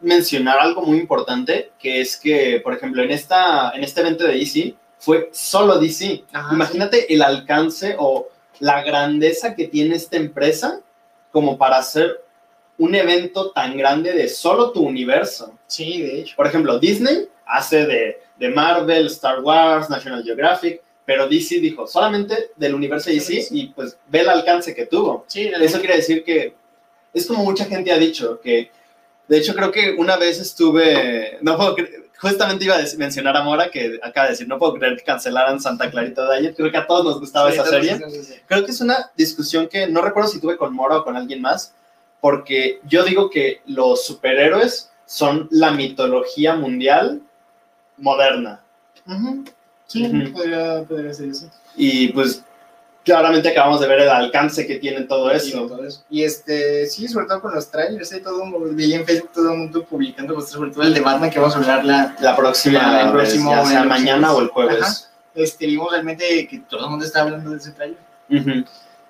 mencionar 0.00 0.58
algo 0.58 0.82
muy 0.82 0.98
importante, 0.98 1.72
que 1.78 2.00
es 2.00 2.16
que, 2.16 2.60
por 2.62 2.74
ejemplo, 2.74 3.02
en, 3.02 3.10
esta, 3.10 3.70
en 3.72 3.84
este 3.84 4.00
evento 4.00 4.24
de 4.24 4.34
DC 4.34 4.74
fue 4.98 5.30
solo 5.32 5.78
DC. 5.78 6.24
Imagínate 6.52 7.12
el 7.12 7.22
alcance 7.22 7.96
o 7.98 8.28
la 8.58 8.82
grandeza 8.82 9.54
que 9.54 9.68
tiene 9.68 9.96
esta 9.96 10.16
empresa 10.16 10.80
como 11.32 11.56
para 11.56 11.78
hacer 11.78 12.22
un 12.78 12.94
evento 12.94 13.50
tan 13.50 13.76
grande 13.76 14.12
de 14.12 14.28
solo 14.28 14.72
tu 14.72 14.80
universo. 14.80 15.58
Sí, 15.66 16.02
de 16.02 16.20
hecho. 16.20 16.36
Por 16.36 16.46
ejemplo, 16.46 16.78
Disney 16.78 17.28
hace 17.46 17.86
de, 17.86 18.22
de 18.38 18.48
Marvel, 18.48 19.06
Star 19.06 19.40
Wars, 19.40 19.90
National 19.90 20.24
Geographic, 20.24 20.82
pero 21.04 21.28
DC 21.28 21.60
dijo 21.60 21.86
solamente 21.86 22.50
del 22.56 22.74
universo 22.74 23.10
DC 23.10 23.48
y 23.50 23.66
pues 23.68 23.98
ve 24.08 24.20
el 24.20 24.28
alcance 24.28 24.74
que 24.74 24.86
tuvo. 24.86 25.24
Sí, 25.26 25.50
Eso 25.60 25.78
quiere 25.80 25.96
decir 25.96 26.24
que 26.24 26.54
es 27.12 27.26
como 27.26 27.44
mucha 27.44 27.64
gente 27.64 27.92
ha 27.92 27.98
dicho, 27.98 28.40
que 28.40 28.70
de 29.30 29.38
hecho, 29.38 29.54
creo 29.54 29.70
que 29.70 29.94
una 29.96 30.16
vez 30.16 30.40
estuve, 30.40 31.38
no 31.40 31.56
puedo 31.56 31.76
justamente 32.18 32.64
iba 32.64 32.74
a 32.74 32.82
mencionar 32.98 33.36
a 33.36 33.44
Mora, 33.44 33.70
que 33.70 34.00
acaba 34.02 34.26
de 34.26 34.32
decir, 34.32 34.48
no 34.48 34.58
puedo 34.58 34.74
creer 34.74 34.96
que 34.96 35.04
cancelaran 35.04 35.60
Santa 35.60 35.88
Clarita 35.88 36.28
de 36.28 36.36
ayer. 36.36 36.54
Creo 36.56 36.68
que 36.72 36.76
a 36.76 36.86
todos 36.88 37.04
nos 37.04 37.20
gustaba 37.20 37.48
esa 37.48 37.64
serie. 37.64 37.96
Creo 38.48 38.64
que 38.64 38.72
es 38.72 38.80
una 38.80 39.12
discusión 39.16 39.68
que 39.68 39.86
no 39.86 40.02
recuerdo 40.02 40.30
si 40.30 40.40
tuve 40.40 40.56
con 40.56 40.74
Mora 40.74 40.96
o 40.96 41.04
con 41.04 41.16
alguien 41.16 41.40
más, 41.40 41.72
porque 42.20 42.80
yo 42.88 43.04
digo 43.04 43.30
que 43.30 43.62
los 43.66 44.04
superhéroes 44.04 44.90
son 45.06 45.46
la 45.52 45.70
mitología 45.70 46.56
mundial 46.56 47.22
moderna. 47.98 48.64
Sí, 49.86 50.08
podría, 50.34 50.82
podría 50.82 51.14
ser 51.14 51.28
eso. 51.28 51.48
Y 51.76 52.08
pues 52.08 52.42
claramente 53.04 53.48
acabamos 53.48 53.80
de 53.80 53.88
ver 53.88 54.00
el 54.00 54.08
alcance 54.08 54.66
que 54.66 54.76
tiene 54.76 55.02
todo 55.02 55.30
eso. 55.30 55.66
todo 55.66 55.84
eso. 55.84 56.04
Y 56.10 56.22
este, 56.22 56.86
sí, 56.86 57.08
sobre 57.08 57.26
todo 57.26 57.40
con 57.40 57.54
los 57.54 57.70
trailers, 57.70 58.12
¿eh? 58.12 58.20
todo 58.20 58.42
un- 58.42 58.76
vi 58.76 58.92
en 58.94 59.04
Facebook 59.06 59.30
todo 59.32 59.52
el 59.52 59.58
mundo 59.58 59.84
publicando, 59.84 60.34
pues, 60.34 60.48
sobre 60.48 60.70
todo 60.70 60.82
el 60.82 60.92
de 60.94 61.00
Batman 61.00 61.30
que 61.30 61.38
vamos 61.38 61.54
a 61.56 61.58
hablar 61.58 61.84
la, 61.84 62.14
La 62.20 62.36
próxima, 62.36 62.78
La- 62.92 63.00
el 63.02 63.06
vez, 63.12 63.12
próximo- 63.30 63.50
ya 63.50 63.64
sea 63.66 63.82
el 63.82 63.88
próximo 63.88 64.10
mañana 64.10 64.32
o 64.32 64.40
el 64.40 64.48
jueves. 64.48 64.82
Ajá. 64.82 64.94
este, 65.34 65.66
vimos 65.66 65.90
realmente 65.92 66.46
que 66.48 66.58
todo 66.68 66.84
el 66.84 66.90
mundo 66.90 67.04
está 67.06 67.22
hablando 67.22 67.50
de 67.50 67.56
ese 67.56 67.70
trailer. 67.72 67.98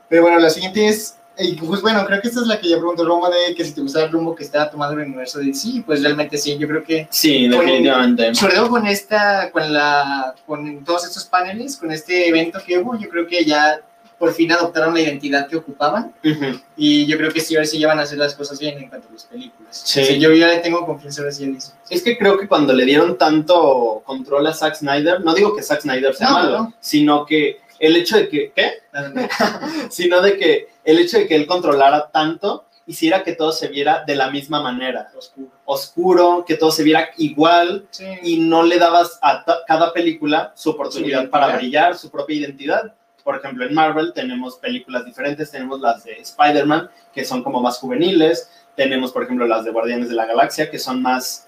Pero 0.08 0.22
bueno, 0.22 0.38
la 0.38 0.50
siguiente 0.50 0.86
es, 0.88 1.16
y 1.38 1.54
pues 1.54 1.80
bueno, 1.80 2.04
creo 2.06 2.20
que 2.20 2.28
esta 2.28 2.40
es 2.40 2.46
la 2.46 2.60
que 2.60 2.68
ya 2.68 2.76
preguntó 2.76 3.04
Roma 3.04 3.30
de 3.30 3.54
que 3.54 3.64
si 3.64 3.72
te 3.72 3.80
gustaba 3.80 4.06
el 4.06 4.12
rumbo 4.12 4.34
que 4.34 4.44
estaba 4.44 4.70
tomando 4.70 5.00
el 5.00 5.06
universo 5.06 5.38
de 5.38 5.54
sí, 5.54 5.82
pues 5.86 6.02
realmente 6.02 6.36
sí, 6.36 6.58
yo 6.58 6.68
creo 6.68 6.84
que 6.84 7.08
Sí, 7.10 7.48
Con- 7.50 7.60
definitivamente. 7.60 8.34
sobre 8.34 8.54
todo 8.56 8.68
con 8.68 8.86
esta, 8.86 9.50
con 9.50 9.72
la, 9.72 10.34
con 10.46 10.84
todos 10.84 11.06
estos 11.06 11.24
paneles, 11.24 11.76
con 11.76 11.90
este 11.92 12.28
evento 12.28 12.58
que 12.66 12.78
hubo, 12.78 12.98
yo 12.98 13.08
creo 13.08 13.26
que 13.26 13.44
ya 13.44 13.80
por 14.18 14.34
fin 14.34 14.52
adoptaron 14.52 14.92
la 14.92 15.00
identidad 15.00 15.48
que 15.48 15.56
ocupaban 15.56 16.12
Ujú. 16.22 16.60
y 16.76 17.06
yo 17.06 17.16
creo 17.16 17.32
que 17.32 17.40
sí, 17.40 17.54
ahora 17.56 17.64
sí 17.66 17.78
ya 17.78 17.86
van 17.88 18.00
a 18.00 18.02
hacer 18.02 18.18
las 18.18 18.34
cosas 18.34 18.58
bien 18.60 18.76
en 18.76 18.90
cuanto 18.90 19.08
a 19.08 19.12
las 19.12 19.24
películas. 19.24 19.80
Sí. 19.82 20.02
O 20.02 20.04
sea, 20.04 20.16
yo 20.16 20.32
ya 20.34 20.48
le 20.48 20.58
tengo 20.58 20.84
confianza 20.84 21.22
ahora 21.22 21.32
sí 21.32 21.44
en 21.44 21.56
eso. 21.56 21.72
Es 21.88 22.02
que 22.02 22.18
creo 22.18 22.36
que 22.36 22.46
cuando 22.46 22.74
le 22.74 22.84
dieron 22.84 23.16
tanto 23.16 24.02
control 24.04 24.46
a 24.46 24.52
Zack 24.52 24.74
Snyder, 24.74 25.24
no 25.24 25.32
digo 25.32 25.56
que 25.56 25.62
Zack 25.62 25.80
Snyder 25.80 26.14
sea 26.14 26.28
No, 26.28 26.34
malo, 26.34 26.58
no. 26.58 26.74
sino 26.80 27.24
que 27.24 27.60
el 27.78 27.96
hecho 27.96 28.18
de 28.18 28.28
que, 28.28 28.52
¿qué? 28.54 28.72
Sino 29.90 30.20
de 30.20 30.36
que 30.36 30.68
el 30.90 30.98
hecho 30.98 31.18
de 31.18 31.26
que 31.26 31.36
él 31.36 31.46
controlara 31.46 32.10
tanto 32.10 32.64
hiciera 32.86 33.22
que 33.22 33.34
todo 33.34 33.52
se 33.52 33.68
viera 33.68 34.02
de 34.04 34.16
la 34.16 34.30
misma 34.30 34.60
manera, 34.62 35.10
Oscuro. 35.16 35.48
oscuro, 35.64 36.44
que 36.46 36.56
todo 36.56 36.70
se 36.72 36.82
viera 36.82 37.10
igual 37.18 37.86
Sí. 37.90 38.04
y 38.22 38.38
no 38.38 38.62
le 38.64 38.78
dabas 38.78 39.18
a 39.22 39.44
cada 39.66 39.92
película 39.92 40.52
su 40.56 40.70
oportunidad 40.70 41.28
para 41.30 41.56
brillar, 41.56 41.96
su 41.96 42.10
propia 42.10 42.36
identidad. 42.36 42.92
Por 43.22 43.36
ejemplo, 43.36 43.64
en 43.64 43.74
Marvel 43.74 44.12
tenemos 44.12 44.56
películas 44.56 45.04
diferentes, 45.04 45.50
tenemos 45.50 45.80
las 45.80 46.02
de 46.04 46.14
Spider-Man, 46.20 46.90
que 47.12 47.24
son 47.24 47.42
como 47.44 47.60
más 47.60 47.78
juveniles, 47.78 48.50
tenemos, 48.74 49.12
por 49.12 49.22
ejemplo, 49.24 49.46
las 49.46 49.64
de 49.64 49.70
Guardianes 49.70 50.08
de 50.08 50.14
la 50.14 50.26
Galaxia, 50.26 50.70
que 50.70 50.78
son 50.78 51.00
más 51.02 51.46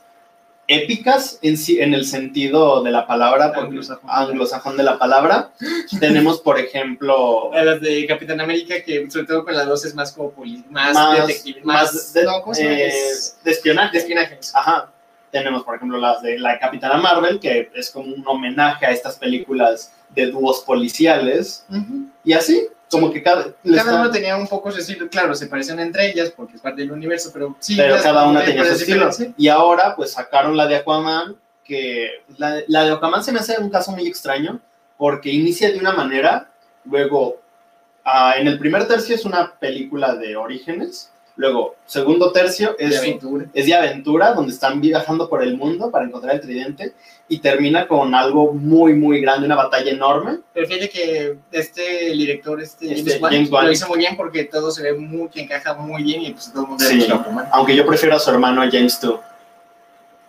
épicas 0.74 1.38
en, 1.42 1.56
en 1.80 1.94
el 1.94 2.04
sentido 2.06 2.82
de 2.82 2.90
la 2.90 3.06
palabra, 3.06 3.52
porque- 3.52 3.68
Anglosajón. 3.68 4.10
anglosajón 4.10 4.76
de 4.76 4.82
la 4.82 4.98
palabra. 4.98 5.52
tenemos, 6.00 6.40
por 6.40 6.58
ejemplo, 6.58 7.50
las 7.52 7.80
de 7.80 8.06
Capitán 8.06 8.40
América, 8.40 8.76
que 8.84 9.10
sobre 9.10 9.26
todo 9.26 9.44
con 9.44 9.54
la 9.54 9.64
2 9.64 9.84
es 9.84 9.94
más 9.94 10.12
como 10.12 10.32
más, 10.70 10.94
más, 10.94 11.26
detective, 11.26 11.60
más 11.64 11.92
más, 11.92 12.12
de, 12.12 12.24
no, 12.24 12.42
eh, 12.58 12.92
de 13.44 13.50
espionaje. 13.50 13.92
de 13.92 13.98
espionaje. 13.98 14.38
Ajá. 14.54 14.90
Tenemos, 15.30 15.64
por 15.64 15.76
ejemplo, 15.76 15.98
las 15.98 16.20
de 16.22 16.38
la 16.38 16.58
Capitana 16.58 16.96
Marvel, 16.98 17.40
que 17.40 17.70
es 17.74 17.90
como 17.90 18.14
un 18.14 18.22
homenaje 18.26 18.84
a 18.84 18.90
estas 18.90 19.16
películas 19.16 19.92
de 20.10 20.26
dúos 20.26 20.60
policiales. 20.60 21.64
Ujú. 21.70 22.06
Y 22.22 22.34
así, 22.34 22.66
como 22.92 23.10
que 23.10 23.22
cada, 23.22 23.54
Cada 23.74 24.00
uno 24.00 24.10
tenía 24.10 24.36
un 24.36 24.46
poco 24.46 24.70
su 24.70 24.78
estilo, 24.78 25.08
claro, 25.08 25.34
se 25.34 25.46
parecen 25.46 25.80
entre 25.80 26.10
ellas 26.10 26.30
porque 26.30 26.56
es 26.56 26.60
parte 26.60 26.82
del 26.82 26.92
universo, 26.92 27.30
pero 27.32 27.56
sí. 27.58 27.76
pero 27.76 27.96
cada 28.02 28.28
una 28.28 28.44
tenía 28.44 28.64
su 28.64 28.72
es 28.72 28.80
estilo. 28.82 29.10
Y 29.36 29.48
ahora, 29.48 29.96
pues 29.96 30.12
sacaron 30.12 30.56
la 30.56 30.66
de 30.66 30.76
Aquaman, 30.76 31.36
que 31.64 32.22
la, 32.36 32.60
la 32.68 32.84
de 32.84 32.92
Aquaman 32.92 33.24
se 33.24 33.32
me 33.32 33.38
hace 33.38 33.58
un 33.58 33.70
caso 33.70 33.92
muy 33.92 34.06
extraño, 34.06 34.60
porque 34.98 35.30
inicia 35.30 35.72
de 35.72 35.78
una 35.78 35.92
manera, 35.92 36.50
luego, 36.84 37.40
ah, 38.04 38.34
en 38.36 38.46
el 38.46 38.58
primer 38.58 38.86
tercio 38.86 39.14
es 39.14 39.24
una 39.24 39.54
película 39.58 40.14
de 40.14 40.36
orígenes, 40.36 41.11
luego, 41.36 41.76
segundo 41.86 42.30
tercio 42.32 42.76
De 42.78 42.86
es 42.86 42.98
aventura. 42.98 43.46
es 43.54 43.66
de 43.66 43.74
aventura, 43.74 44.32
donde 44.34 44.52
están 44.52 44.80
viajando 44.80 45.28
por 45.28 45.42
el 45.42 45.56
mundo 45.56 45.90
para 45.90 46.04
encontrar 46.04 46.34
el 46.34 46.40
tridente 46.40 46.92
y 47.28 47.38
termina 47.38 47.88
con 47.88 48.14
algo 48.14 48.52
muy, 48.52 48.94
muy 48.94 49.20
grande, 49.20 49.46
una 49.46 49.56
batalla 49.56 49.90
enorme. 49.90 50.38
Pero 50.52 50.66
fíjate 50.66 50.90
que 50.90 51.36
este 51.50 52.12
el 52.12 52.18
director, 52.18 52.60
este, 52.60 52.92
Este, 52.92 53.10
James, 53.12 53.22
Wan, 53.22 53.32
James 53.32 53.50
Wan. 53.50 53.66
lo 53.66 53.72
hizo 53.72 53.88
muy 53.88 53.98
bien 53.98 54.16
porque 54.16 54.44
todo 54.44 54.70
se 54.70 54.82
ve 54.82 54.92
muy, 54.94 55.28
que 55.28 55.40
encaja 55.40 55.74
muy 55.74 56.02
bien 56.02 56.22
y 56.22 56.32
pues 56.32 56.52
todo 56.52 56.62
el 56.64 56.68
mundo 56.68 56.84
Sí. 56.84 57.06
Aunque 57.52 57.74
yo 57.74 57.86
prefiero 57.86 58.16
a 58.16 58.18
su 58.18 58.30
hermano 58.30 58.62
James 58.70 59.00
2. 59.00 59.20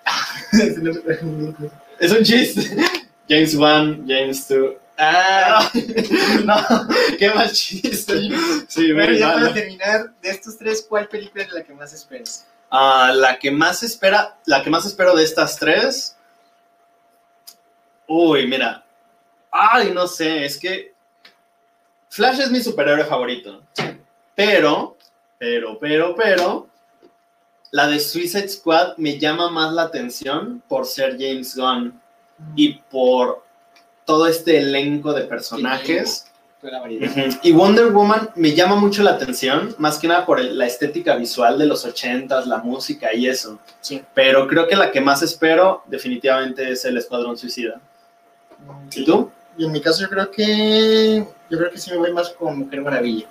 Es 1.99 2.11
un 2.11 2.23
chiste. 2.23 2.75
James 3.29 3.53
1, 3.55 4.03
James 4.07 4.47
2. 4.47 4.73
Ah, 4.97 5.71
no, 6.43 6.55
qué 7.17 7.29
mal 7.31 7.51
chiste. 7.51 8.29
Sí, 8.67 8.93
muy 8.93 9.19
ya 9.19 9.33
para 9.33 9.53
terminar, 9.53 10.13
de 10.21 10.29
estos 10.29 10.57
tres, 10.57 10.85
¿cuál 10.87 11.07
película 11.07 11.43
es 11.43 11.51
la 11.51 11.63
que 11.63 11.73
más 11.73 11.93
esperas? 11.93 12.45
Ah, 12.69 13.11
la 13.13 13.37
que 13.37 13.51
más 13.51 13.83
espera, 13.83 14.37
la 14.45 14.63
que 14.63 14.69
más 14.69 14.85
espero 14.85 15.15
de 15.15 15.23
estas 15.23 15.57
tres. 15.57 16.17
Uy, 18.07 18.47
mira. 18.47 18.83
Ay, 19.51 19.91
no 19.91 20.07
sé, 20.07 20.45
es 20.45 20.57
que 20.57 20.93
Flash 22.09 22.39
es 22.39 22.51
mi 22.51 22.61
superhéroe 22.61 23.05
favorito. 23.05 23.63
Pero, 24.35 24.97
pero, 25.37 25.79
pero, 25.79 26.15
pero, 26.15 26.67
la 27.71 27.87
de 27.87 27.99
Suicide 27.99 28.49
Squad 28.49 28.97
me 28.97 29.17
llama 29.17 29.49
más 29.49 29.73
la 29.73 29.83
atención 29.83 30.61
por 30.67 30.85
ser 30.85 31.13
James 31.13 31.55
Gunn 31.55 31.99
y 32.55 32.75
por 32.75 33.43
todo 34.05 34.27
este 34.27 34.57
elenco 34.57 35.13
de 35.13 35.23
personajes. 35.23 36.27
La 36.61 36.79
variedad. 36.79 37.11
Y 37.43 37.51
Wonder 37.51 37.87
Woman 37.91 38.29
me 38.35 38.53
llama 38.53 38.77
mucho 38.77 39.03
la 39.03 39.11
atención, 39.11 39.75
más 39.79 39.99
que 39.99 40.07
nada 40.07 40.25
por 40.25 40.39
el- 40.39 40.57
la 40.57 40.65
estética 40.65 41.17
visual 41.17 41.59
de 41.59 41.65
los 41.65 41.83
ochentas, 41.83 42.47
la 42.47 42.59
música 42.59 43.13
y 43.13 43.27
eso. 43.27 43.59
Sí. 43.81 44.01
Pero 44.13 44.47
creo 44.47 44.65
que 44.65 44.77
la 44.77 44.89
que 44.89 45.01
más 45.01 45.21
espero 45.21 45.83
definitivamente 45.87 46.71
es 46.71 46.85
el 46.85 46.95
Escuadrón 46.97 47.37
Suicida. 47.37 47.81
¿Y 48.95 49.03
tú? 49.03 49.29
Y 49.57 49.65
en 49.65 49.73
mi 49.73 49.81
caso 49.81 50.03
yo 50.03 50.09
creo 50.09 50.31
que 50.31 51.27
yo 51.49 51.57
creo 51.57 51.69
que 51.69 51.77
sí 51.77 51.91
me 51.91 51.97
voy 51.97 52.13
más 52.13 52.29
con 52.29 52.57
Mujer 52.59 52.81
Maravilla. 52.81 53.27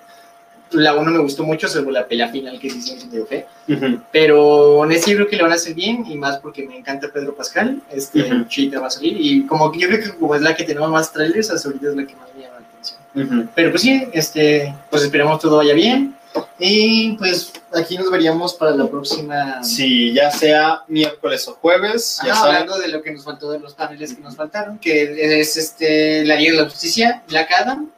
La 0.72 0.94
uno 0.94 1.10
me 1.10 1.18
gustó 1.18 1.44
mucho, 1.44 1.68
salvo 1.68 1.90
la 1.90 2.06
pelea 2.06 2.28
final 2.28 2.58
que 2.58 2.70
sí 2.70 2.80
se 2.82 3.06
me 3.06 3.24
fe. 3.24 3.46
Ujú. 3.68 4.00
Pero 4.10 4.78
honesto 4.78 5.10
yo 5.10 5.16
creo 5.18 5.28
que 5.28 5.36
le 5.36 5.42
van 5.42 5.52
a 5.52 5.56
hacer 5.56 5.74
bien 5.74 6.04
y 6.08 6.16
más 6.16 6.38
porque 6.38 6.66
me 6.66 6.76
encanta 6.76 7.08
Pedro 7.12 7.34
Pascal. 7.34 7.80
Este 7.90 8.22
Ujú. 8.22 8.44
Chita 8.48 8.80
va 8.80 8.86
a 8.86 8.90
salir 8.90 9.16
y 9.18 9.46
como 9.46 9.70
que 9.70 9.80
yo 9.80 9.88
creo 9.88 10.02
que 10.02 10.10
como 10.18 10.34
es 10.34 10.42
la 10.42 10.54
que 10.56 10.64
tenemos 10.64 10.90
más 10.90 11.12
trailers, 11.12 11.50
hasta 11.50 11.68
ahorita 11.68 11.88
es 11.90 11.96
la 11.96 12.06
que 12.06 12.16
más 12.16 12.28
me 12.34 12.42
llama 12.42 12.56
la 12.60 12.66
atención. 12.66 13.38
Ujú. 13.40 13.48
Pero 13.54 13.70
pues 13.70 13.82
sí, 13.82 14.06
este, 14.12 14.74
pues 14.90 15.02
esperemos 15.02 15.40
todo 15.40 15.58
vaya 15.58 15.74
bien. 15.74 16.16
Y 16.58 17.12
pues 17.18 17.52
aquí 17.74 17.98
nos 17.98 18.10
veríamos 18.10 18.54
para 18.54 18.70
la 18.74 18.86
próxima. 18.88 19.62
Sí, 19.62 20.14
ya 20.14 20.30
sea 20.30 20.82
miércoles 20.88 21.46
o 21.48 21.54
jueves, 21.54 22.20
ya 22.24 22.32
Ajá, 22.32 22.40
saben. 22.42 22.56
hablando 22.56 22.78
de 22.78 22.88
lo 22.88 23.02
que 23.02 23.12
nos 23.12 23.24
faltó 23.24 23.50
de 23.50 23.58
los 23.58 23.74
paneles 23.74 24.14
que 24.14 24.22
nos 24.22 24.34
faltaron, 24.34 24.78
que 24.78 25.40
es 25.40 25.56
este 25.58 26.24
la 26.24 26.36
Liga 26.36 26.52
de 26.52 26.62
la 26.62 26.70
Justicia, 26.70 27.22
Black 27.28 27.50
Adam, 27.52 27.90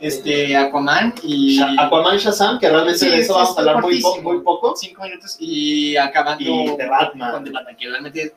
este 0.00 0.56
Aquaman 0.56 1.14
y 1.22 1.60
Aquaman 1.78 2.16
Shazam, 2.18 2.58
que 2.58 2.68
realmente 2.68 2.98
Sí, 2.98 3.08
de 3.08 3.20
eso 3.20 3.34
sí, 3.34 3.38
vamos 3.40 3.56
a 3.56 3.60
hablar 3.60 3.80
muy, 3.82 4.00
po- 4.00 4.20
muy 4.22 4.40
poco. 4.40 4.74
cinco 4.76 5.02
minutos 5.04 5.36
y 5.38 5.96
acabando 5.96 6.42
Y 6.44 6.76
de 6.76 6.86
Batman. 6.88 7.32
con 7.32 7.44
The 7.44 7.50
Batman, 7.50 7.76
que 7.76 7.88
realmente 7.88 8.34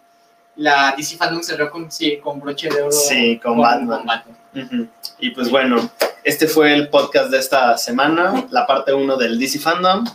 la 0.58 0.94
DC 0.96 1.18
Fandom 1.18 1.42
cerró 1.42 1.72
con, 1.72 1.92
sí, 1.92 2.18
con 2.18 2.40
broche 2.40 2.70
de 2.70 2.82
oro 2.82 2.92
Sí, 2.92 3.40
con 3.42 3.60
Batman. 3.60 3.98
con 3.98 4.06
Batman. 4.06 4.38
Ujú. 4.56 4.88
Y 5.20 5.32
pues 5.32 5.50
bueno, 5.50 5.90
este 6.24 6.48
fue 6.48 6.74
el 6.74 6.90
podcast 6.90 7.30
de 7.32 7.40
esta 7.40 7.78
semana, 7.78 8.46
la 8.52 8.68
parte 8.68 8.94
1 8.94 9.18
del 9.18 9.40
DC 9.40 9.58
Fandom. 9.60 10.06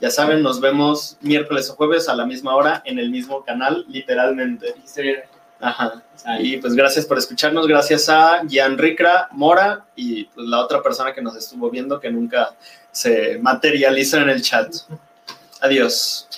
Ya 0.00 0.10
saben, 0.10 0.42
nos 0.42 0.60
vemos 0.60 1.16
miércoles 1.20 1.70
o 1.70 1.74
jueves 1.74 2.08
a 2.08 2.14
la 2.14 2.26
misma 2.26 2.54
hora 2.56 2.82
en 2.84 2.98
el 2.98 3.10
mismo 3.10 3.42
canal, 3.44 3.84
literalmente. 3.88 4.74
Historia- 4.84 5.24
Ajá. 5.62 6.02
Y 6.40 6.56
pues 6.56 6.74
gracias 6.74 7.06
por 7.06 7.18
escucharnos, 7.18 7.68
gracias 7.68 8.08
a 8.08 8.42
Gian 8.48 8.76
Ricra 8.76 9.28
Mora 9.30 9.86
y 9.94 10.24
pues, 10.24 10.48
la 10.48 10.58
otra 10.58 10.82
persona 10.82 11.14
que 11.14 11.22
nos 11.22 11.36
estuvo 11.36 11.70
viendo 11.70 12.00
que 12.00 12.10
nunca 12.10 12.54
se 12.90 13.38
materializó 13.38 14.18
en 14.18 14.28
el 14.28 14.42
chat. 14.42 14.74
Adiós. 15.60 16.28